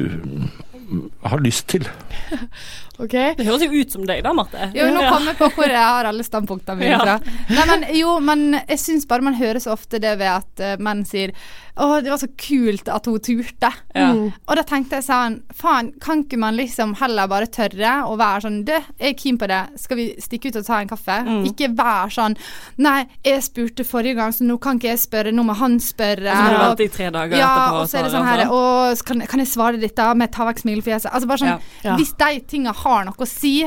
har 1.25 1.41
lyst 1.41 1.67
til. 1.73 1.88
Ok. 2.95 3.12
Det 3.36 3.43
høres 3.43 3.65
jo 3.65 3.75
ut 3.75 3.91
som 3.91 4.06
deg 4.08 4.21
da, 4.23 4.32
Marte. 4.32 4.69
Jo, 4.71 4.86
nå 4.95 5.01
kommer 5.10 5.34
jeg 5.34 5.39
på 5.41 5.49
hvor 5.58 5.67
jeg 5.67 5.84
har 5.84 6.08
alle 6.08 6.23
standpunktene 6.23 6.80
mine 6.80 6.95
Ja. 7.10 7.17
Nei, 7.51 7.65
men 7.67 7.84
jo, 7.97 8.13
men 8.23 8.45
jeg 8.62 8.80
syns 8.80 9.04
bare 9.10 9.25
man 9.25 9.36
hører 9.36 9.60
så 9.60 9.73
ofte 9.75 9.99
det 9.99 10.13
ved 10.21 10.32
at 10.32 10.63
eh, 10.63 10.78
menn 10.80 11.04
sier 11.08 11.34
å, 11.75 11.97
det 11.99 12.08
var 12.08 12.19
så 12.21 12.30
kult 12.39 12.88
at 12.88 13.08
hun 13.10 13.19
turte. 13.19 13.67
Ja. 13.91 14.13
Mm. 14.15 14.30
Og 14.47 14.56
da 14.56 14.63
tenkte 14.63 14.95
jeg 15.01 15.04
sånn, 15.10 15.41
faen, 15.51 15.89
kan 15.99 16.21
ikke 16.23 16.38
man 16.39 16.56
liksom 16.56 16.93
heller 17.01 17.28
bare 17.28 17.49
tørre 17.51 17.97
å 18.08 18.13
være 18.15 18.45
sånn, 18.45 18.62
du, 18.63 18.71
jeg 18.95 19.10
er 19.12 19.17
keen 19.19 19.39
på 19.41 19.49
det, 19.51 19.58
skal 19.84 19.99
vi 19.99 20.06
stikke 20.23 20.54
ut 20.54 20.62
og 20.62 20.67
ta 20.69 20.78
en 20.80 20.91
kaffe? 20.93 21.17
Ikke 21.49 21.67
være 21.75 22.13
sånn, 22.15 22.38
nei, 22.80 23.01
jeg 23.28 23.43
spurte 23.43 23.84
forrige 23.88 24.15
gang, 24.21 24.32
så 24.32 24.47
nå 24.47 24.56
kan 24.63 24.80
ikke 24.80 24.93
jeg 24.93 25.01
spørre, 25.04 25.36
nå 25.36 25.43
må 25.49 25.58
han 25.60 25.75
spørre. 25.84 26.32
Og 26.32 26.47
så 26.47 26.56
du 26.56 26.63
Og- 26.69 26.86
i 26.86 26.89
tre 26.95 27.10
dager 27.12 27.43
ja, 27.43 27.51
etterpå 27.51 27.75
og 27.75 27.82
og 27.82 27.91
så 27.91 27.99
er 27.99 28.08
det 28.08 28.13
sånn 28.15 28.30
her, 28.30 28.45
altså. 28.45 28.63
å, 28.63 29.06
kan, 29.12 29.25
kan 29.36 29.43
jeg 29.43 29.51
svare 29.56 29.91
da 29.96 30.13
med 30.13 30.32
ta 30.36 30.46
vekk 30.50 30.63
smilefjeset? 30.65 31.12
Altså 31.12 31.28
bare 31.32 31.41
sånn, 31.41 31.54
Ja. 31.56 31.60
Ja. 31.89 31.96
hvis 32.00 32.13
de 32.20 32.39
tinga 32.52 32.74
har 32.76 33.06
noe 33.08 33.15
å 33.18 33.28
si, 33.28 33.62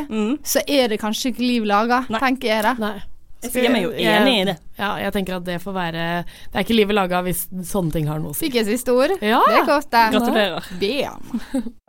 så 0.45 0.63
er 0.67 0.89
det 0.93 1.01
kanskje 1.01 1.33
ikke 1.33 1.47
liv 1.47 1.65
laga, 1.69 2.05
tenker 2.19 2.49
jeg 2.53 2.63
da. 2.69 2.75
Nei. 2.79 2.97
Jeg 3.39 3.53
sier 3.55 3.71
meg 3.71 3.85
jo 3.85 3.93
enig 3.95 4.33
i 4.41 4.45
det. 4.49 4.57
Ja, 4.81 4.97
jeg 4.99 5.13
tenker 5.15 5.37
at 5.37 5.45
det 5.47 5.61
får 5.63 5.73
være 5.77 6.25
Det 6.27 6.57
er 6.59 6.65
ikke 6.65 6.75
livet 6.75 6.97
laga 6.99 7.21
hvis 7.23 7.45
sånne 7.71 7.93
ting 7.95 8.09
har 8.11 8.19
noe 8.19 8.33
å 8.33 8.35
si. 8.35 8.49
Fikk 8.49 8.57
jeg 8.59 8.67
siste 8.67 8.91
ord? 8.91 9.15
Ja. 9.23 9.39
Det 9.47 9.61
er 9.61 9.69
godt, 9.69 9.91
det. 9.95 10.07
Gratulerer. 10.17 10.73
Bam. 10.83 11.71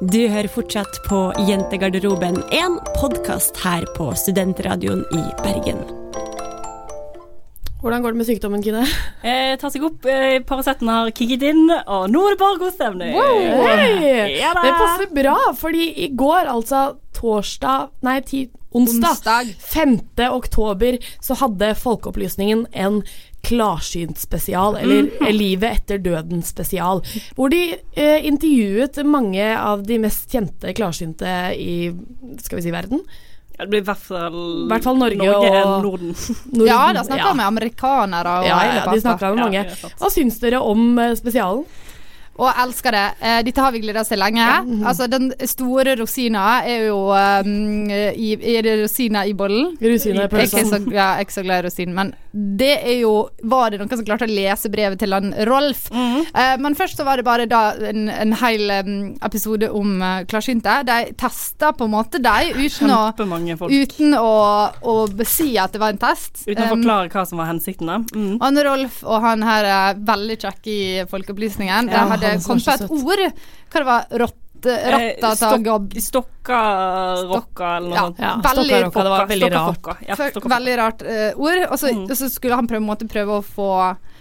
Du 0.00 0.28
hører 0.30 0.46
fortsatt 0.46 1.00
på 1.08 1.32
Jentegarderoben, 1.48 2.36
en 2.54 2.76
podkast 3.00 3.56
her 3.64 3.82
på 3.96 4.12
Studentradioen 4.14 5.02
i 5.10 5.24
Bergen. 5.42 5.82
Hvordan 7.78 8.02
går 8.02 8.10
det 8.14 8.18
med 8.18 8.26
sykdommen, 8.26 8.62
Kine? 8.64 8.80
Eh, 9.22 9.52
tar 9.60 9.70
seg 9.70 9.84
opp, 9.86 10.04
eh, 10.10 10.40
Paraceten 10.42 10.88
har 10.90 11.12
kicket 11.14 11.44
inn, 11.46 11.68
og 11.86 12.08
nå 12.10 12.24
er 12.26 12.34
det 12.34 12.40
bare 12.40 12.58
god 12.58 12.74
stemning. 12.74 13.12
Hei! 13.14 14.38
Ja. 14.40 14.50
Det 14.58 14.72
passer 14.80 15.12
bra, 15.14 15.36
fordi 15.54 15.84
i 16.04 16.08
går, 16.18 16.50
altså 16.50 16.96
torsdag 17.14 17.88
Nei, 18.02 18.16
ti, 18.26 18.48
onsdag, 18.74 19.14
Onsdag. 19.14 19.52
5. 19.62 19.94
oktober, 20.34 20.98
så 21.22 21.36
hadde 21.38 21.70
Folkeopplysningen 21.78 22.66
en 22.74 22.98
klarsynt 23.46 24.18
spesial, 24.18 24.74
eller 24.76 25.06
Mhm. 25.06 25.32
Livet 25.38 25.78
etter 25.78 25.98
døden 26.02 26.42
spesial, 26.42 27.00
hvor 27.36 27.48
de 27.50 27.76
eh, 27.96 28.26
intervjuet 28.26 29.04
mange 29.06 29.56
av 29.56 29.86
de 29.86 29.98
mest 29.98 30.28
kjente 30.30 30.74
klarsynte 30.74 31.54
i 31.56 31.92
skal 32.42 32.58
vi 32.58 32.62
si 32.66 32.70
verden. 32.74 33.00
Ja, 33.58 33.64
Det 33.64 33.70
blir 33.72 33.80
i 33.82 33.86
hvert 33.88 33.98
fall, 33.98 34.36
I 34.64 34.68
hvert 34.70 34.84
fall 34.86 34.98
Norge, 35.00 35.16
Norge 35.18 35.62
og 35.64 35.82
Norden. 35.82 36.14
Norden. 36.52 36.66
Ja, 36.68 36.92
da 36.94 37.02
snakker 37.02 37.24
Ja. 37.24 37.32
vi 37.32 37.36
med 37.40 37.46
amerikanere 37.46 38.36
og 38.38 38.46
Ja, 38.46 38.58
hele 38.62 38.74
ja, 38.84 38.92
de 38.94 39.00
snakker 39.00 39.34
med 39.34 39.42
mange. 39.44 39.64
det 39.64 39.84
er. 39.84 39.94
Hva 39.98 40.10
syns 40.14 40.38
dere 40.40 40.60
om 40.62 40.98
eh, 40.98 41.14
spesialen? 41.18 41.64
Og 42.38 42.60
elsker 42.62 42.94
det. 42.94 43.06
Eh, 43.18 43.40
dette 43.46 43.62
har 43.64 43.74
vi 43.74 43.82
gleda 43.82 44.04
oss 44.04 44.12
til 44.12 44.20
lenge. 44.22 44.46
Altså, 44.86 45.08
den 45.10 45.32
store 45.50 45.96
rosina 45.98 46.44
er 46.62 46.86
jo 46.88 46.98
um, 47.10 47.90
i, 47.90 48.30
Er 48.38 48.62
det 48.62 48.76
rosina 48.84 49.24
i 49.26 49.34
bollen? 49.34 49.72
Rosina 49.82 50.28
i 50.28 50.46
så, 50.46 50.78
ja, 50.86 51.16
jeg 51.16 51.24
er 51.24 51.26
ikke 51.26 51.34
så 51.34 51.44
glad 51.46 51.64
i 51.64 51.66
rosin, 51.66 51.94
men 51.96 52.12
det 52.32 52.74
er 52.86 53.00
jo 53.00 53.12
Var 53.50 53.72
det 53.72 53.80
noen 53.80 53.90
som 53.90 54.04
klarte 54.06 54.28
å 54.28 54.30
lese 54.30 54.70
brevet 54.70 55.00
til 55.02 55.14
han 55.16 55.32
Rolf? 55.48 55.88
Eh, 55.90 56.54
men 56.62 56.76
først 56.78 57.00
så 57.00 57.06
var 57.08 57.18
det 57.18 57.26
bare 57.26 57.48
da 57.50 57.72
en, 57.90 58.06
en 58.12 58.36
hel 58.38 58.70
episode 59.24 59.70
om 59.74 59.98
uh, 60.02 60.22
klarsynte. 60.28 60.78
De 60.86 60.98
testa 61.18 61.72
på 61.74 61.88
en 61.88 61.94
måte 61.96 62.22
de 62.22 62.52
uten 62.54 62.94
å 62.94 63.02
Uten 63.68 64.14
å, 64.14 64.32
å 64.78 64.94
si 65.26 65.50
at 65.58 65.74
det 65.74 65.80
var 65.82 65.94
en 65.94 66.00
test. 66.00 66.44
Uten 66.46 66.62
å 66.62 66.68
Um, 66.68 66.82
forklare 66.82 67.08
hva 67.08 67.22
som 67.24 67.40
var 67.40 67.48
hensikten, 67.48 67.88
da. 67.88 67.96
Mm. 68.12 68.34
han 68.42 68.60
Rolf 68.66 68.98
og 69.06 69.22
han 69.24 69.42
her 69.46 69.66
er 69.68 70.00
veldig 70.06 70.36
kjekke 70.42 70.68
i 70.72 71.04
Folkeopplysningen. 71.08 71.88
De 71.88 72.02
hadde 72.12 72.27
kommet 72.44 72.64
på 72.64 72.74
et 72.74 72.90
ord. 72.90 73.24
Hva 73.68 73.82
det 73.82 73.88
var? 73.88 74.06
Rotte... 74.24 74.76
Rotta 74.94 75.30
eh, 75.30 75.38
stokk, 75.38 75.98
Stokka 76.02 76.37
rocka, 77.28 77.76
eller 77.76 77.88
noe 77.88 77.98
sånt. 77.98 78.18
ja. 78.22 78.32
veldig, 78.44 78.78
Stokka, 78.82 79.02
det 79.04 79.12
var 79.14 79.26
veldig 79.32 79.50
rart. 79.52 79.88
Ja, 80.08 80.16
veldig 80.56 80.76
rart 80.78 81.02
uh, 81.02 81.40
ord. 81.40 81.64
Og 81.70 81.78
så, 81.80 81.92
og 82.04 82.14
så 82.16 82.28
skulle 82.32 82.58
han 82.58 82.68
prøve, 82.70 82.84
måtte 82.84 83.08
prøve 83.10 83.38
å 83.38 83.44
få 83.44 83.68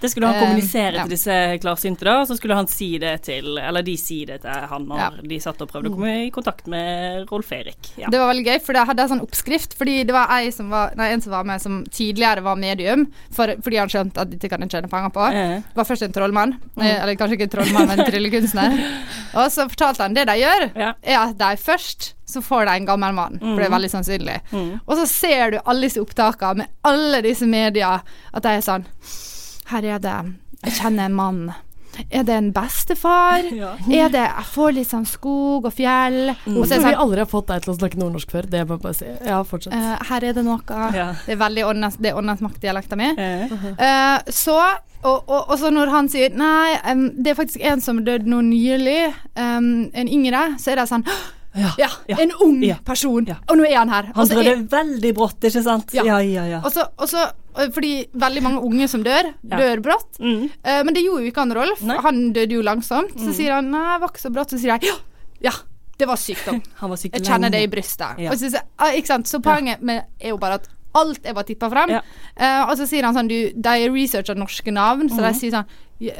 Det 0.02 0.12
skulle 0.12 0.30
han 0.30 0.38
uh, 0.38 0.42
kommunisere 0.46 1.00
ja. 1.00 1.06
til 1.08 1.16
disse 1.16 1.38
klarsynte, 1.63 2.06
da, 2.06 2.20
og 2.22 2.28
så 2.30 2.38
skulle 2.38 2.58
han 2.60 2.68
si 2.70 2.90
det 3.02 3.16
til 3.26 3.58
Eller 3.58 3.82
de 3.88 3.96
si 3.98 4.20
det 4.30 4.42
til 4.44 4.68
han 4.72 4.86
når 4.90 5.00
Ja. 5.02 5.10
de 5.32 5.40
satt 5.42 5.62
og 5.66 5.72
prøvde 5.72 5.90
å 5.90 5.96
komme 5.96 6.13
i 6.26 6.30
kontakt 6.34 6.68
med 6.70 7.26
Rolf 7.32 7.52
Erik. 7.56 7.94
Ja. 7.98 8.12
Det 8.13 8.20
var 8.22 8.30
veldig 8.34 8.46
gøy, 8.46 8.60
for 8.66 8.78
det 8.78 8.86
hadde 8.90 9.06
en 9.08 9.13
sånn 9.16 9.24
oppskrift. 9.26 9.74
Fordi 9.78 10.04
det 10.08 10.13
var 10.16 10.30
som 10.54 10.70
var, 10.70 10.94
nei, 11.00 11.10
en 11.13 11.22
som 11.22 11.32
var 11.34 11.48
med 11.48 11.62
som 11.63 11.80
tidligere 11.90 12.44
var 12.46 12.60
medium, 12.60 13.08
for, 13.34 13.56
fordi 13.63 13.80
han 13.82 13.90
skjønte 13.92 14.22
at 14.22 14.30
dette 14.32 14.50
kan 14.52 14.62
en 14.62 14.70
tjene 14.70 14.90
penger 14.92 15.13
på. 15.16 15.26
Eh. 15.34 15.58
Var 15.78 15.88
først 15.88 16.06
en 16.08 16.13
trollmann, 16.13 16.58
Mm. 16.78 16.84
eh, 16.86 17.02
eller 17.02 17.16
kanskje 17.18 17.38
ikke 17.40 17.48
en 17.48 17.56
trollmann, 17.56 17.88
men 17.88 18.00
en 18.00 18.12
tryllekunstner. 18.12 18.78
Og 19.40 19.50
så 19.52 19.66
fortalte 19.70 20.04
han 20.06 20.13
det 20.13 20.28
de 20.30 20.38
gjør, 20.42 20.68
er 20.78 21.18
at 21.18 21.38
de 21.40 21.50
først 21.62 22.13
så 22.28 22.42
får 22.44 22.66
de 22.68 22.72
en 22.78 22.86
gammel 22.90 23.13
mann, 23.16 23.38
for 23.40 23.56
det 23.56 23.66
er 23.66 23.70
Mm. 23.72 23.78
veldig 23.78 23.92
sannsynlig. 23.94 24.40
Mm. 24.52 24.80
Og 24.86 24.98
så 25.00 25.06
ser 25.08 25.52
du 25.52 25.60
alle 25.66 25.88
disse 25.88 26.02
opptakene 26.04 26.58
med 26.66 26.68
alle 26.84 27.22
disse 27.24 27.48
media, 27.48 28.02
at 28.34 28.44
de 28.44 28.50
er 28.58 28.66
sånn 28.66 28.84
Her 29.72 29.84
er 29.96 30.00
det 30.00 30.18
Jeg 30.66 30.74
kjenner 30.82 31.06
en 31.06 31.13
mann. 31.16 31.54
Er 32.12 32.24
det 32.24 32.34
en 32.36 32.52
bestefar? 32.54 33.44
Ja. 33.58 33.72
Er 33.90 34.10
det 34.10 34.22
Jeg 34.26 34.46
får 34.54 34.74
litt 34.76 34.88
sånn 34.92 35.06
skog 35.08 35.66
og 35.66 35.74
fjell. 35.74 36.36
Mm. 36.46 36.58
Og 36.58 36.66
så 36.68 36.76
er 36.76 36.78
det 36.78 36.86
vi 36.86 36.92
sånn 36.94 37.02
aldri 37.04 37.20
har 37.24 37.30
fått 37.32 37.48
deg 37.48 37.63
til 37.63 37.74
å 37.74 37.78
snakke 37.78 37.98
nordnorsk 38.02 38.32
før. 38.36 38.50
Det 38.50 38.62
må 38.68 38.76
jeg 38.78 38.84
bare 38.84 38.94
si. 39.00 39.06
Ja, 39.26 39.40
fortsett. 39.44 39.74
Uh, 39.74 39.96
her 40.10 40.24
er 40.30 40.34
det 40.38 40.44
noe. 40.46 40.60
Ja. 40.94 41.08
Det 41.26 41.34
er 41.36 41.42
veldig 41.42 41.66
åndens 41.72 41.98
det 41.98 42.12
er 42.12 42.20
åndes 42.20 42.44
makt-dialekta 42.46 42.96
mi. 43.00 43.10
Eh, 43.18 44.20
så 44.30 44.58
og, 45.04 45.24
og, 45.30 45.50
og 45.50 45.58
så 45.62 45.70
når 45.72 45.90
han 45.94 46.08
sier 46.10 46.34
Nei, 46.36 46.76
um, 46.92 47.10
det 47.24 47.32
er 47.32 47.36
faktisk 47.38 47.62
en 47.62 47.82
som 47.82 48.00
døde 48.04 48.26
nå 48.30 48.42
nylig, 48.42 49.13
um, 49.38 49.90
en 49.94 50.08
yngre, 50.10 50.58
så 50.60 50.72
er 50.74 50.82
det 50.82 50.88
sånn 50.90 51.06
Ja, 51.58 51.89
en 52.17 52.32
ung 52.43 52.62
person. 52.86 53.28
Og 53.50 53.58
nå 53.58 53.65
er 53.67 53.78
han 53.78 53.89
her. 53.89 54.04
Han 54.13 54.24
Og 54.24 54.28
så 54.30 54.36
døde 54.38 54.52
er- 54.54 54.63
veldig 54.72 55.13
brått, 55.17 55.39
ikke 55.50 55.63
sant? 55.63 55.93
Ja. 55.93 56.04
ja, 56.04 56.17
ja. 56.22 56.43
ja. 56.46 56.62
Og 56.63 56.72
så, 56.72 56.86
og 56.98 57.08
så, 57.10 57.26
og 57.58 57.74
fordi 57.74 58.08
veldig 58.13 58.43
mange 58.43 58.62
unge 58.62 58.88
som 58.88 59.04
dør, 59.04 59.34
Ja. 59.43 59.58
dør 59.58 59.82
brått. 59.82 60.20
Eh, 60.22 60.84
men 60.84 60.93
det 60.93 61.04
gjorde 61.04 61.24
jo 61.26 61.32
ikke 61.32 61.43
han 61.46 61.54
Rolf. 61.58 61.82
Han 62.04 62.32
døde 62.34 62.54
jo 62.54 62.62
langsomt. 62.62 63.13
Så 63.17 63.28
Mm. 63.32 63.34
sier 63.34 63.54
han 63.54 63.72
nei, 63.72 63.98
det 63.98 64.02
var 64.02 64.10
ikke 64.10 64.26
så 64.28 64.34
brått. 64.34 64.50
Så 64.54 64.60
sier 64.60 64.78
jeg 64.78 64.84
ja, 64.91 64.96
ja, 65.41 65.52
det 65.98 66.08
var 66.08 66.15
sykdom. 66.15 66.62
Han 66.80 66.89
var 66.89 66.98
Jeg 66.98 67.24
kjenner 67.24 67.50
det 67.52 67.62
i 67.63 67.67
brystet. 67.67 68.20
Ja. 68.20 68.32
Så, 68.38 68.50
sant? 69.06 69.26
så 69.26 69.39
poenget 69.41 69.82
med, 69.82 70.04
er 70.22 70.30
jo 70.30 70.38
bare 70.38 70.54
at 70.62 70.67
alt 70.93 71.26
er 71.26 71.34
bare 71.34 71.46
tippa 71.46 71.70
frem. 71.70 71.89
Ja. 71.89 72.02
Uh, 72.39 72.70
og 72.72 72.78
så 72.78 72.86
sier 72.88 73.04
han 73.04 73.13
sånn 73.13 73.28
du, 73.30 73.52
De 73.54 73.89
researcher 73.89 74.36
norske 74.36 74.72
navn, 74.72 75.10
så 75.10 75.17
de 75.17 75.32
Mhm. 75.34 75.39
sier 75.39 75.52
sånn 75.52 75.65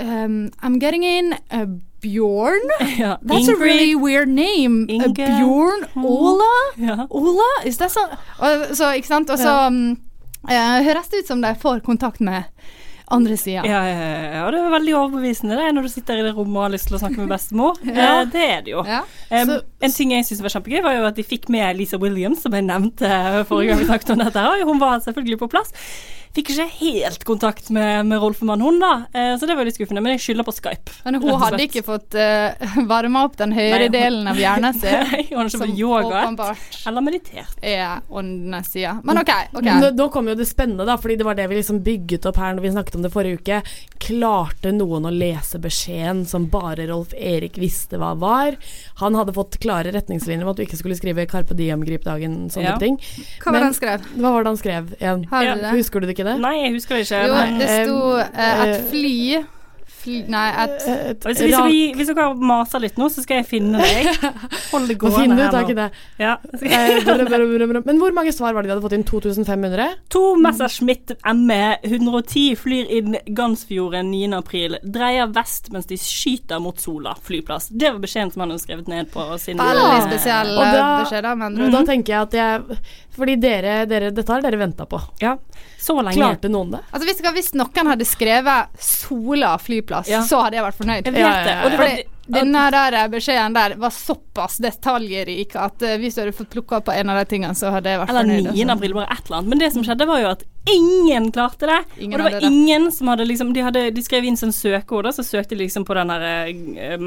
um, 0.02 0.50
I'm 0.64 0.80
getting 0.80 1.04
in 1.04 1.34
uh, 1.52 1.66
Bjorn. 2.02 2.70
Ja. 2.98 3.18
That's 3.22 3.50
a 3.50 3.56
really 3.60 3.96
weird 3.96 4.28
name. 4.28 4.86
Uh, 4.90 4.96
Inge. 4.96 5.14
Bjorn. 5.16 5.86
Ola? 5.96 6.54
Ja. 6.76 7.08
Ola? 7.10 7.50
Is 7.66 7.78
that 7.78 7.92
so? 7.92 8.02
Og, 8.40 8.76
så, 8.78 8.94
ikke 8.98 9.08
sant? 9.08 9.30
Og 9.30 9.40
så 9.40 9.54
um, 9.68 9.98
eh, 10.50 10.82
høres 10.88 11.10
det 11.14 11.24
ut 11.26 11.28
som 11.34 11.42
de 11.42 11.54
får 11.62 11.82
kontakt 11.86 12.20
med 12.20 12.44
andre 13.08 13.38
sida. 13.40 13.62
Ja, 13.64 13.84
ja, 13.88 14.00
ja, 14.04 14.24
ja, 14.34 14.48
det 14.52 14.60
er 14.60 14.72
veldig 14.74 14.94
overbevisende 15.00 15.56
det 15.56 15.70
når 15.78 15.86
du 15.88 15.92
sitter 15.94 16.20
i 16.20 16.26
det 16.26 16.34
rommet 16.36 16.58
og 16.60 16.66
har 16.66 16.74
lyst 16.74 16.90
til 16.90 16.98
å 16.98 17.00
snakke 17.00 17.22
med 17.22 17.30
bestemor. 17.32 17.78
Ja. 17.88 18.26
Det 18.28 18.44
er 18.44 18.66
det 18.66 18.74
jo. 18.74 18.82
Ja. 18.84 19.04
Um, 19.32 19.54
Så- 19.54 19.62
en 19.88 19.94
ting 19.96 20.12
jeg 20.12 20.26
syntes 20.28 20.44
var 20.44 20.56
kjempegøy, 20.58 20.82
var 20.84 20.98
jo 20.98 21.06
at 21.08 21.16
de 21.16 21.24
fikk 21.24 21.48
med 21.54 21.78
Lisa 21.80 22.00
Williams, 22.02 22.42
som 22.44 22.56
jeg 22.58 22.66
nevnte 22.68 23.08
forrige 23.48 23.72
gang 23.72 23.80
vi 23.84 23.88
snakket 23.88 24.12
om 24.18 24.24
dette. 24.26 24.44
og 24.44 24.66
Hun 24.68 24.82
var 24.84 25.00
selvfølgelig 25.06 25.40
på 25.40 25.50
plass. 25.54 25.72
Fikk 26.36 26.52
ikke 26.54 26.68
helt 26.80 27.24
kontakt 27.26 27.70
med, 27.74 28.06
med 28.06 28.20
Rolfemann, 28.22 28.62
hun 28.62 28.80
da, 28.80 29.06
eh, 29.14 29.36
så 29.38 29.48
det 29.50 29.56
var 29.58 29.66
litt 29.66 29.76
skuffende. 29.78 30.02
Men 30.04 30.14
jeg 30.18 30.22
skylder 30.26 30.46
på 30.48 30.54
Skype. 30.54 30.92
Men 31.06 31.16
hun 31.16 31.24
rett 31.24 31.34
og 31.34 31.42
hadde 31.46 31.64
ikke 31.66 31.84
fått 31.88 32.18
uh, 32.22 32.78
varma 32.90 33.24
opp 33.26 33.38
den 33.40 33.52
høyre 33.56 33.78
Nei, 33.78 33.88
hun- 33.88 33.96
delen 33.96 34.28
av 34.28 34.38
hjernen 34.42 34.74
sin. 34.78 35.00
Nei, 35.12 35.24
hun 35.32 35.38
har 35.40 35.50
ikke 35.50 35.62
fått 35.64 35.78
yoga. 35.80 36.22
åpenbart 36.24 36.80
Eller 36.88 37.02
meditert. 37.08 37.56
er 37.62 38.02
åndenes 38.10 38.72
side. 38.74 38.96
Men 39.08 39.22
OK. 39.24 39.32
ok 39.54 39.70
Nå, 39.82 39.92
nå 39.98 40.10
kom 40.14 40.28
jo 40.30 40.36
det 40.36 40.46
spennende, 40.50 40.86
da, 40.86 40.98
fordi 40.98 41.16
det 41.18 41.26
var 41.26 41.36
det 41.40 41.48
vi 41.52 41.56
liksom 41.62 41.82
bygget 41.86 42.26
opp 42.30 42.38
her 42.42 42.54
når 42.58 42.68
vi 42.68 42.74
snakket 42.76 42.96
om 43.00 43.06
det 43.08 43.14
forrige 43.14 43.40
uke. 43.42 43.62
Klarte 44.04 44.72
noen 44.76 45.08
å 45.10 45.14
lese 45.14 45.60
beskjeden 45.64 46.26
som 46.30 46.46
bare 46.54 46.86
Rolf 46.90 47.14
Erik 47.18 47.58
visste 47.58 47.98
hva 47.98 48.14
var? 48.20 48.58
Han 49.02 49.16
hadde 49.18 49.34
fått 49.36 49.58
klare 49.64 49.92
retningslinjer 49.96 50.44
om 50.46 50.52
at 50.54 50.60
du 50.60 50.66
ikke 50.68 50.78
skulle 50.80 50.98
skrive 51.00 51.26
'Carpe 51.28 51.56
Diem, 51.58 51.82
grip 51.88 52.04
dagen', 52.06 52.50
sånne 52.54 52.76
Ja. 52.76 52.78
ting. 52.78 52.98
Hva 53.42 53.52
var 53.52 53.60
det 53.60 53.70
han 53.72 53.74
skrev? 53.74 54.06
Hva 54.18 54.32
var 54.36 54.44
det 54.44 54.52
han 54.54 54.58
skrev 54.62 54.94
igjen? 55.00 55.26
Ja. 55.32 55.72
Husker 55.72 56.00
du 56.02 56.08
det 56.08 56.17
ikke 56.18 56.28
det? 56.28 56.40
Nei, 56.44 56.56
jeg 56.64 56.74
husker 56.78 56.98
det 56.98 57.06
ikke. 57.06 57.22
Jo, 57.30 57.46
det 57.62 57.70
sto 57.78 58.02
uh, 58.18 58.26
eh, 58.26 58.64
et 58.66 58.74
eh, 58.74 58.90
fly, 58.92 59.16
Nei, 60.08 60.46
et 60.64 61.26
hvis, 61.26 61.42
hvis, 61.42 61.56
vi, 61.68 61.80
hvis 61.98 62.10
dere 62.12 62.28
maser 62.40 62.82
litt 62.84 63.00
nå, 63.00 63.10
så 63.12 63.24
skal 63.24 63.42
jeg 63.42 63.48
finne 63.50 63.82
deg. 63.82 64.08
Hold 64.72 64.88
det 64.92 64.98
gående 65.02 65.20
finne 65.20 65.48
her 65.52 65.72
nå. 65.76 65.88
Ja. 66.22 66.36
Eh, 66.62 67.00
brr, 67.04 67.24
brr, 67.28 67.44
brr, 67.44 67.66
brr. 67.72 67.82
Men 67.88 68.00
hvor 68.02 68.14
mange 68.16 68.32
svar 68.36 68.56
var 68.56 68.64
det 68.64 68.72
de 68.72 68.76
hadde 68.76 68.86
fått 68.86 68.96
inn? 68.96 69.06
2500? 69.08 69.98
To 70.14 70.24
Messerschmitt 70.40 71.16
ME 71.36 71.62
110 71.84 72.56
flyr 72.60 72.94
inn 73.00 73.18
Gansfjorden 73.38 74.12
9. 74.14 74.32
april. 74.38 74.78
Dreier 74.84 75.32
vest 75.36 75.72
mens 75.76 75.90
de 75.90 76.00
skyter 76.02 76.62
mot 76.64 76.80
Sola 76.80 77.16
flyplass. 77.28 77.70
Det 77.72 77.92
var 77.92 78.02
beskjeden 78.04 78.32
som 78.34 78.46
han 78.46 78.56
hadde 78.56 78.64
skrevet 78.64 78.92
ned 78.92 79.12
på 79.12 79.28
sin 79.42 79.60
Veldig 79.60 80.06
spesiell 80.08 80.54
beskjed, 80.56 81.24
da- 81.24 81.36
mm 81.36 81.58
-hmm. 81.58 81.72
Da 81.72 81.84
tenker 81.86 82.14
jeg 82.14 82.22
at 82.22 82.34
jeg 82.34 82.80
Fordi 83.18 83.36
dere, 83.36 83.86
dere 83.86 84.12
Dette 84.12 84.32
har 84.32 84.42
dere 84.42 84.58
venta 84.58 84.86
på. 84.86 85.02
Ja, 85.20 85.38
så 85.80 85.96
lenge. 86.02 86.18
Klarte 86.18 86.50
noen 86.50 86.72
det? 86.72 86.80
Altså 86.92 87.08
hvis, 87.08 87.22
hvis 87.36 87.54
noen 87.54 87.88
hadde 87.94 88.06
skrevet 88.10 88.80
Sola 88.82 89.58
flyplass, 89.62 90.08
Ja. 90.10 90.22
så 90.26 90.42
hadde 90.44 90.58
jeg 90.58 90.66
vært 90.66 90.78
fornøyd. 90.80 91.06
Jeg 91.06 91.14
vet 91.14 91.22
det, 91.22 91.24
ja. 91.24 91.70
det 91.70 91.78
var- 91.78 91.78
Fordi 91.78 92.04
denne 92.28 92.64
der 92.72 93.08
beskjeden 93.14 93.54
der 93.56 93.76
var 93.80 93.90
såpass 93.96 94.58
detaljrik 94.58 95.56
at 95.56 95.82
eh, 95.82 95.98
hvis 96.02 96.16
du 96.16 96.22
hadde 96.22 96.34
fått 96.36 96.50
plukka 96.50 96.82
på 96.84 96.92
en 96.92 97.10
av 97.10 97.22
de 97.22 97.26
tingene, 97.30 97.56
så 97.56 97.72
hadde 97.72 97.90
jeg 97.94 98.00
vært 98.02 98.10
Eller 98.10 98.26
fornøyd. 98.26 98.44
9. 98.44 98.50
altså. 98.52 98.72
april, 98.78 98.94
bare 98.98 99.12
et 99.14 99.26
eller 99.26 99.38
annet. 99.38 99.50
Men 99.54 99.60
det 99.60 99.72
som 99.74 99.84
skjedde, 99.84 100.08
var 100.08 100.20
jo 100.22 100.28
at 100.34 100.44
ingen 100.74 101.32
klarte 101.32 101.68
det. 101.70 101.80
Ingen 102.00 102.14
og 102.14 102.18
det 102.26 102.34
var 102.34 102.40
det. 102.42 102.48
ingen 102.52 102.92
som 102.92 103.08
hadde 103.08 103.26
liksom 103.28 103.54
De, 103.54 103.62
hadde, 103.62 103.92
de 103.96 104.02
skrev 104.04 104.24
inn 104.26 104.38
sånn 104.38 104.54
søkeord, 104.54 105.08
så 105.16 105.24
søkte 105.24 105.56
de 105.56 105.64
liksom 105.66 105.86
på 105.88 105.94
den 105.98 106.08
der 106.08 106.52
uh, 106.52 106.98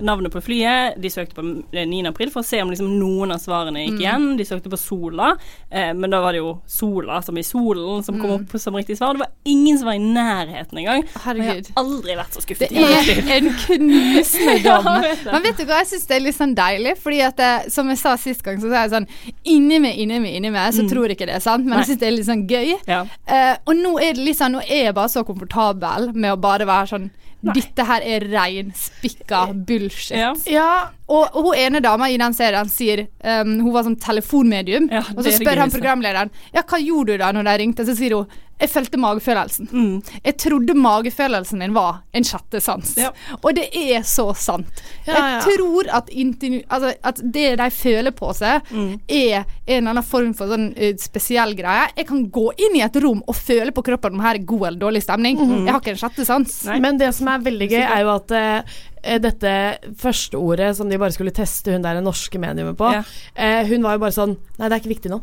Navnet 0.00 0.32
på 0.32 0.40
flyet. 0.42 0.96
De 1.02 1.10
søkte 1.10 1.34
på 1.36 1.44
eh, 1.72 1.86
9. 1.86 2.06
april 2.10 2.30
for 2.32 2.42
å 2.42 2.46
se 2.46 2.60
om 2.62 2.70
liksom 2.72 2.88
noen 2.98 3.32
av 3.34 3.40
svarene 3.42 3.84
gikk 3.84 3.92
Mm. 3.92 4.00
igjen. 4.00 4.36
De 4.38 4.44
søkte 4.48 4.70
på 4.72 4.78
Sola, 4.78 5.36
eh, 5.70 5.92
men 5.92 6.10
da 6.10 6.20
var 6.20 6.32
det 6.32 6.38
jo 6.40 6.60
Sola, 6.66 7.20
som 7.22 7.36
i 7.38 7.42
solen, 7.42 8.02
som 8.02 8.18
kom 8.20 8.30
Mm. 8.30 8.46
opp 8.46 8.60
som 8.60 8.74
riktig 8.74 8.96
svar. 8.96 9.12
Det 9.14 9.18
var 9.20 9.28
ingen 9.44 9.78
som 9.78 9.86
var 9.86 9.94
i 9.94 9.98
nærheten 9.98 10.78
engang. 10.78 11.02
Herregud. 11.24 11.66
Jeg 11.68 11.74
har 11.76 11.84
aldri 11.84 12.16
vært 12.16 12.32
så 12.32 12.40
skuffet. 12.42 12.68
Det 12.70 13.28
er 13.28 13.36
en 13.36 13.50
knusende 13.52 14.62
dom. 14.64 14.86
ja. 14.86 15.32
Men 15.32 15.42
vet 15.42 15.56
du 15.58 15.64
hva, 15.64 15.78
jeg 15.82 15.90
syns 15.92 16.06
det 16.08 16.16
er 16.16 16.20
litt 16.24 16.36
sånn 16.36 16.54
deilig, 16.54 16.96
fordi 17.02 17.20
at 17.26 17.36
det, 17.36 17.72
som 17.72 17.88
jeg 17.88 17.98
sa 17.98 18.16
sist 18.16 18.42
gang, 18.42 18.58
så 18.60 18.70
sa 18.70 18.82
jeg 18.86 18.90
sånn 18.94 19.08
Inni 19.44 19.78
meg, 19.82 19.96
inni 19.98 20.18
meg, 20.20 20.34
inni 20.38 20.50
meg, 20.50 20.72
så 20.72 20.82
Mm. 20.82 20.88
tror 20.90 21.08
jeg 21.08 21.16
ikke 21.18 21.26
det 21.26 21.34
er 21.36 21.40
sant, 21.40 21.66
men. 21.66 21.81
Jeg 21.82 21.90
syns 21.90 22.02
det 22.02 22.08
er 22.08 22.14
litt 22.16 22.28
sånn 22.28 22.46
gøy. 22.50 22.76
Ja. 22.88 23.02
Uh, 23.28 23.54
og 23.66 23.74
nå 23.78 23.96
er 24.02 24.16
det 24.16 24.28
litt 24.28 24.38
sånn, 24.38 24.56
nå 24.56 24.62
er 24.64 24.88
jeg 24.88 24.96
bare 24.96 25.12
så 25.12 25.26
komfortabel 25.26 26.12
med 26.14 26.34
å 26.34 26.40
bare 26.40 26.68
være 26.68 26.94
sånn 26.94 27.10
Dette 27.42 27.82
her 27.82 28.04
er 28.06 28.22
rein, 28.30 28.68
spikka 28.78 29.48
bullshit. 29.66 30.14
Ja. 30.46 30.68
Og, 31.10 31.24
og 31.34 31.48
hun 31.48 31.58
ene 31.58 31.80
dama 31.82 32.06
i 32.06 32.18
den 32.20 32.36
serien 32.38 32.70
sier 32.70 33.02
um, 33.18 33.56
Hun 33.64 33.72
var 33.74 33.82
sånn 33.88 33.98
telefonmedium, 33.98 34.86
og 35.16 35.24
så 35.26 35.32
spør 35.34 35.64
han 35.64 35.72
programlederen 35.74 36.30
Ja, 36.54 36.62
hva 36.62 36.78
gjorde 36.78 37.16
du 37.16 37.24
da 37.24 37.32
når 37.34 37.50
de 37.50 37.56
ringte? 37.64 37.86
Så 37.88 37.96
sier 37.98 38.14
hun 38.14 38.38
jeg 38.62 38.70
fulgte 38.70 38.98
magefølelsen. 39.02 39.68
Mm. 39.72 39.96
Jeg 40.24 40.36
trodde 40.40 40.74
magefølelsen 40.78 41.58
min 41.60 41.74
var 41.74 42.00
en 42.14 42.24
sjette 42.26 42.60
sans. 42.62 42.92
Ja. 42.96 43.10
Og 43.42 43.56
det 43.58 43.68
er 43.74 44.04
så 44.06 44.28
sant. 44.38 44.82
Ja, 45.06 45.12
ja. 45.16 45.24
Jeg 45.42 45.56
tror 45.58 45.90
at, 45.98 46.08
intervju- 46.14 46.62
altså, 46.70 46.92
at 47.10 47.20
det 47.34 47.48
de 47.58 47.68
føler 47.74 48.14
på 48.16 48.30
seg, 48.38 48.62
Mm. 48.72 49.00
er 49.08 49.44
en 49.66 49.76
eller 49.82 49.90
annen 49.90 50.06
form 50.06 50.32
for 50.38 50.46
sånn 50.48 50.68
uh, 50.78 50.92
spesiell 51.02 51.54
greie. 51.58 51.88
Jeg 51.96 52.06
kan 52.08 52.22
gå 52.30 52.46
inn 52.56 52.76
i 52.78 52.84
et 52.86 52.96
rom 53.02 53.22
og 53.26 53.34
føle 53.36 53.72
på 53.74 53.82
kroppen 53.84 54.14
om 54.14 54.20
her 54.24 54.38
er 54.38 54.46
god 54.46 54.66
eller 54.70 54.78
dårlig 54.86 55.02
stemning. 55.04 55.36
Mm. 55.42 55.66
Jeg 55.66 55.72
har 55.74 55.80
ikke 55.82 55.94
en 55.96 56.00
sjette 56.04 56.24
sans. 56.28 56.56
Men 56.80 56.98
det 57.02 57.12
som 57.18 57.28
er 57.28 57.38
veldig 57.44 57.68
gøy, 57.70 57.82
er 57.82 58.00
jo 58.06 58.14
at 58.14 58.30
uh, 58.38 58.78
dette 59.18 59.52
første 59.98 60.38
ordet 60.38 60.76
som 60.78 60.88
de 60.88 60.98
bare 61.02 61.10
skulle 61.14 61.34
teste 61.34 61.72
hun 61.74 61.82
der 61.82 62.00
norske 62.00 62.38
mediumet 62.38 62.76
på, 62.78 62.92
Ja. 62.94 63.02
eh, 63.34 63.66
hun 63.66 63.82
var 63.82 63.96
jo 63.96 63.98
bare 64.04 64.14
sånn 64.14 64.36
Nei, 64.58 64.68
det 64.68 64.76
er 64.76 64.80
ikke 64.80 64.94
viktig 64.94 65.10
nå. 65.10 65.20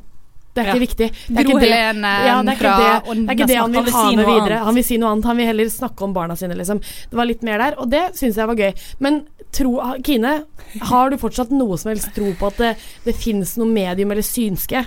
Det 0.60 0.66
er 0.66 0.70
Ja. 0.70 0.76
ikke 0.76 0.84
viktig. 0.86 1.08
Det 1.30 1.38
er 1.40 1.44
Gro 1.48 1.56
ikke 1.56 1.60
det- 1.64 1.72
Helene 1.72 2.12
ja, 2.28 2.36
det 2.44 2.50
er 2.50 2.56
ikke 2.56 2.60
fra 2.60 2.76
det, 2.78 2.92
det, 3.16 3.30
er 3.30 3.34
ikke 3.36 3.48
det 3.48 3.58
han 3.60 3.72
vil 3.72 3.92
ha 3.96 4.04
med 4.12 4.26
videre. 4.26 4.58
Han 4.66 4.76
vil 4.76 4.84
si 4.84 4.98
noe 5.00 5.12
annet. 5.16 5.26
Han 5.32 5.38
vil 5.40 5.46
heller 5.50 5.70
snakke 5.72 6.02
om 6.04 6.14
barna 6.14 6.36
sine, 6.36 6.56
liksom. 6.60 6.80
Det 6.84 7.18
var 7.18 7.26
litt 7.26 7.44
mer 7.44 7.58
der, 7.64 7.78
og 7.80 7.90
det 7.90 8.04
syns 8.20 8.36
jeg 8.36 8.48
var 8.48 8.56
gøy. 8.60 8.74
Men 9.00 9.22
tro, 9.56 9.74
Kine, 10.04 10.44
har 10.82 11.10
du 11.10 11.18
fortsatt 11.18 11.50
noe 11.56 11.78
som 11.78 11.90
helst 11.94 12.12
tro 12.16 12.34
på 12.38 12.48
at 12.52 12.58
det, 12.58 12.76
det 13.06 13.16
fins 13.16 13.56
noe 13.58 13.66
medium 13.72 14.12
eller 14.12 14.22
synske? 14.26 14.86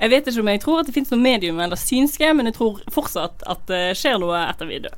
Jeg 0.00 0.10
vet 0.10 0.26
ikke 0.26 0.40
om 0.40 0.48
jeg 0.48 0.60
tror 0.60 0.80
at 0.80 0.86
det 0.86 0.94
finnes 0.94 1.10
noe 1.10 1.20
medium 1.22 1.60
eller 1.60 1.76
synske, 1.80 2.34
men 2.36 2.46
jeg 2.46 2.54
tror 2.54 2.80
fortsatt 2.90 3.42
at 3.46 3.66
det 3.70 3.96
skjer 3.96 4.18
noe 4.20 4.36
etter 4.50 4.66
vi 4.66 4.78
dør. 4.84 4.94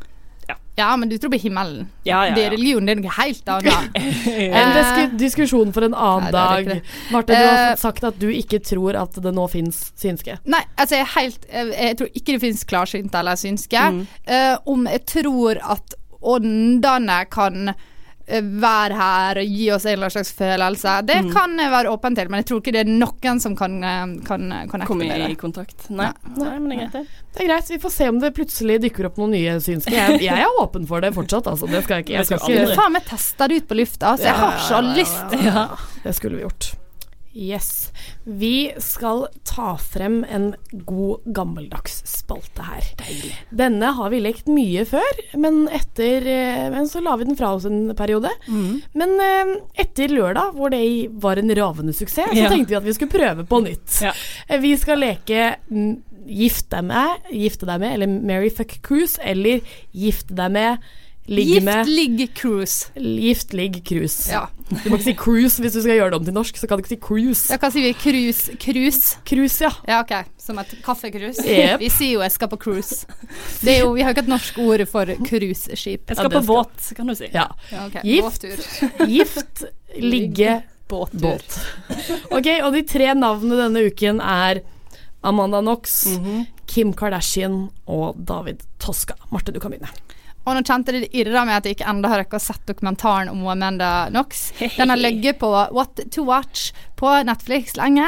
Ja, 0.76 0.90
men 1.00 1.08
du 1.08 1.14
tror 1.16 1.30
på 1.32 1.38
himmelen. 1.40 1.86
Ja, 2.04 2.26
ja, 2.28 2.34
Det 2.36 2.42
er 2.44 2.50
religion, 2.52 2.84
det 2.84 2.92
er 2.92 3.00
noe 3.00 3.12
helt 3.16 3.46
annet. 3.48 3.94
En 4.60 4.74
disku, 4.76 5.14
diskusjon 5.22 5.72
for 5.72 5.86
en 5.86 5.94
annen 5.96 6.26
Nei, 6.28 6.32
dag. 6.36 6.82
Marte, 7.14 7.32
du 7.32 7.40
har 7.46 7.62
Eh, 7.70 7.76
sagt 7.80 8.04
at 8.04 8.18
du 8.20 8.26
ikke 8.28 8.60
tror 8.60 8.98
at 9.00 9.16
det 9.24 9.32
nå 9.34 9.46
fins 9.48 9.78
synske. 9.96 10.36
Nei, 10.44 10.60
altså 10.76 10.98
jeg 11.00 11.08
helt 11.14 11.46
Jeg, 11.48 11.72
jeg 11.72 11.96
tror 11.96 12.10
ikke 12.12 12.32
det 12.36 12.40
finnes 12.44 12.64
klarsynte 12.68 13.22
eller 13.22 13.40
synske. 13.40 13.86
Mm. 13.96 14.02
Uh, 14.28 14.56
om 14.74 14.84
jeg 14.92 15.04
tror 15.16 15.62
at 15.64 15.96
åndene 16.26 17.18
kan 17.32 17.72
eh, 18.26 18.42
være 18.42 18.96
her 18.98 19.40
og 19.42 19.46
gi 19.56 19.68
oss 19.74 19.84
en 19.86 19.92
eller 19.92 20.08
annen 20.08 20.14
slags 20.16 20.32
følelse, 20.38 20.94
det 21.06 21.16
Mm. 21.24 21.32
kan 21.32 21.58
jeg 21.58 21.70
være 21.70 21.90
åpen 21.92 22.16
til, 22.16 22.28
men 22.30 22.42
jeg 22.42 22.46
tror 22.50 22.60
ikke 22.62 22.72
det 22.76 22.80
er 22.86 22.90
noen 22.90 23.40
som 23.40 23.56
kan, 23.56 23.76
eh, 23.84 24.06
kan 24.26 24.48
connecte 24.70 24.86
Komme 24.86 25.06
med 25.08 25.30
i 25.30 25.34
kontakt. 25.34 25.88
Nei. 25.90 26.12
Nei, 26.36 26.58
men 26.58 26.68
det 26.68 26.76
er 26.76 26.80
greit, 26.80 26.92
det. 26.92 27.06
Det 27.36 27.42
er 27.44 27.48
greit, 27.52 27.68
vi 27.70 27.78
får 27.78 27.90
se 27.92 28.08
om 28.08 28.18
det 28.20 28.34
plutselig 28.34 28.80
dukker 28.82 29.06
opp 29.10 29.16
noen 29.18 29.30
nye 29.36 29.58
synsker. 29.60 29.92
Jeg, 29.92 30.20
jeg 30.22 30.40
er 30.46 30.60
åpen 30.62 30.86
for 30.86 31.00
det 31.00 31.12
fortsatt, 31.14 31.46
altså. 31.46 31.66
Det 31.70 31.84
skal 31.84 31.96
jeg 32.02 32.06
ikke. 32.06 32.16
Jeg 32.18 32.26
skal 32.26 32.56
ikke 32.56 32.76
faen 32.80 32.92
meg 32.92 33.04
teste 33.04 33.48
det 33.48 33.56
ut 33.62 33.68
på 33.68 33.76
lufta, 33.82 34.16
så 34.16 34.22
jeg 34.30 34.34
har 34.34 34.58
så 34.70 34.80
lyst. 34.96 35.38
Ja, 35.44 35.68
det 36.02 36.14
skulle 36.16 36.36
vi 36.36 36.42
gjort. 36.46 36.72
Yes. 37.36 37.92
Vi 38.24 38.72
skal 38.80 39.26
ta 39.44 39.74
frem 39.76 40.24
en 40.24 40.54
god 40.88 41.20
gammeldags 41.36 41.98
spalte 42.26 42.64
her. 42.66 42.86
Denne 43.54 43.92
har 43.94 44.10
vi 44.10 44.18
lekt 44.24 44.48
mye 44.50 44.82
før, 44.88 45.20
men 45.38 45.68
etter 45.70 46.26
eh, 46.26 46.64
Men 46.74 46.88
så 46.90 46.98
la 47.04 47.14
vi 47.16 47.24
den 47.28 47.38
fra 47.38 47.52
oss 47.54 47.64
en 47.68 47.92
periode. 47.96 48.32
Men 48.50 49.14
eh, 49.22 49.54
etter 49.86 50.10
lørdag, 50.10 50.52
hvor 50.58 50.70
det 50.74 50.82
var 51.22 51.38
en 51.38 51.54
ravende 51.54 51.94
suksess, 51.94 52.32
så 52.34 52.36
Ja. 52.36 52.50
tenkte 52.50 52.74
vi 52.74 52.80
at 52.80 52.84
vi 52.84 52.92
skulle 52.98 53.14
prøve 53.14 53.46
på 53.46 53.62
nytt. 53.62 54.00
Ja. 54.02 54.12
Eh, 54.48 54.58
Vi 54.60 54.74
skal 54.76 54.98
leke 54.98 55.56
mm, 55.70 56.02
Gift 56.26 56.70
deg 56.74 56.82
med, 56.88 57.22
gifte 57.30 57.66
deg 57.68 57.78
med, 57.78 57.92
eller 57.94 58.08
Mary 58.10 58.48
fuck 58.50 58.72
cruise, 58.82 59.14
eller 59.22 59.60
gifte 59.94 60.34
deg 60.34 60.50
med, 60.50 60.82
ligge 61.28 61.60
med 61.64 61.86
Gift, 61.86 61.90
ligg, 61.96 62.34
cruise. 62.34 62.90
Gift, 62.94 63.52
ligg, 63.52 63.80
cruise. 63.86 64.30
Ja. 64.32 64.46
Du 64.66 64.90
må 64.90 64.96
ikke 64.98 65.06
si 65.06 65.14
cruise 65.14 65.62
hvis 65.62 65.74
du 65.76 65.80
skal 65.82 65.98
gjøre 65.98 66.10
det 66.10 66.18
om 66.20 66.24
til 66.26 66.34
norsk, 66.34 66.56
så 66.58 66.66
kan 66.66 66.78
du 66.78 66.82
ikke 66.84 66.94
si 66.94 66.98
cruise. 67.02 67.46
Ja, 67.52 67.58
hva 67.62 67.70
sier 67.70 67.86
vi? 67.86 67.92
Cruise? 68.00 68.56
Cruise? 68.62 69.18
Cruise, 69.28 69.58
ja. 69.62 69.70
Ja, 69.86 70.00
ok. 70.02 70.30
Som 70.42 70.58
et 70.62 70.72
kaffekrus? 70.86 71.38
Yep. 71.42 71.80
Vi 71.82 71.90
sier 71.90 72.12
jo 72.16 72.20
'jeg 72.22 72.32
skal 72.32 72.48
på 72.48 72.56
cruise'. 72.64 73.06
Det 73.62 73.76
er 73.76 73.80
jo, 73.84 73.92
vi 73.94 74.02
har 74.02 74.10
ikke 74.14 74.24
et 74.26 74.32
norsk 74.34 74.58
ord 74.58 74.86
for 74.86 75.06
cruiseskip. 75.06 76.06
Jeg 76.08 76.16
skal 76.16 76.30
på 76.30 76.42
båt, 76.46 76.92
kan 76.96 77.06
du 77.06 77.14
si. 77.14 77.28
Ja. 77.34 77.48
Ja, 77.72 77.86
okay. 77.86 78.02
Gift, 78.02 78.42
Båttur. 78.42 79.06
gift, 79.06 79.64
ligge, 79.98 80.62
Båttur. 80.88 81.20
båt. 81.20 81.58
Ok, 82.30 82.46
og 82.62 82.72
de 82.74 82.82
tre 82.82 83.14
navnene 83.14 83.56
denne 83.66 83.86
uken 83.90 84.20
er 84.20 84.62
Amanda 85.22 85.60
Knox, 85.60 86.06
Kim 86.66 86.92
Kardashian 86.92 87.70
og 87.86 88.14
David 88.26 88.62
Toska. 88.78 89.14
Marte, 89.32 89.52
du 89.52 89.58
kan 89.60 89.70
begynne. 89.70 89.90
Og 90.46 90.54
nå 90.54 90.62
kjente 90.62 90.94
det 90.94 91.08
irra 91.18 91.42
meg 91.46 91.58
at 91.58 91.66
jeg 91.66 91.76
ikke 91.76 91.88
enda 91.90 92.10
har 92.12 92.22
rekket 92.22 92.38
å 92.38 92.44
sett 92.44 92.62
dokumentaren 92.70 93.32
om 93.32 93.42
Amanda 93.50 94.06
Knox. 94.12 94.52
Den 94.76 94.92
har 94.94 95.00
ligget 95.06 95.40
på 95.42 95.50
What 95.50 96.04
to 96.14 96.26
Watch 96.28 96.70
på 96.96 97.10
Netflix 97.28 97.76
lenge, 97.78 98.06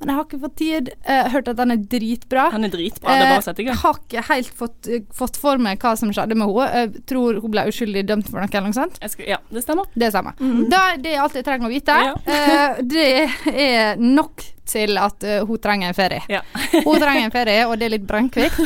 men 0.00 0.10
jeg 0.10 0.18
har 0.18 0.26
ikke 0.26 0.40
fått 0.42 0.56
tid. 0.60 0.90
Har 1.06 1.30
hørt 1.34 1.50
at 1.52 1.58
den 1.60 1.74
er 1.74 1.82
dritbra. 1.94 2.48
Den 2.54 2.68
er 2.68 2.72
dritbra. 2.72 3.14
Det 3.14 3.26
er 3.26 3.32
bare 3.32 3.42
å 3.42 3.46
sette 3.46 3.62
i 3.62 3.68
gang. 3.68 3.76
Jeg 3.76 3.82
har 3.84 4.00
ikke 4.00 4.24
helt 4.30 4.54
fått, 4.62 4.90
fått 5.14 5.38
for 5.40 5.62
meg 5.62 5.82
hva 5.82 5.94
som 5.98 6.12
skjedde 6.14 6.38
med 6.38 6.50
henne. 6.50 6.84
Jeg 6.84 7.04
tror 7.10 7.38
hun 7.42 7.54
ble 7.54 7.66
uskyldig 7.70 8.04
dømt 8.08 8.30
for 8.30 8.42
noe 8.42 8.50
eller 8.50 8.70
noe 8.70 8.76
sånt. 8.76 8.98
Skal, 9.14 9.28
ja, 9.34 9.40
det 9.54 9.64
stemmer. 9.64 9.90
Det 9.94 10.10
stemmer. 10.14 10.38
Da, 10.70 10.82
det 11.00 11.14
er 11.14 11.22
alt 11.24 11.38
jeg 11.38 11.46
trenger 11.46 11.70
å 11.70 11.74
vite. 11.74 12.00
Eh, 12.34 12.78
det 12.82 13.04
er 13.52 14.00
nok 14.00 14.42
til 14.68 14.98
at 15.00 15.24
uh, 15.26 15.44
hun 15.46 15.60
trenger 15.62 15.90
en 15.90 15.96
ferie. 15.96 16.22
Ja. 16.32 16.40
hun 16.86 17.00
trenger 17.00 17.26
en 17.26 17.34
ferie, 17.34 17.64
og 17.68 17.78
det 17.78 17.88
er 17.88 17.94
litt 17.96 18.06
brannkvikt. 18.08 18.60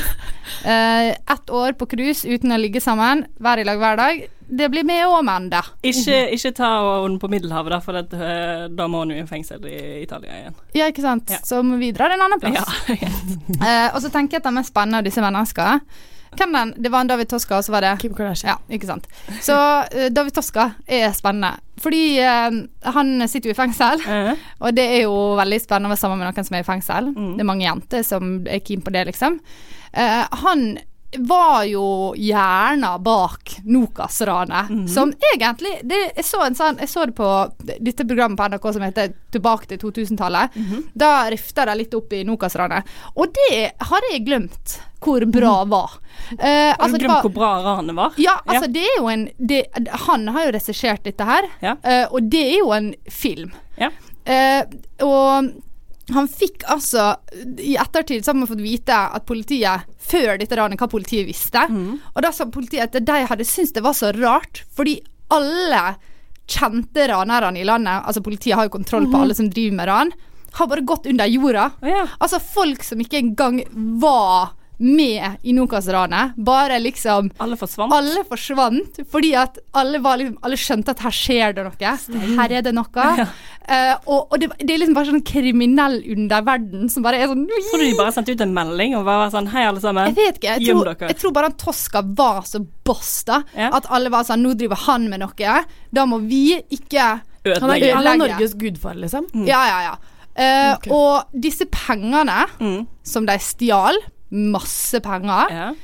Uh, 0.64 1.12
Ett 1.34 1.52
år 1.52 1.76
på 1.78 1.88
cruise 1.90 2.28
uten 2.28 2.54
å 2.54 2.60
ligge 2.60 2.82
sammen, 2.84 3.26
hver 3.42 3.62
i 3.62 3.66
lag 3.68 3.80
hver 3.82 4.00
dag. 4.00 4.22
Det 4.48 4.68
blir 4.72 4.84
med 4.88 5.04
òg, 5.04 5.28
da. 5.52 5.60
Ikke, 5.84 6.18
ikke 6.32 6.52
ta 6.56 6.68
henne 7.04 7.20
på 7.20 7.28
Middelhavet, 7.28 7.72
da, 7.74 7.78
for 7.84 7.98
det, 7.98 8.16
eh, 8.16 8.66
da 8.72 8.86
må 8.88 9.02
hun 9.04 9.12
jo 9.12 9.22
i 9.22 9.26
fengsel 9.28 9.64
i 9.68 10.02
Italia 10.02 10.36
igjen. 10.38 10.60
Ja, 10.76 10.86
ikke 10.88 11.04
sant. 11.04 11.32
Ja. 11.32 11.40
Så 11.44 11.60
må 11.66 11.76
vi 11.80 11.90
dra 11.92 12.08
en 12.12 12.24
annen 12.26 12.40
plass. 12.40 12.62
Ja, 12.88 13.08
Eh, 13.58 13.88
og 13.94 14.00
så 14.00 14.10
tenker 14.12 14.36
jeg 14.36 14.42
at 14.42 14.46
det 14.46 14.54
mest 14.54 14.70
spennende 14.70 15.00
av 15.00 15.06
disse 15.06 15.22
menneskene 15.24 15.80
Hvem 16.38 16.52
den? 16.52 16.72
Det 16.84 16.90
var 16.92 17.02
en 17.02 17.08
David 17.08 17.30
Toska, 17.30 17.56
og 17.56 17.64
så 17.64 17.72
var 17.72 17.82
det 17.82 17.94
Kim 18.02 18.12
Kardashian. 18.14 18.60
Ja, 18.68 18.74
ikke 18.76 18.86
sant. 18.90 19.06
Så 19.42 19.56
uh, 19.56 20.08
David 20.12 20.36
Toska 20.36 20.66
er 20.84 21.08
spennende. 21.16 21.56
Fordi 21.80 22.02
uh, 22.20 22.58
han 22.94 23.24
sitter 23.24 23.50
jo 23.50 23.54
i 23.54 23.58
fengsel, 23.58 24.04
og 24.60 24.76
det 24.76 24.84
er 24.98 25.06
jo 25.06 25.16
veldig 25.40 25.60
spennende 25.64 25.88
å 25.88 25.94
være 25.94 26.02
sammen 26.02 26.20
med 26.20 26.28
noen 26.28 26.48
som 26.48 26.58
er 26.58 26.66
i 26.66 26.68
fengsel. 26.68 27.10
Det 27.16 27.44
er 27.44 27.48
mange 27.48 27.64
jenter 27.64 28.04
som 28.06 28.36
er 28.44 28.60
keen 28.60 28.84
på 28.84 28.92
det, 28.94 29.06
liksom. 29.08 29.40
Eh, 29.92 30.24
han 30.44 30.78
var 31.16 31.62
jo 31.64 32.12
hjernen 32.20 33.02
bak 33.02 33.54
Nokas-ranet, 33.64 34.68
som 34.92 35.12
egentlig 35.34 35.78
det, 35.88 36.00
jeg, 36.16 36.24
så 36.24 36.42
en 36.44 36.54
sånn, 36.58 36.76
jeg 36.82 36.90
så 36.92 37.06
det 37.08 37.14
på 37.16 37.28
dette 37.80 38.04
programmet 38.04 38.36
på 38.38 38.48
NRK 38.52 38.66
som 38.76 38.82
heter 38.84 39.12
'Tilbake 39.32 39.66
til 39.70 39.78
2000-tallet'. 39.78 40.58
Da 40.94 41.30
rifta 41.30 41.64
de 41.64 41.74
litt 41.80 41.94
opp 41.94 42.12
i 42.12 42.24
Nokas-ranet. 42.24 42.84
Og 43.16 43.32
det 43.32 43.72
har 43.80 44.00
jeg 44.12 44.24
glemt 44.26 44.78
hvor 45.00 45.24
bra 45.30 45.64
var. 45.64 45.90
Eh, 46.38 46.74
Har 46.76 46.88
du 46.88 46.92
det 46.92 47.00
glemt 47.00 47.12
var- 47.14 47.22
hvor 47.22 47.32
bra 47.34 47.52
ranet 47.62 47.94
var? 47.96 48.12
ja, 48.18 48.40
altså 48.46 48.66
det 48.72 48.82
er 48.82 48.96
jo 48.98 49.06
en 49.08 49.28
det, 49.38 49.64
Han 50.08 50.28
har 50.28 50.46
jo 50.46 50.52
regissert 50.52 51.04
dette 51.04 51.24
her, 51.24 51.48
eh, 51.62 52.06
og 52.10 52.28
det 52.28 52.42
er 52.54 52.58
jo 52.58 52.72
en 52.72 52.94
film. 53.10 53.52
Ja. 53.78 53.90
Uh, 54.28 54.62
og 55.06 55.52
han 56.12 56.28
fikk 56.28 56.62
altså 56.68 57.16
I 57.58 57.76
ettertid 57.76 58.24
så 58.24 58.30
har 58.32 58.34
man 58.34 58.48
fått 58.48 58.60
vite 58.60 58.92
at 58.92 59.24
politiet 59.26 59.80
før 60.08 60.38
dette 60.40 60.56
ranet, 60.56 60.78
hva 60.80 60.88
politiet 60.88 61.26
visste. 61.28 61.62
Og 62.16 62.22
da 62.24 62.30
sa 62.32 62.46
politiet 62.46 62.88
at 62.88 63.04
de 63.04 63.18
hadde 63.28 63.44
syntes 63.44 63.72
det 63.76 63.82
var 63.84 63.92
så 63.96 64.12
rart, 64.16 64.62
fordi 64.74 65.00
alle 65.30 65.96
kjente 66.48 67.08
ranerne 67.10 67.60
i 67.60 67.64
landet, 67.68 68.04
altså 68.08 68.22
politiet 68.24 68.56
har 68.56 68.64
jo 68.68 68.76
kontroll 68.78 69.04
på 69.06 69.12
Mhm. 69.18 69.22
alle 69.22 69.34
som 69.36 69.50
driver 69.52 69.76
med 69.76 69.86
ran, 69.88 70.12
har 70.52 70.66
bare 70.66 70.80
gått 70.80 71.06
under 71.06 71.26
jorda. 71.28 71.70
Altså 72.20 72.40
folk 72.40 72.82
som 72.82 72.98
ikke 72.98 73.18
engang 73.20 73.62
var 74.00 74.54
med 74.78 75.38
i 75.42 75.52
Nokas-ranet. 75.56 76.36
Bare 76.36 76.78
liksom 76.78 77.30
Alle 77.42 77.56
forsvant? 77.58 77.92
Alle 77.92 78.22
forsvant 78.28 79.00
fordi 79.10 79.32
at 79.34 79.58
alle, 79.74 79.98
var 80.04 80.20
liksom, 80.20 80.38
alle 80.46 80.58
skjønte 80.60 80.94
at 80.94 81.00
her 81.02 81.14
skjer 81.14 81.56
det 81.56 81.64
noe. 81.66 81.94
Her 82.38 82.54
er 82.60 82.66
det 82.68 82.74
noe. 82.76 83.06
Eh, 83.68 83.90
og 84.08 84.30
og 84.32 84.38
det, 84.40 84.46
det 84.64 84.72
er 84.72 84.78
liksom 84.80 84.94
bare 84.96 85.10
sånn 85.10 85.20
kriminell 85.28 85.98
underverden 86.14 86.86
som 86.88 87.02
bare 87.04 87.18
er 87.20 87.28
sånn 87.28 87.42
Tror 87.50 87.82
du 87.82 87.84
de 87.84 87.98
bare 87.98 88.14
sendte 88.16 88.32
ut 88.32 88.40
en 88.40 88.54
melding 88.56 88.94
og 88.96 89.02
bare 89.04 89.26
var 89.26 89.34
sånn 89.34 89.50
Hei, 89.52 89.66
alle 89.68 89.82
sammen. 89.82 90.06
jeg 90.08 90.16
vet 90.16 90.38
ikke. 90.38 90.54
Jeg 90.54 90.62
Gjem 90.70 90.78
tror, 90.78 90.88
dere. 90.88 91.10
jeg 91.12 91.18
tror 91.20 91.34
bare 91.36 91.50
at 91.52 91.58
Tosca 91.60 92.00
var 92.16 92.38
så 92.48 92.62
boss, 92.88 93.10
da. 93.28 93.42
At 93.68 93.90
alle 93.92 94.08
var 94.14 94.24
sånn 94.24 94.40
Nå 94.40 94.54
driver 94.56 94.80
han 94.86 95.04
med 95.12 95.20
noe. 95.20 95.52
Da 95.92 96.06
må 96.08 96.16
vi 96.24 96.54
ikke 96.78 97.10
Han 97.44 97.74
er, 97.76 97.90
han 97.92 98.08
er. 98.14 98.22
Norges 98.22 98.56
gudfar, 98.56 98.96
liksom. 99.04 99.28
Ja, 99.44 99.60
ja, 99.68 99.78
ja. 99.90 99.94
Eh, 100.32 100.88
Og 100.88 101.28
disse 101.36 101.68
pengene 101.68 102.46
som 103.04 103.28
de 103.28 103.36
stjal, 103.42 104.00
masse 104.30 105.00
penger, 105.04 105.74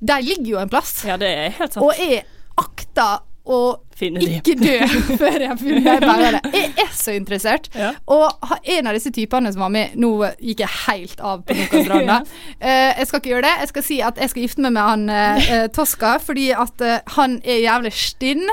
de 0.00 0.16
ligger 0.22 0.50
jo 0.56 0.58
en 0.62 0.72
plass. 0.72 1.04
Ja, 1.06 1.16
det 1.20 1.30
er 1.30 1.54
helt 1.58 1.76
sant. 1.76 1.84
Og 1.84 1.94
jeg 1.98 2.24
akter 2.60 3.22
de. 3.44 4.38
ikke 4.38 4.54
dø 4.58 4.76
før 5.20 5.36
jeg 5.38 5.48
har 5.50 5.58
funnet 5.60 6.04
de. 6.04 6.58
Jeg 6.58 6.70
er 6.84 6.92
så 6.96 7.14
interessert. 7.14 7.68
Og 8.10 8.24
en 8.64 8.88
av 8.88 8.96
disse 8.96 9.12
typene 9.14 9.52
som 9.52 9.66
var 9.66 9.72
med 9.74 9.94
Nå 10.00 10.10
gikk 10.40 10.64
jeg 10.64 10.72
helt 10.86 11.20
av 11.20 11.44
på 11.46 11.56
Nokastranda. 11.58 12.20
ja. 12.24 12.64
Uh, 12.64 12.90
jeg 12.98 13.08
skal 13.08 13.20
ikke 13.20 13.32
gjøre 13.34 13.46
det. 13.46 13.54
Jeg 13.60 13.72
skal 13.72 13.86
si 13.86 13.98
at 14.04 14.20
jeg 14.20 14.32
skal 14.32 14.46
gifte 14.46 14.64
meg 14.64 14.74
med 14.76 14.88
han 14.88 15.04
uh, 15.12 15.66
Tosca, 15.74 16.16
fordi 16.22 16.48
at 16.56 16.84
uh, 16.84 16.96
han 17.18 17.38
er 17.44 17.60
jævlig 17.62 17.92
stinn. 17.98 18.44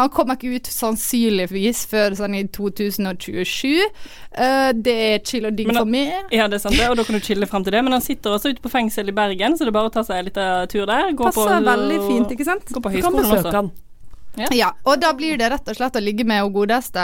Han 0.00 0.12
kommer 0.14 0.38
ikke 0.38 0.56
ut 0.56 0.72
sannsynligvis 0.72 1.84
før 1.90 2.16
sånn 2.18 2.36
i 2.38 2.46
2027. 2.54 3.84
Eh, 4.38 4.70
det 4.76 4.94
er 4.94 5.18
chill 5.26 5.48
og 5.48 5.56
digg 5.58 5.72
for 5.72 5.88
meg. 5.88 6.30
Ja, 6.34 6.46
det 6.50 6.60
er 6.60 6.62
sant 6.62 6.78
det, 6.78 6.86
og 6.90 6.98
da 6.98 7.04
kan 7.06 7.16
du 7.16 7.24
chille 7.24 7.48
frem 7.50 7.64
til 7.66 7.74
det. 7.74 7.82
Men 7.84 7.96
han 7.96 8.04
sitter 8.04 8.36
også 8.36 8.52
ute 8.54 8.64
på 8.64 8.72
fengsel 8.72 9.10
i 9.10 9.16
Bergen, 9.16 9.56
så 9.58 9.66
det 9.66 9.72
er 9.72 9.78
bare 9.80 9.90
å 9.90 9.94
ta 9.94 10.04
seg 10.06 10.20
en 10.20 10.30
liten 10.30 10.70
tur 10.72 10.86
der. 10.88 11.12
Gå 11.18 11.28
Passer 11.30 11.54
på, 11.56 11.60
veldig 11.72 12.00
fint, 12.06 12.34
ikke 12.36 12.48
sant? 12.48 12.72
Gå 12.74 12.84
på 12.84 12.94
høyskolen 12.94 13.38
også. 13.38 13.54
han. 13.54 13.72
Ja. 14.54 14.72
og 14.86 15.00
da 15.02 15.12
blir 15.16 15.38
det 15.40 15.50
rett 15.52 15.70
og 15.70 15.78
slett 15.78 15.98
å 15.98 16.02
ligge 16.02 16.26
med 16.28 16.44
hun 16.44 16.54
godeste 16.54 17.02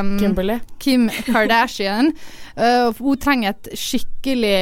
um, 0.00 0.14
Kimberly. 0.20 0.58
Kim 0.82 1.06
Kardashian. 1.28 2.12
Uh, 2.58 2.90
hun 3.02 3.20
trenger 3.22 3.54
et 3.54 3.72
skikkelig 3.78 4.58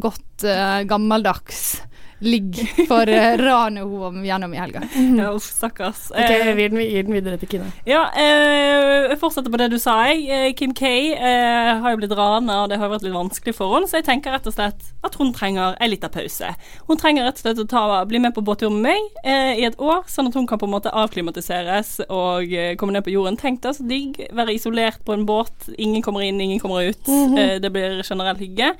godt 0.00 0.48
uh, 0.48 0.80
gammeldags 0.88 1.80
ligg 2.20 2.58
for 2.88 3.08
uh, 3.08 3.36
ranet 3.40 3.86
hun 3.88 4.20
gjennom 4.26 4.54
i 4.54 4.60
helga. 4.60 4.82
Ja, 4.94 5.30
uff, 5.32 5.46
stakkars. 5.48 6.08
Ok, 6.12 6.30
jeg 6.30 6.56
gir 6.58 6.72
den, 6.72 6.80
gir 6.84 7.06
den 7.06 7.16
videre 7.16 7.38
til 7.40 7.50
Kine. 7.54 7.70
Ja, 7.88 8.06
eh, 8.18 9.10
jeg 9.10 9.18
fortsetter 9.20 9.52
på 9.52 9.60
det 9.60 9.70
du 9.72 9.78
sa. 9.80 9.96
Jeg. 10.10 10.26
Eh, 10.28 10.52
Kim 10.58 10.74
K 10.76 10.90
eh, 11.14 11.70
har 11.80 11.94
jo 11.94 12.00
blitt 12.00 12.14
rana, 12.16 12.62
og 12.64 12.70
det 12.72 12.80
har 12.80 12.92
vært 12.92 13.06
litt 13.06 13.16
vanskelig 13.16 13.54
for 13.56 13.76
henne, 13.76 13.88
så 13.90 14.00
jeg 14.00 14.08
tenker 14.08 14.34
rett 14.34 14.48
og 14.48 14.56
slett 14.56 14.90
at 15.06 15.16
hun 15.20 15.32
trenger 15.36 15.76
en 15.80 15.92
liten 15.92 16.12
pause. 16.12 16.52
Hun 16.88 17.00
trenger 17.00 17.28
rett 17.28 17.40
og 17.40 17.44
slett 17.46 17.62
å 17.64 17.68
ta, 17.70 17.84
bli 18.08 18.20
med 18.22 18.34
på 18.36 18.44
båttur 18.44 18.72
med 18.74 18.90
meg 18.90 19.22
eh, 19.24 19.62
i 19.62 19.68
et 19.68 19.78
år, 19.80 20.04
sånn 20.10 20.28
at 20.30 20.36
hun 20.38 20.48
kan 20.50 20.60
på 20.60 20.68
en 20.68 20.74
måte 20.74 20.92
avklimatiseres 20.92 21.96
og 22.08 22.52
eh, 22.52 22.74
komme 22.80 22.96
ned 22.96 23.06
på 23.06 23.14
jorden. 23.14 23.38
Tenk 23.40 23.62
deg 23.64 23.78
så 23.78 23.86
digg, 23.86 24.20
være 24.36 24.56
isolert 24.56 25.00
på 25.06 25.16
en 25.16 25.26
båt, 25.28 25.70
ingen 25.76 26.04
kommer 26.04 26.26
inn, 26.26 26.40
ingen 26.42 26.60
kommer 26.62 26.92
ut. 26.92 27.08
Eh, 27.10 27.56
det 27.62 27.72
blir 27.72 28.02
generell 28.04 28.38
hygge. 28.40 28.74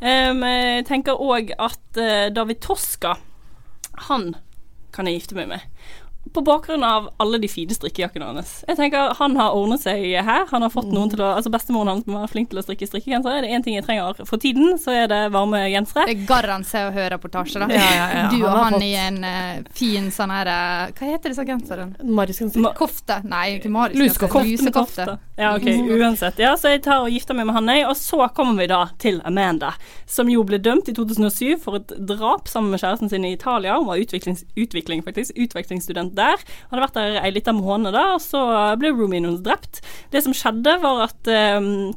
Jeg 0.00 0.84
tenker 0.88 1.20
òg 1.20 1.52
at 1.60 1.98
eh, 2.00 2.30
David 2.32 2.62
Toska, 2.64 3.16
han 4.08 4.30
kan 4.94 5.06
jeg 5.06 5.20
gifte 5.20 5.36
meg 5.36 5.50
med. 5.50 5.66
På 6.32 6.42
bakgrunn 6.46 6.84
av 6.84 7.08
alle 7.18 7.38
de 7.42 7.48
fine 7.50 7.74
strikkejakkene 7.74 8.26
hans. 8.28 8.50
Jeg 8.68 8.76
tenker 8.78 9.14
Han 9.18 9.34
har 9.40 9.54
ordnet 9.56 9.82
seg 9.82 10.04
her. 10.14 10.44
Han 10.52 10.62
har 10.62 10.70
fått 10.70 10.90
noen 10.92 11.10
til 11.10 11.22
å 11.24 11.30
Altså 11.34 11.50
Bestemoren 11.50 11.88
hans 11.94 12.06
må 12.06 12.20
være 12.20 12.30
flink 12.30 12.50
til 12.52 12.60
å 12.60 12.62
strikke 12.62 12.86
strikkegensere. 12.86 13.40
Er 13.40 13.46
det 13.46 13.50
én 13.56 13.64
ting 13.64 13.74
jeg 13.74 13.86
trenger 13.86 14.20
for 14.28 14.38
tiden, 14.38 14.76
så 14.78 14.94
er 14.94 15.08
det 15.10 15.20
varme 15.34 15.62
gensere. 15.72 16.04
Det 16.06 16.14
er 16.18 16.28
garantert 16.28 16.90
å 16.90 16.94
høre 16.94 17.08
reportasje, 17.16 17.62
da. 17.62 17.70
Ja, 17.74 17.88
ja, 17.96 18.06
ja. 18.14 18.26
Du 18.30 18.36
og 18.44 18.46
Han 18.46 18.56
har 18.56 18.64
han, 18.64 18.76
fått- 18.76 18.86
i 18.86 18.92
en 19.00 19.18
uh, 19.24 19.72
fin 19.80 20.10
sånn 20.14 20.34
her 20.34 20.50
uh, 20.52 20.92
Hva 20.94 21.08
heter 21.10 21.34
disse 21.34 21.46
genserne? 21.48 21.88
Marisgenser. 22.20 22.68
Kofte. 22.78 23.20
Nei, 23.26 23.56
ikke 23.56 23.72
Maris. 23.74 23.98
Lusekofte. 23.98 24.44
Lusekofte. 24.46 25.18
Ja, 25.40 25.54
ok, 25.56 25.66
uansett. 25.96 26.38
Ja, 26.38 26.52
så 26.60 26.74
jeg 26.74 26.84
tar 26.84 27.00
og 27.06 27.10
gifter 27.10 27.34
meg 27.34 27.48
med 27.48 27.56
han, 27.56 27.72
jeg. 27.72 27.88
Og 27.88 27.96
så 27.98 28.28
kommer 28.36 28.60
vi 28.60 28.68
da 28.70 28.84
til 29.02 29.22
Amanda, 29.26 29.72
som 30.06 30.28
jo 30.30 30.44
ble 30.46 30.60
dømt 30.62 30.90
i 30.92 30.94
2007 30.94 31.56
for 31.64 31.80
et 31.80 31.94
drap 32.10 32.50
sammen 32.50 32.74
med 32.74 32.82
kjæresten 32.82 33.10
sin 33.10 33.24
i 33.24 33.32
Italia. 33.34 33.78
Hun 33.80 33.88
var 33.88 34.02
utviklings, 34.02 34.44
utvikling, 34.54 35.02
faktisk, 35.06 35.32
utvekslingsstudent 35.40 36.09
der. 36.18 36.42
Hadde 36.70 36.84
vært 36.84 37.00
der 37.00 37.18
ei 37.22 37.32
lita 37.34 37.54
måned, 37.56 37.94
da, 37.96 38.12
og 38.16 38.22
så 38.24 38.44
ble 38.80 38.92
roomien 38.94 39.26
hennes 39.26 39.42
drept. 39.44 39.82
Det 40.12 40.24
som 40.24 40.36
skjedde, 40.36 40.78
var 40.82 41.06
at 41.08 41.34
um, 41.60 41.90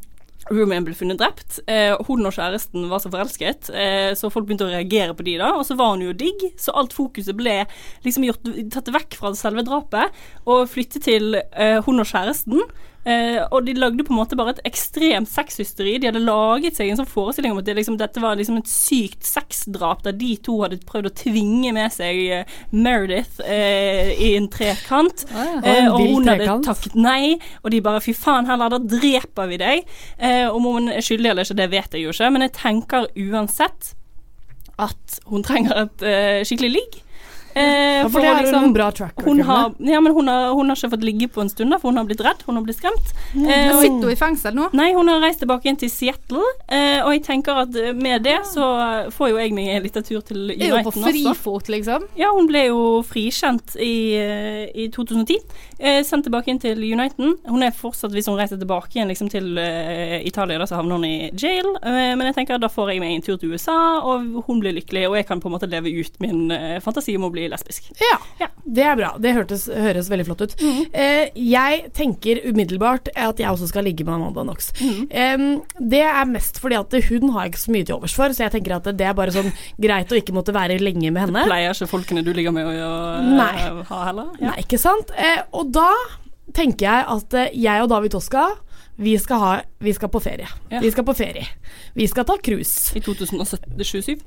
Roomien 0.51 0.83
ble 0.83 0.95
funnet 0.97 1.19
drept. 1.21 1.61
Eh, 1.71 1.93
hun 2.07 2.27
og 2.27 2.35
kjæresten 2.35 2.89
var 2.91 2.99
så 2.99 3.11
forelsket, 3.13 3.69
eh, 3.71 4.11
så 4.19 4.31
folk 4.33 4.47
begynte 4.47 4.67
å 4.67 4.73
reagere 4.73 5.15
på 5.15 5.23
de 5.23 5.37
da. 5.39 5.53
Og 5.55 5.63
så 5.67 5.77
var 5.79 5.93
hun 5.93 6.03
jo 6.03 6.15
digg, 6.17 6.49
så 6.59 6.75
alt 6.75 6.95
fokuset 6.95 7.37
ble 7.39 7.61
liksom 8.03 8.25
gjort, 8.27 8.49
tatt 8.73 8.91
vekk 8.91 9.19
fra 9.19 9.33
selve 9.39 9.63
drapet 9.67 10.23
og 10.43 10.67
flyttet 10.71 11.07
til 11.07 11.39
eh, 11.39 11.79
hun 11.85 12.03
og 12.03 12.09
kjæresten. 12.09 12.59
Eh, 13.03 13.41
og 13.51 13.65
de 13.67 13.73
lagde 13.75 14.05
på 14.05 14.13
en 14.13 14.19
måte 14.21 14.37
bare 14.39 14.53
et 14.55 14.61
ekstremt 14.69 15.27
sexhysteri. 15.29 15.97
De 15.99 16.07
hadde 16.07 16.23
laget 16.23 16.77
seg 16.77 16.91
en 16.91 17.01
sånn 17.01 17.09
forestilling 17.09 17.51
om 17.55 17.59
at 17.59 17.67
det 17.67 17.75
liksom, 17.79 17.97
dette 17.99 18.21
var 18.23 18.37
liksom 18.39 18.61
et 18.61 18.69
sykt 18.71 19.27
sexdrap 19.27 20.05
der 20.05 20.15
de 20.19 20.33
to 20.43 20.59
hadde 20.63 20.79
prøvd 20.87 21.09
å 21.09 21.15
tvinge 21.23 21.73
med 21.75 21.91
seg 21.95 22.21
eh, 22.39 22.55
Meredith 22.71 23.43
eh, 23.43 24.13
i 24.15 24.33
en 24.39 24.47
trekant. 24.51 25.25
ja. 25.33 25.49
Eh, 25.63 25.89
og 25.91 25.99
hun 25.99 26.31
hadde 26.31 26.59
takket 26.65 26.95
nei, 26.95 27.35
og 27.61 27.73
de 27.73 27.83
bare 27.83 28.03
fy 28.03 28.15
faen 28.17 28.47
heller, 28.49 28.71
da 28.73 28.79
dreper 28.79 29.51
vi 29.51 29.59
deg. 29.61 29.83
Eh, 30.17 30.47
om 30.47 30.69
hun 30.69 30.91
er 30.93 31.03
skyldig 31.03 31.33
eller 31.33 31.47
ikke, 31.47 31.59
det 31.59 31.69
vet 31.73 31.97
jeg 31.97 32.07
jo 32.07 32.15
ikke, 32.15 32.31
men 32.33 32.47
jeg 32.47 32.55
tenker 32.61 33.09
uansett 33.27 33.93
at 34.81 35.19
hun 35.29 35.43
trenger 35.45 35.83
et 35.85 36.05
skikkelig 36.47 36.71
ligg. 36.79 37.02
Eh, 37.55 38.01
Ja, 38.03 38.09
for 38.09 38.19
det 38.19 38.29
er 38.29 38.47
jo 38.51 38.57
en 38.59 38.73
bra 38.73 38.89
track 38.91 39.13
record 39.17 39.27
hun 39.29 39.39
har, 39.47 39.73
ja, 39.79 39.99
men 40.01 40.13
hun 40.13 40.27
har, 40.27 40.51
hun 40.57 40.67
har 40.69 40.75
ikke 40.75 40.89
fått 40.91 41.03
ligge 41.05 41.27
på 41.31 41.41
en 41.41 41.49
stund, 41.49 41.71
da, 41.71 41.77
for 41.77 41.89
hun 41.91 41.97
har 41.97 42.05
blitt 42.09 42.19
redd. 42.25 42.41
Hun 42.47 42.55
har 42.57 42.63
blitt 42.65 42.77
skremt. 42.81 43.13
Men 43.33 43.49
Eh, 43.49 43.75
og- 43.75 43.81
sitter 43.81 44.01
hun 44.07 44.11
i 44.11 44.15
fengsel 44.19 44.53
nå? 44.57 44.69
Nei, 44.73 44.91
hun 44.93 45.07
har 45.07 45.19
reist 45.21 45.39
tilbake 45.39 45.63
igjen 45.69 45.77
til 45.79 45.89
Seattle, 45.89 46.43
eh, 46.67 46.99
og 47.05 47.11
jeg 47.13 47.23
tenker 47.23 47.61
at 47.63 47.75
eh, 47.75 47.93
med 47.93 48.23
det 48.23 48.39
så 48.49 48.65
får 49.13 49.29
jo 49.29 49.37
jeg 49.37 49.53
meg 49.53 49.67
en 49.69 49.83
liten 49.83 50.03
tur 50.03 50.21
til 50.21 50.51
Er 50.51 50.55
hun 50.55 50.73
Uniten 50.73 50.83
på 50.83 50.91
også. 50.91 51.11
frifot, 51.13 51.69
liksom? 51.69 52.07
Ja, 52.17 52.31
hun 52.33 52.47
ble 52.47 52.65
jo 52.67 53.03
frikjent 53.03 53.75
i, 53.79 54.15
eh, 54.17 54.67
i 54.75 54.87
2010. 54.89 55.37
Eh, 55.79 56.01
sendt 56.03 56.25
tilbake 56.25 56.47
inn 56.49 56.59
til 56.59 56.77
Uniten. 56.77 57.37
Hun 57.47 57.63
er 57.63 57.71
fortsatt, 57.71 58.11
hvis 58.11 58.27
hun 58.27 58.37
reiser 58.37 58.57
tilbake 58.59 58.95
igjen 58.95 59.07
liksom, 59.07 59.29
til 59.29 59.57
eh, 59.57 60.21
Italia, 60.25 60.57
da 60.57 60.65
så 60.65 60.75
havner 60.81 60.95
hun 60.99 61.05
i 61.05 61.29
jail. 61.31 61.65
Eh, 61.83 62.15
men 62.15 62.25
jeg 62.27 62.35
tenker 62.35 62.55
at 62.55 62.61
da 62.61 62.67
får 62.67 62.91
jeg 62.93 62.99
meg 62.99 63.15
en 63.15 63.21
tur 63.21 63.37
til 63.37 63.53
USA, 63.53 63.99
og 64.03 64.43
hun 64.47 64.59
blir 64.59 64.73
lykkelig, 64.73 65.07
og 65.09 65.15
jeg 65.15 65.27
kan 65.27 65.39
på 65.39 65.47
en 65.51 65.55
måte 65.57 65.69
leve 65.69 65.87
ut 65.99 66.19
min 66.19 66.51
eh, 66.51 66.79
fantasi 66.79 67.15
om 67.15 67.23
å 67.29 67.31
bli 67.31 67.42
lesbisk. 67.51 67.89
Ja, 67.99 68.49
det 68.63 68.85
er 68.87 68.97
bra. 68.99 69.11
Det 69.21 69.33
hørtes, 69.35 69.65
høres 69.67 70.09
veldig 70.11 70.25
flott 70.29 70.45
ut. 70.45 70.55
Eh, 70.93 71.29
jeg 71.35 71.83
tenker 71.97 72.41
umiddelbart 72.47 73.11
at 73.13 73.41
jeg 73.41 73.49
også 73.49 73.69
skal 73.71 73.87
ligge 73.87 74.05
med 74.07 74.15
Amanda 74.15 74.45
Knox. 74.45 74.71
Em, 75.09 75.61
det 75.79 76.03
er 76.05 76.25
mest 76.29 76.59
fordi 76.63 76.79
at 76.79 76.97
hun 77.09 77.33
har 77.33 77.47
jeg 77.47 77.53
ikke 77.53 77.63
så 77.65 77.75
mye 77.75 77.87
til 77.87 77.97
overs 77.97 78.17
for, 78.17 78.33
så 78.33 78.45
jeg 78.45 78.55
tenker 78.57 78.77
at 78.77 78.89
det 78.97 79.07
er 79.07 79.17
bare 79.17 79.33
sånn 79.35 79.51
greit 79.81 80.11
å 80.11 80.19
ikke 80.19 80.35
måtte 80.35 80.55
være 80.55 80.79
lenge 80.81 81.11
med 81.11 81.27
henne. 81.27 81.45
Det 81.45 81.51
Pleier 81.51 81.77
ikke 81.77 81.91
folkene 81.91 82.25
du 82.25 82.33
ligger 82.35 82.55
med 82.55 82.69
å 82.69 82.73
eh, 82.73 83.81
ha 83.89 84.03
heller? 84.07 84.33
Nei, 84.41 84.57
ikke 84.63 84.79
sant? 84.81 85.13
Eh, 85.17 85.41
og 85.55 85.73
da 85.75 85.89
tenker 86.55 86.87
jeg 86.87 87.07
at 87.17 87.39
eh, 87.39 87.55
jeg 87.65 87.83
og 87.83 87.91
David 87.91 88.15
Toska 88.15 88.47
vi 88.95 89.17
skal, 89.19 89.39
ha, 89.39 89.53
vi 89.79 89.93
skal 89.93 90.09
på 90.09 90.19
ferie. 90.23 90.47
Ja. 90.69 90.79
Vi 90.79 90.91
skal 90.91 91.05
på 91.05 91.13
ferie. 91.17 91.47
Vi 91.93 92.07
skal 92.07 92.25
ta 92.25 92.37
cruise. 92.37 92.93
I 92.97 93.01
2077 93.01 94.19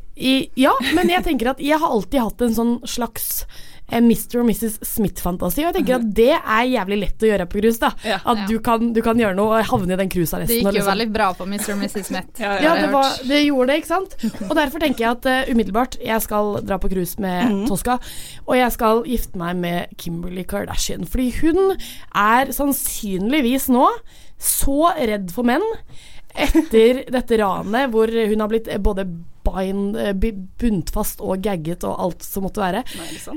ja, 0.56 0.72
men 0.96 1.10
jeg 1.12 1.24
tenker 1.26 1.52
at 1.52 1.62
jeg 1.62 1.76
har 1.76 1.92
alltid 1.92 2.22
hatt 2.22 2.44
en 2.46 2.54
sånn 2.56 2.70
slags 2.88 3.42
eh, 3.90 4.00
Mr. 4.00 4.38
og 4.40 4.46
Mrs. 4.48 4.78
Smith-fantasi, 4.88 5.60
og 5.60 5.68
jeg 5.68 5.76
tenker 5.76 5.98
at 5.98 6.06
det 6.16 6.30
er 6.38 6.62
jævlig 6.70 6.98
lett 7.02 7.22
å 7.26 7.28
gjøre 7.28 7.46
på 7.52 7.60
cruise. 7.60 7.80
da 7.82 7.92
Ja. 8.02 8.18
At 8.24 8.42
Ja. 8.42 8.46
Du, 8.48 8.58
kan, 8.64 8.92
du 8.96 9.02
kan 9.04 9.20
gjøre 9.20 9.36
noe 9.36 9.58
og 9.58 9.68
havne 9.68 9.92
i 9.92 10.00
den 10.00 10.08
cruisearresten. 10.08 10.48
Det 10.48 10.62
gikk 10.62 10.70
jo 10.70 10.72
liksom- 10.78 10.92
veldig 10.94 11.12
bra 11.12 11.28
på 11.34 11.46
Mr. 11.46 11.72
og 11.74 11.78
Mrs. 11.84 12.06
Smith. 12.06 12.32
Ja, 12.46 12.56
ja, 12.62 12.74
det, 12.80 12.92
var, 12.92 13.12
det 13.28 13.44
gjorde 13.44 13.68
det, 13.68 13.76
ikke 13.82 13.92
sant? 13.92 14.16
Og 14.48 14.56
derfor 14.56 14.80
tenker 14.80 15.04
jeg 15.04 15.10
at 15.10 15.26
uh, 15.26 15.52
umiddelbart 15.52 15.96
jeg 16.00 16.22
skal 16.22 16.60
dra 16.64 16.78
på 16.78 16.88
cruise 16.88 17.20
med 17.20 17.52
mm. 17.52 17.66
Tosca, 17.68 17.98
og 18.46 18.56
jeg 18.56 18.72
skal 18.72 19.04
gifte 19.04 19.36
meg 19.38 19.56
med 19.56 19.96
Kimberly 19.98 20.44
Kardashian. 20.44 21.06
Fordi 21.06 21.30
hun 21.42 21.76
er 22.14 22.52
sannsynligvis 22.56 23.68
nå 23.68 23.90
så 24.38 24.92
redd 24.96 25.32
for 25.34 25.48
menn 25.48 25.64
etter 26.36 27.04
dette 27.16 27.40
ranet 27.40 27.90
hvor 27.92 28.10
hun 28.12 28.44
har 28.44 28.52
blitt 28.52 28.68
både 28.84 29.06
bind, 29.46 29.96
eh, 29.96 30.12
bundt 30.60 30.92
fast 30.94 31.22
og 31.24 31.40
gagget 31.44 31.86
og 31.86 31.96
alt 32.02 32.26
som 32.26 32.46
måtte 32.46 32.62
være. 32.62 32.84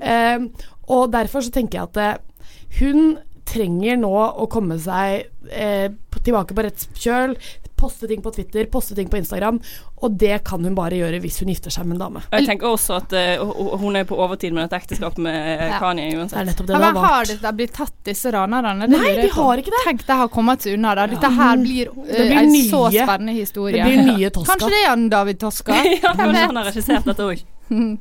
Eh, 0.02 0.46
og 0.90 1.12
derfor 1.14 1.46
så 1.46 1.54
tenker 1.54 1.80
jeg 1.80 1.90
at 1.92 2.02
eh, 2.04 2.46
hun 2.82 3.18
trenger 3.50 3.98
nå 3.98 4.14
å 4.14 4.46
komme 4.52 4.78
seg 4.82 5.30
eh, 5.50 5.90
tilbake 6.20 6.56
på 6.56 6.66
rett 6.66 6.86
kjøl, 7.00 7.34
poste 7.80 8.08
ting 8.12 8.22
på 8.26 8.32
Twitter, 8.36 8.68
poste 8.72 8.96
ting 8.98 9.08
på 9.12 9.18
Instagram, 9.22 9.60
og 10.04 10.18
det 10.20 10.42
kan 10.48 10.64
hun 10.68 10.76
bare 10.78 10.98
gjøre 11.00 11.22
hvis 11.24 11.40
hun 11.42 11.50
gifter 11.54 11.72
seg 11.74 11.88
med 11.88 11.96
en 11.98 12.04
dame. 12.04 12.24
Jeg 12.34 12.48
tenker 12.50 12.68
også 12.74 12.98
at 13.00 13.16
uh, 13.16 13.78
hun 13.80 13.96
er 13.96 14.04
på 14.10 14.18
overtid 14.20 14.54
med 14.56 14.68
et 14.68 14.76
ekteskap 14.82 15.18
med 15.22 15.36
eh, 15.36 15.66
Ja. 15.70 15.78
Kanye 15.80 16.10
uansett. 16.18 16.36
Det 16.36 16.42
er 16.44 16.50
nettopp 16.52 16.70
Ja, 16.74 16.80
men 16.84 16.96
har 17.04 17.30
det 17.30 17.54
blitt 17.60 17.74
tatt, 17.78 17.96
disse 18.08 18.32
ranerne? 18.36 18.88
Nei, 18.90 19.14
de 19.22 19.30
har 19.36 19.62
ikke 19.62 19.72
det. 19.74 19.82
Tenk 19.88 20.06
de 20.08 20.18
har 20.24 20.32
kommet 20.34 20.66
seg 20.66 20.76
unna. 20.78 20.96
Da. 21.00 21.08
Dette 21.12 21.30
her 21.40 21.58
blir, 21.62 21.92
Det 22.04 22.20
eh, 22.20 22.26
blir 22.28 22.38
en 22.44 22.52
nye- 22.52 22.70
så 22.70 22.84
spennende 22.92 23.34
historie. 23.38 23.76
det 23.78 23.84
blir 23.88 24.04
nye 24.18 24.30
Tosca. 24.36 24.52
Kanskje 24.56 24.70
det 24.76 24.82
er 24.84 24.90
han 24.90 25.08
David 25.10 25.40
Tosca? 25.40 25.72
ja, 26.04 26.14
kanskje 26.16 26.46
han 26.46 26.62
har 26.62 26.70
regissert 26.72 27.06
dette 27.06 27.24
òg. 27.32 27.46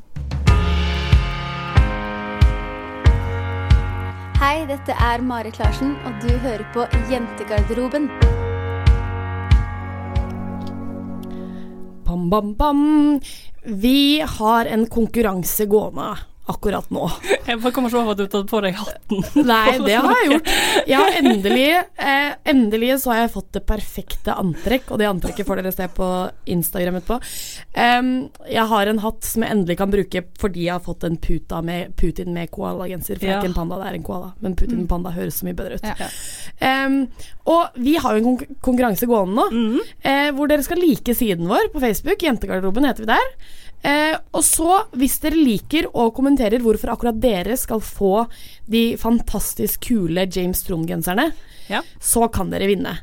Hei, 4.38 4.62
dette 4.70 4.94
er 4.94 5.22
Marit 5.26 5.58
Larsen, 5.58 5.96
og 6.06 6.12
du 6.22 6.30
hører 6.44 6.62
på 6.74 6.86
Jentegarderoben. 7.10 8.06
Bam, 12.18 12.30
bam, 12.30 12.54
bam. 12.54 13.20
Vi 13.64 14.20
har 14.20 14.66
en 14.66 14.86
konkurranse 14.90 15.66
gående 15.70 16.16
akkurat 16.48 16.88
nå. 16.94 17.04
Jeg 17.48 17.60
bare 17.62 17.72
kommer 17.76 17.92
ikke 17.92 18.00
over 18.00 18.14
at 18.14 18.18
du 18.20 18.24
har 18.24 18.30
tatt 18.32 18.50
på 18.50 18.60
deg 18.64 18.76
hatten. 18.78 19.22
Nei, 19.50 19.76
det 19.84 19.96
har 20.00 20.18
jeg 20.22 20.32
gjort. 20.32 20.50
Ja, 20.88 21.00
endelig, 21.18 21.66
eh, 22.00 22.30
endelig 22.48 22.90
så 23.02 23.12
har 23.12 23.18
jeg 23.22 23.32
fått 23.34 23.50
det 23.56 23.62
perfekte 23.68 24.34
antrekk, 24.40 24.90
og 24.92 25.00
det 25.00 25.08
antrekket 25.08 25.48
får 25.48 25.60
dere 25.60 25.72
se 25.74 25.88
på 25.92 26.08
Instagram 26.48 26.98
etterpå. 27.00 27.18
Um, 27.76 28.10
jeg 28.48 28.64
har 28.72 28.90
en 28.92 29.00
hatt 29.04 29.28
som 29.28 29.44
jeg 29.44 29.52
endelig 29.56 29.76
kan 29.80 29.92
bruke 29.92 30.22
fordi 30.40 30.66
jeg 30.66 30.74
har 30.76 30.84
fått 30.84 31.04
en 31.08 31.18
puta 31.20 31.60
med, 31.64 31.92
Putin 32.00 32.32
med 32.36 32.50
koalagenser. 32.54 33.20
For 33.20 33.28
Ja. 33.28 33.38
ikke 33.40 33.50
en 33.52 33.58
panda, 33.58 33.80
det 33.82 33.90
er 33.90 33.98
en 34.00 34.06
koala. 34.06 34.32
Men 34.44 34.56
Putin 34.56 34.82
med 34.84 34.88
panda 34.92 35.12
høres 35.16 35.40
så 35.40 35.48
mye 35.48 35.58
bedre 35.58 35.76
ut. 35.80 35.88
Ja. 35.88 36.08
Um, 36.86 37.00
og 37.48 37.76
vi 37.80 37.96
har 38.00 38.16
jo 38.16 38.22
en 38.22 38.28
konk 38.32 38.58
konkurranse 38.64 39.08
gående 39.08 39.48
nå, 39.48 39.84
eh, 40.04 40.30
hvor 40.36 40.48
dere 40.50 40.64
skal 40.64 40.80
like 40.82 41.14
siden 41.16 41.48
vår 41.50 41.70
på 41.72 41.80
Facebook. 41.82 42.22
Jentegarderoben 42.24 42.86
heter 42.88 43.04
vi 43.04 43.12
der. 43.12 43.28
Eh, 43.84 44.16
og 44.34 44.42
så, 44.42 44.80
hvis 44.98 45.18
dere 45.22 45.38
liker 45.38 45.86
og 45.94 46.14
kommenterer 46.16 46.58
hvorfor 46.64 46.90
akkurat 46.96 47.20
dere 47.22 47.56
skal 47.56 47.78
få 47.84 48.24
de 48.66 48.96
fantastisk 48.98 49.86
kule 49.88 50.26
James 50.34 50.64
Trond-genserne, 50.66 51.30
Ja. 51.68 51.82
så 52.00 52.26
kan 52.32 52.50
dere 52.50 52.66
vinne. 52.66 52.98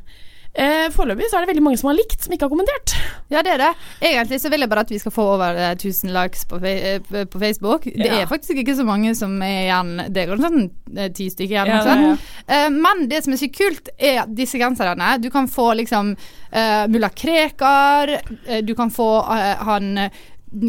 Eh, 0.58 0.88
Foreløpig 0.88 1.26
så 1.28 1.36
er 1.36 1.44
det 1.44 1.50
veldig 1.50 1.62
mange 1.66 1.76
som 1.76 1.90
har 1.90 1.96
likt, 1.98 2.22
som 2.24 2.32
ikke 2.32 2.46
har 2.46 2.52
kommentert. 2.52 2.94
Ja, 3.28 3.42
det 3.44 3.50
er 3.52 3.58
det. 3.58 3.72
Egentlig 4.00 4.38
så 4.40 4.48
vil 4.48 4.60
jeg 4.64 4.70
bare 4.70 4.80
at 4.86 4.88
vi 4.94 4.98
skal 4.98 5.12
få 5.12 5.26
over 5.34 5.54
eh, 5.54 5.74
1000 5.76 6.12
likes 6.14 6.46
på, 6.48 6.56
eh, 6.64 6.98
på 7.28 7.38
Facebook. 7.42 7.84
Det 7.84 8.06
Ja. 8.06 8.22
er 8.22 8.26
faktisk 8.30 8.56
ikke 8.62 8.74
så 8.78 8.84
mange 8.88 9.14
som 9.14 9.34
er 9.42 9.66
igjen. 9.68 10.12
Det 10.12 10.24
er 10.24 10.36
sånn 10.40 10.70
eh, 10.96 11.08
ti 11.12 11.28
stykker 11.28 11.52
igjen. 11.52 11.66
Ja, 11.66 11.80
også. 11.82 11.96
ja, 12.00 12.16
Eh, 12.48 12.70
men 12.70 13.06
det 13.08 13.22
som 13.24 13.34
er 13.34 13.36
så 13.36 13.50
kult, 13.52 13.88
er 13.98 14.24
disse 14.32 14.56
genserne 14.56 15.20
Du 15.20 15.28
kan 15.30 15.46
få 15.46 15.74
liksom 15.76 16.16
eh, 16.52 16.86
mulla 16.86 17.10
Krekar, 17.10 18.08
eh, 18.48 18.62
du 18.62 18.74
kan 18.74 18.88
få 18.90 19.10
eh, 19.36 19.56
han 19.62 20.10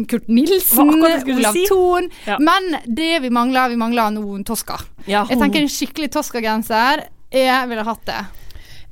Kurt 0.08 0.28
Nilsen, 0.28 0.90
Olav 0.94 1.52
si? 1.52 1.66
Thon. 1.68 2.10
Ja. 2.26 2.38
Men 2.38 2.74
det 2.84 3.22
vi 3.24 3.30
mangler, 3.34 3.70
vi 3.72 3.78
mangler 3.80 4.10
noen 4.14 4.44
Tosca. 4.44 4.78
Ja. 5.06 5.24
Jeg 5.30 5.40
tenker 5.40 5.64
en 5.64 5.72
skikkelig 5.72 6.10
Tosca-genser. 6.16 7.06
Jeg 7.32 7.70
ville 7.70 7.84
hatt 7.84 8.04
det. 8.08 8.20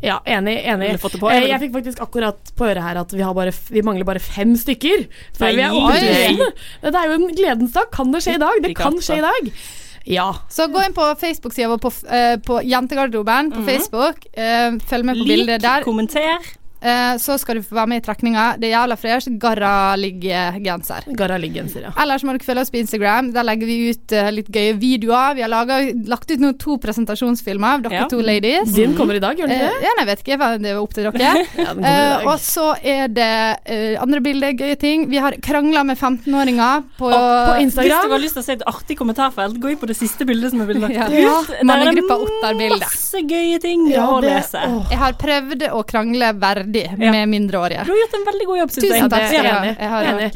Ja, 0.05 0.21
enig. 0.29 0.59
enig. 0.65 1.01
På, 1.01 1.09
Eh, 1.31 1.41
jeg 1.41 1.49
jeg 1.49 1.61
fikk 1.61 1.73
faktisk 1.79 2.01
akkurat 2.05 2.53
på 2.57 2.67
øret 2.69 2.83
her 2.85 3.01
at 3.01 3.13
vi, 3.13 3.23
har 3.23 3.33
bare, 3.35 3.53
vi 3.71 3.83
mangler 3.83 4.05
bare 4.05 4.21
fem 4.21 4.53
stykker. 4.57 5.07
Før 5.39 5.57
vi 5.57 5.65
er 5.65 5.73
over 5.73 5.97
Det 6.05 6.53
Dette 6.83 7.01
er 7.01 7.09
jo 7.09 7.17
en 7.17 7.35
gledens 7.35 7.73
dag. 7.73 7.91
Kan 7.93 8.13
det 8.13 8.23
skje 8.23 8.37
i 8.37 8.43
dag? 8.43 8.63
Det 8.63 8.77
kan 8.77 9.01
skje 9.01 9.19
i 9.19 9.25
dag. 9.25 9.51
Ja. 10.07 10.29
Så 10.53 10.69
gå 10.71 10.85
inn 10.85 10.95
på 10.95 11.07
Facebook-sida 11.19 11.71
vår 11.73 11.81
på, 11.83 11.91
på, 12.47 12.61
Jentegarderoben 12.63 13.51
på 13.51 13.59
mm 13.59 13.65
-hmm. 13.65 13.71
Facebook. 13.73 14.27
Eh, 14.33 14.79
følg 14.87 15.05
med 15.05 15.15
på 15.17 15.25
Lik, 15.25 15.37
bildet 15.37 15.63
der. 15.63 15.83
kommenter. 15.83 16.39
Eh, 16.83 17.17
så 17.19 17.39
skal 17.41 17.57
du 17.57 17.63
få 17.65 17.75
være 17.79 17.89
med 17.89 18.03
i 18.03 18.05
trekninga. 18.07 18.45
Det 18.61 18.69
er 18.69 18.75
jævla 18.77 18.97
fresh. 19.01 19.29
Garra-ligg-genser. 19.43 21.07
Garra 21.17 21.39
liggenser, 21.41 21.87
ja. 21.89 21.93
Ellers 22.03 22.23
må 22.27 22.35
dere 22.37 22.45
følge 22.47 22.63
oss 22.67 22.71
på 22.73 22.79
Instagram. 22.81 23.31
Der 23.35 23.47
legger 23.47 23.67
vi 23.71 23.77
ut 23.91 24.13
uh, 24.17 24.29
litt 24.35 24.51
gøye 24.53 24.75
videoer. 24.81 25.35
Vi 25.39 25.45
har 25.45 25.51
laget, 25.53 25.95
lagt 26.11 26.31
ut 26.31 26.43
noen 26.43 26.57
to 26.61 26.77
presentasjonsfilmer 26.83 27.79
av 27.79 27.87
dere 27.87 27.97
Ja. 28.03 28.09
to 28.13 28.21
ladies. 28.21 28.73
Din 28.77 28.95
kommer 28.99 29.17
i 29.17 29.23
dag, 29.23 29.37
gjør 29.41 29.49
den 29.49 29.57
Eh, 29.57 29.67
ikke 29.67 29.81
det? 29.81 29.87
ja, 29.87 29.93
nei, 29.97 30.05
jeg 30.05 30.11
vet 30.11 30.25
ikke. 30.25 30.39
Det 30.67 30.71
er 30.71 30.81
opp 30.83 30.95
til 30.95 31.05
dere. 31.11 31.13
Ja, 31.57 31.73
Eh, 31.87 32.27
og 32.27 32.39
så 32.43 32.67
er 32.83 33.09
det 33.09 33.29
eh, 33.65 33.97
andre 34.03 34.21
bilder, 34.21 34.53
gøye 34.59 34.77
ting. 34.81 35.07
Vi 35.11 35.17
har 35.23 35.33
krangla 35.43 35.83
med 35.87 35.97
15-åringer 35.99 36.85
på, 36.99 37.09
på 37.11 37.57
Hvis 37.61 37.75
du 37.77 38.13
har 38.13 38.21
lyst 38.23 38.37
til 38.37 38.43
å 38.43 38.47
se 38.47 38.53
et 38.59 38.65
artig 38.69 38.97
kommentarfelt, 38.99 39.59
gå 39.63 39.71
inn 39.73 39.79
på 39.81 39.87
det 39.89 39.97
siste 39.97 40.27
bildet 40.29 40.53
som 40.53 40.61
er 40.63 40.67
blitt 40.71 40.83
lagt 40.83 40.95
Ja. 40.97 41.07
ut. 41.07 41.17
Ja, 41.17 41.43
Der 41.63 41.87
er 41.87 41.95
det 42.59 42.71
masse 42.81 43.23
gøye 43.25 43.59
ting 43.63 43.87
Ja, 43.91 44.07
å 44.11 44.21
lese. 44.23 44.59
åh. 44.61 44.87
Jeg 44.91 44.99
har 44.99 45.13
prøvd 45.21 45.67
å 45.73 45.83
krangle 45.89 46.33
verdig 46.39 46.76
Ja. 46.85 47.11
med 47.13 47.29
mindreårige. 47.33 47.85
Du 47.87 47.93
har 47.93 48.01
gjort 48.03 48.15
en 48.19 48.27
veldig 48.29 48.47
god 48.51 48.59
jobb, 48.61 48.71
syns 48.75 48.87
Tusen 48.87 49.11
takk. 49.13 49.27
enig. 49.33 49.73
jeg 49.79 49.89
har 49.93 50.11
Enig. 50.13 50.29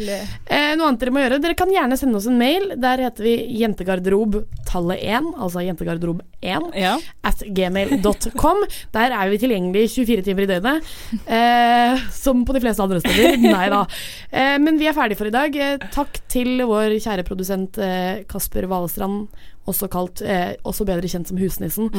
Eh, 0.47 0.75
noe 0.77 0.87
annet 0.89 1.01
dere 1.05 1.15
må 1.15 1.23
gjøre, 1.25 1.41
dere 1.45 1.55
kan 1.59 1.73
gjerne 1.75 1.99
sende 2.01 2.17
oss 2.21 2.27
en 2.31 2.39
mail. 2.41 2.73
Der 2.81 3.03
heter 3.07 3.23
vi 3.27 3.35
jentegarderob 3.61 4.41
tallet 4.71 5.03
1, 5.03 5.31
altså 5.41 5.65
jentegarderob 5.67 6.21
1, 6.43 6.71
Ja. 6.79 6.97
at 7.25 7.43
gmail.com. 7.47 8.65
Der 8.93 9.11
er 9.17 9.29
vi 9.33 9.39
tilgjengelig 9.43 9.87
24 9.91 10.23
timer 10.25 10.43
i 10.47 10.51
døgnet. 10.53 10.91
Eh, 11.27 11.99
som 12.15 12.45
på 12.47 12.53
de 12.57 12.61
fleste 12.65 12.83
andre 12.83 13.01
steder. 13.03 13.37
Nei 13.57 13.69
da. 13.73 13.85
Eh, 14.33 14.57
men 14.63 14.79
vi 14.81 14.87
er 14.91 14.97
ferdige 14.97 15.19
for 15.21 15.27
i 15.31 15.35
dag. 15.35 15.55
Eh, 15.57 15.79
takk 15.95 16.21
til 16.31 16.61
vår 16.69 16.97
kjære 17.01 17.25
produsent 17.27 17.79
eh, 17.83 18.23
Kasper 18.31 18.67
Valestrand, 18.71 19.29
også 19.69 19.89
kalt 19.93 20.23
eh, 20.25 20.57
også 20.67 20.87
bedre 20.89 21.09
kjent 21.11 21.31
som 21.31 21.41
Husnissen. 21.41 21.91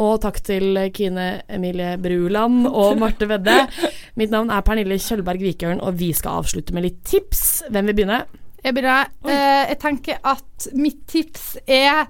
Og 0.00 0.14
takk 0.24 0.40
til 0.44 0.78
Kine 0.96 1.42
Emilie 1.52 1.96
Bruland 2.02 2.66
og 2.70 2.96
Marte 3.00 3.28
Vedde. 3.30 3.66
Mitt 4.18 4.32
navn 4.32 4.52
er 4.52 4.64
Pernille 4.66 4.98
Kjølberg 5.00 5.42
Vikørn, 5.44 5.82
og 5.82 5.98
vi 6.00 6.12
skal 6.16 6.42
avslutte 6.42 6.74
med 6.76 6.88
litt 6.88 7.02
tips. 7.08 7.64
Hvem 7.70 7.90
vil 7.90 8.00
begynne? 8.00 8.22
Jeg 8.62 8.76
begynner. 8.76 9.08
Eh, 9.26 9.62
jeg 9.72 9.78
tenker 9.82 10.20
at 10.22 10.68
mitt 10.78 11.00
tips 11.10 11.56
er 11.66 12.04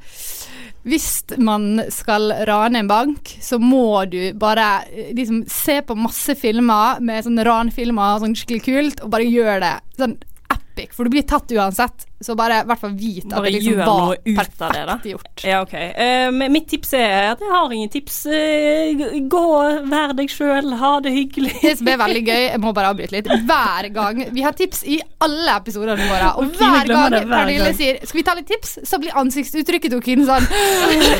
hvis 0.84 1.22
man 1.40 1.84
skal 1.94 2.32
rane 2.48 2.82
en 2.82 2.90
bank, 2.90 3.30
så 3.40 3.57
må 3.62 4.03
du 4.11 4.34
bare 4.36 4.82
eh, 4.90 5.12
liksom 5.16 5.44
se 5.48 5.78
på 5.86 5.96
masse 5.96 6.36
filmer 6.36 7.00
med 7.00 7.24
sånn 7.24 7.40
ranfilmer, 7.46 8.20
sånn 8.20 8.36
skikkelig 8.36 8.64
kult, 8.66 9.03
og 9.05 9.14
bare 9.14 9.30
gjør 9.30 9.62
det. 9.64 9.74
Sånn 9.96 10.18
epic, 10.53 10.92
for 10.96 11.07
du 11.07 11.14
blir 11.14 11.24
tatt 11.28 11.53
uansett. 11.57 12.05
Så 12.22 12.36
bare 12.38 12.62
i 12.62 12.66
hvert 12.68 12.80
fall 12.80 12.94
vit 12.98 13.24
at 13.26 13.34
Bare 13.36 13.50
det 13.50 13.52
liksom 13.56 13.80
var 13.82 14.16
perfekt 14.22 15.06
gjort. 15.10 15.44
Ja, 15.44 15.60
ok. 15.64 15.74
Uh, 15.74 16.48
mitt 16.52 16.68
tips 16.70 16.92
er 16.98 17.32
at 17.32 17.42
jeg 17.42 17.50
har 17.52 17.72
ingen 17.74 17.90
tips. 17.92 18.18
Uh, 18.26 19.02
gå, 19.32 19.44
vær 19.90 20.14
deg 20.18 20.30
sjøl, 20.32 20.72
ha 20.80 20.92
det 21.04 21.12
hyggelig. 21.16 21.54
Det 21.62 21.74
som 21.80 21.90
er 21.92 22.00
veldig 22.00 22.22
gøy, 22.26 22.42
jeg 22.50 22.60
må 22.62 22.72
bare 22.76 22.92
avbryte 22.92 23.16
litt, 23.16 23.30
hver 23.48 23.88
gang 23.94 24.22
Vi 24.34 24.44
har 24.44 24.54
tips 24.56 24.82
i 24.88 24.98
alle 25.22 25.56
episodene 25.60 26.08
våre, 26.08 26.32
og 26.36 26.48
okay, 26.48 26.58
hver 26.58 26.90
gang 26.90 27.28
Pernille 27.32 27.72
sier 27.78 28.00
'skal 28.02 28.18
vi 28.18 28.24
ta 28.26 28.34
litt 28.38 28.48
tips', 28.50 28.78
så 28.88 28.98
blir 29.02 29.14
ansiktsuttrykket 29.18 29.94
til 29.94 30.02
Kine 30.02 30.26
sånn. 30.26 30.46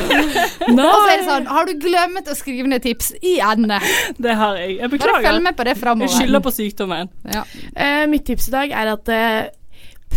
Og 0.73 0.99
så 0.99 1.09
er 1.11 1.17
det 1.17 1.27
sånn 1.27 1.47
'har 1.47 1.65
du 1.69 1.73
glemt 1.79 2.27
å 2.29 2.35
skrive 2.37 2.67
ned 2.67 2.83
tips 2.83 3.13
igjen'? 3.21 3.67
Det 4.17 4.35
har 4.35 4.55
jeg. 4.59 4.77
Jeg 4.79 4.89
Bare 4.89 4.97
beklager. 4.97 5.27
følg 5.29 5.43
med 5.43 5.55
på 5.55 5.63
det 5.63 5.75
Jeg 5.75 5.81
framover. 5.83 6.13
skylder 6.13 6.39
på 6.43 6.51
sykdommen. 6.51 7.09
Ja. 7.33 7.43
Uh, 7.75 8.07
mitt 8.11 8.25
tips 8.25 8.47
i 8.47 8.51
dag 8.51 8.71
er 8.71 8.93
at 8.93 9.09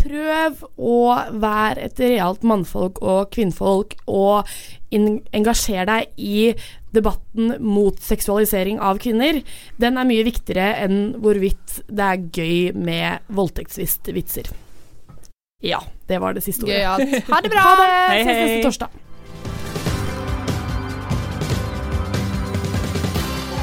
prøv 0.02 0.64
å 0.76 0.98
være 1.40 1.86
et 1.88 2.02
realt 2.02 2.44
mannfolk 2.46 3.00
og 3.02 3.30
kvinnfolk, 3.34 3.96
og 4.06 4.48
engasjer 4.92 5.88
deg 5.88 6.12
i 6.16 6.52
debatten 6.96 7.56
mot 7.60 7.98
seksualisering 8.00 8.78
av 8.80 9.00
kvinner. 9.02 9.42
Den 9.80 9.98
er 10.00 10.08
mye 10.08 10.26
viktigere 10.26 10.76
enn 10.84 11.16
hvorvidt 11.20 11.80
det 11.88 12.06
er 12.06 12.22
gøy 12.30 12.76
med 12.76 13.26
voldtektsvitser. 13.36 14.52
Ja, 15.64 15.80
det 16.06 16.20
var 16.22 16.36
det 16.36 16.44
siste 16.44 16.66
ordet. 16.66 16.76
Gøyalt. 16.76 17.28
Ha 17.32 17.42
det 17.42 17.50
bra! 17.52 17.64
Ha 17.64 17.74
det! 17.80 17.90
Hei, 18.12 18.22
Ses 18.22 18.38
neste 18.44 18.62
torsdag. 18.68 19.02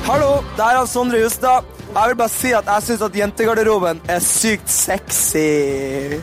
Hallo, 0.03 0.31
det 0.57 0.65
er 0.67 0.85
Sondre 0.89 1.21
Justad. 1.21 1.82
Jeg 1.93 2.09
vil 2.09 2.15
bare 2.17 2.29
si 2.29 2.51
at 2.57 2.65
jeg 2.65 2.83
syns 2.83 3.01
at 3.05 3.15
jentegarderoben 3.15 3.99
er 4.09 4.19
sykt 4.19 4.69
sexy. 4.69 6.17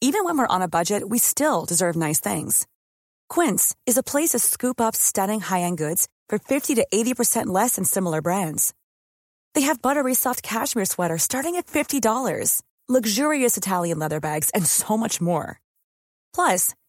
Even 0.00 0.24
when 0.24 0.38
we're 0.38 0.54
on 0.54 0.62
a 0.62 0.68
budget, 0.68 1.02
we 1.06 1.18
still 1.18 1.66
deserve 1.66 1.94
nice 1.94 2.20
things. 2.20 2.66
Quince 3.28 3.76
is 3.84 3.98
a 3.98 4.02
place 4.02 4.30
to 4.30 4.38
scoop 4.38 4.80
up 4.80 4.96
stunning 4.96 5.40
high-end 5.40 5.76
goods 5.76 6.08
for 6.30 6.38
50 6.38 6.76
to 6.76 6.86
80% 6.90 7.46
less 7.46 7.76
than 7.76 7.84
similar 7.84 8.22
brands. 8.22 8.72
They 9.54 9.66
have 9.66 9.82
buttery 9.82 10.14
soft 10.14 10.42
cashmere 10.42 10.86
sweaters 10.86 11.22
starting 11.22 11.56
at 11.56 11.66
$50, 11.66 12.62
luxurious 12.88 13.58
Italian 13.58 13.98
leather 13.98 14.20
bags, 14.20 14.48
and 14.54 14.64
so 14.64 14.96
much 14.96 15.20
more. 15.20 15.60
Plus, 16.34 16.74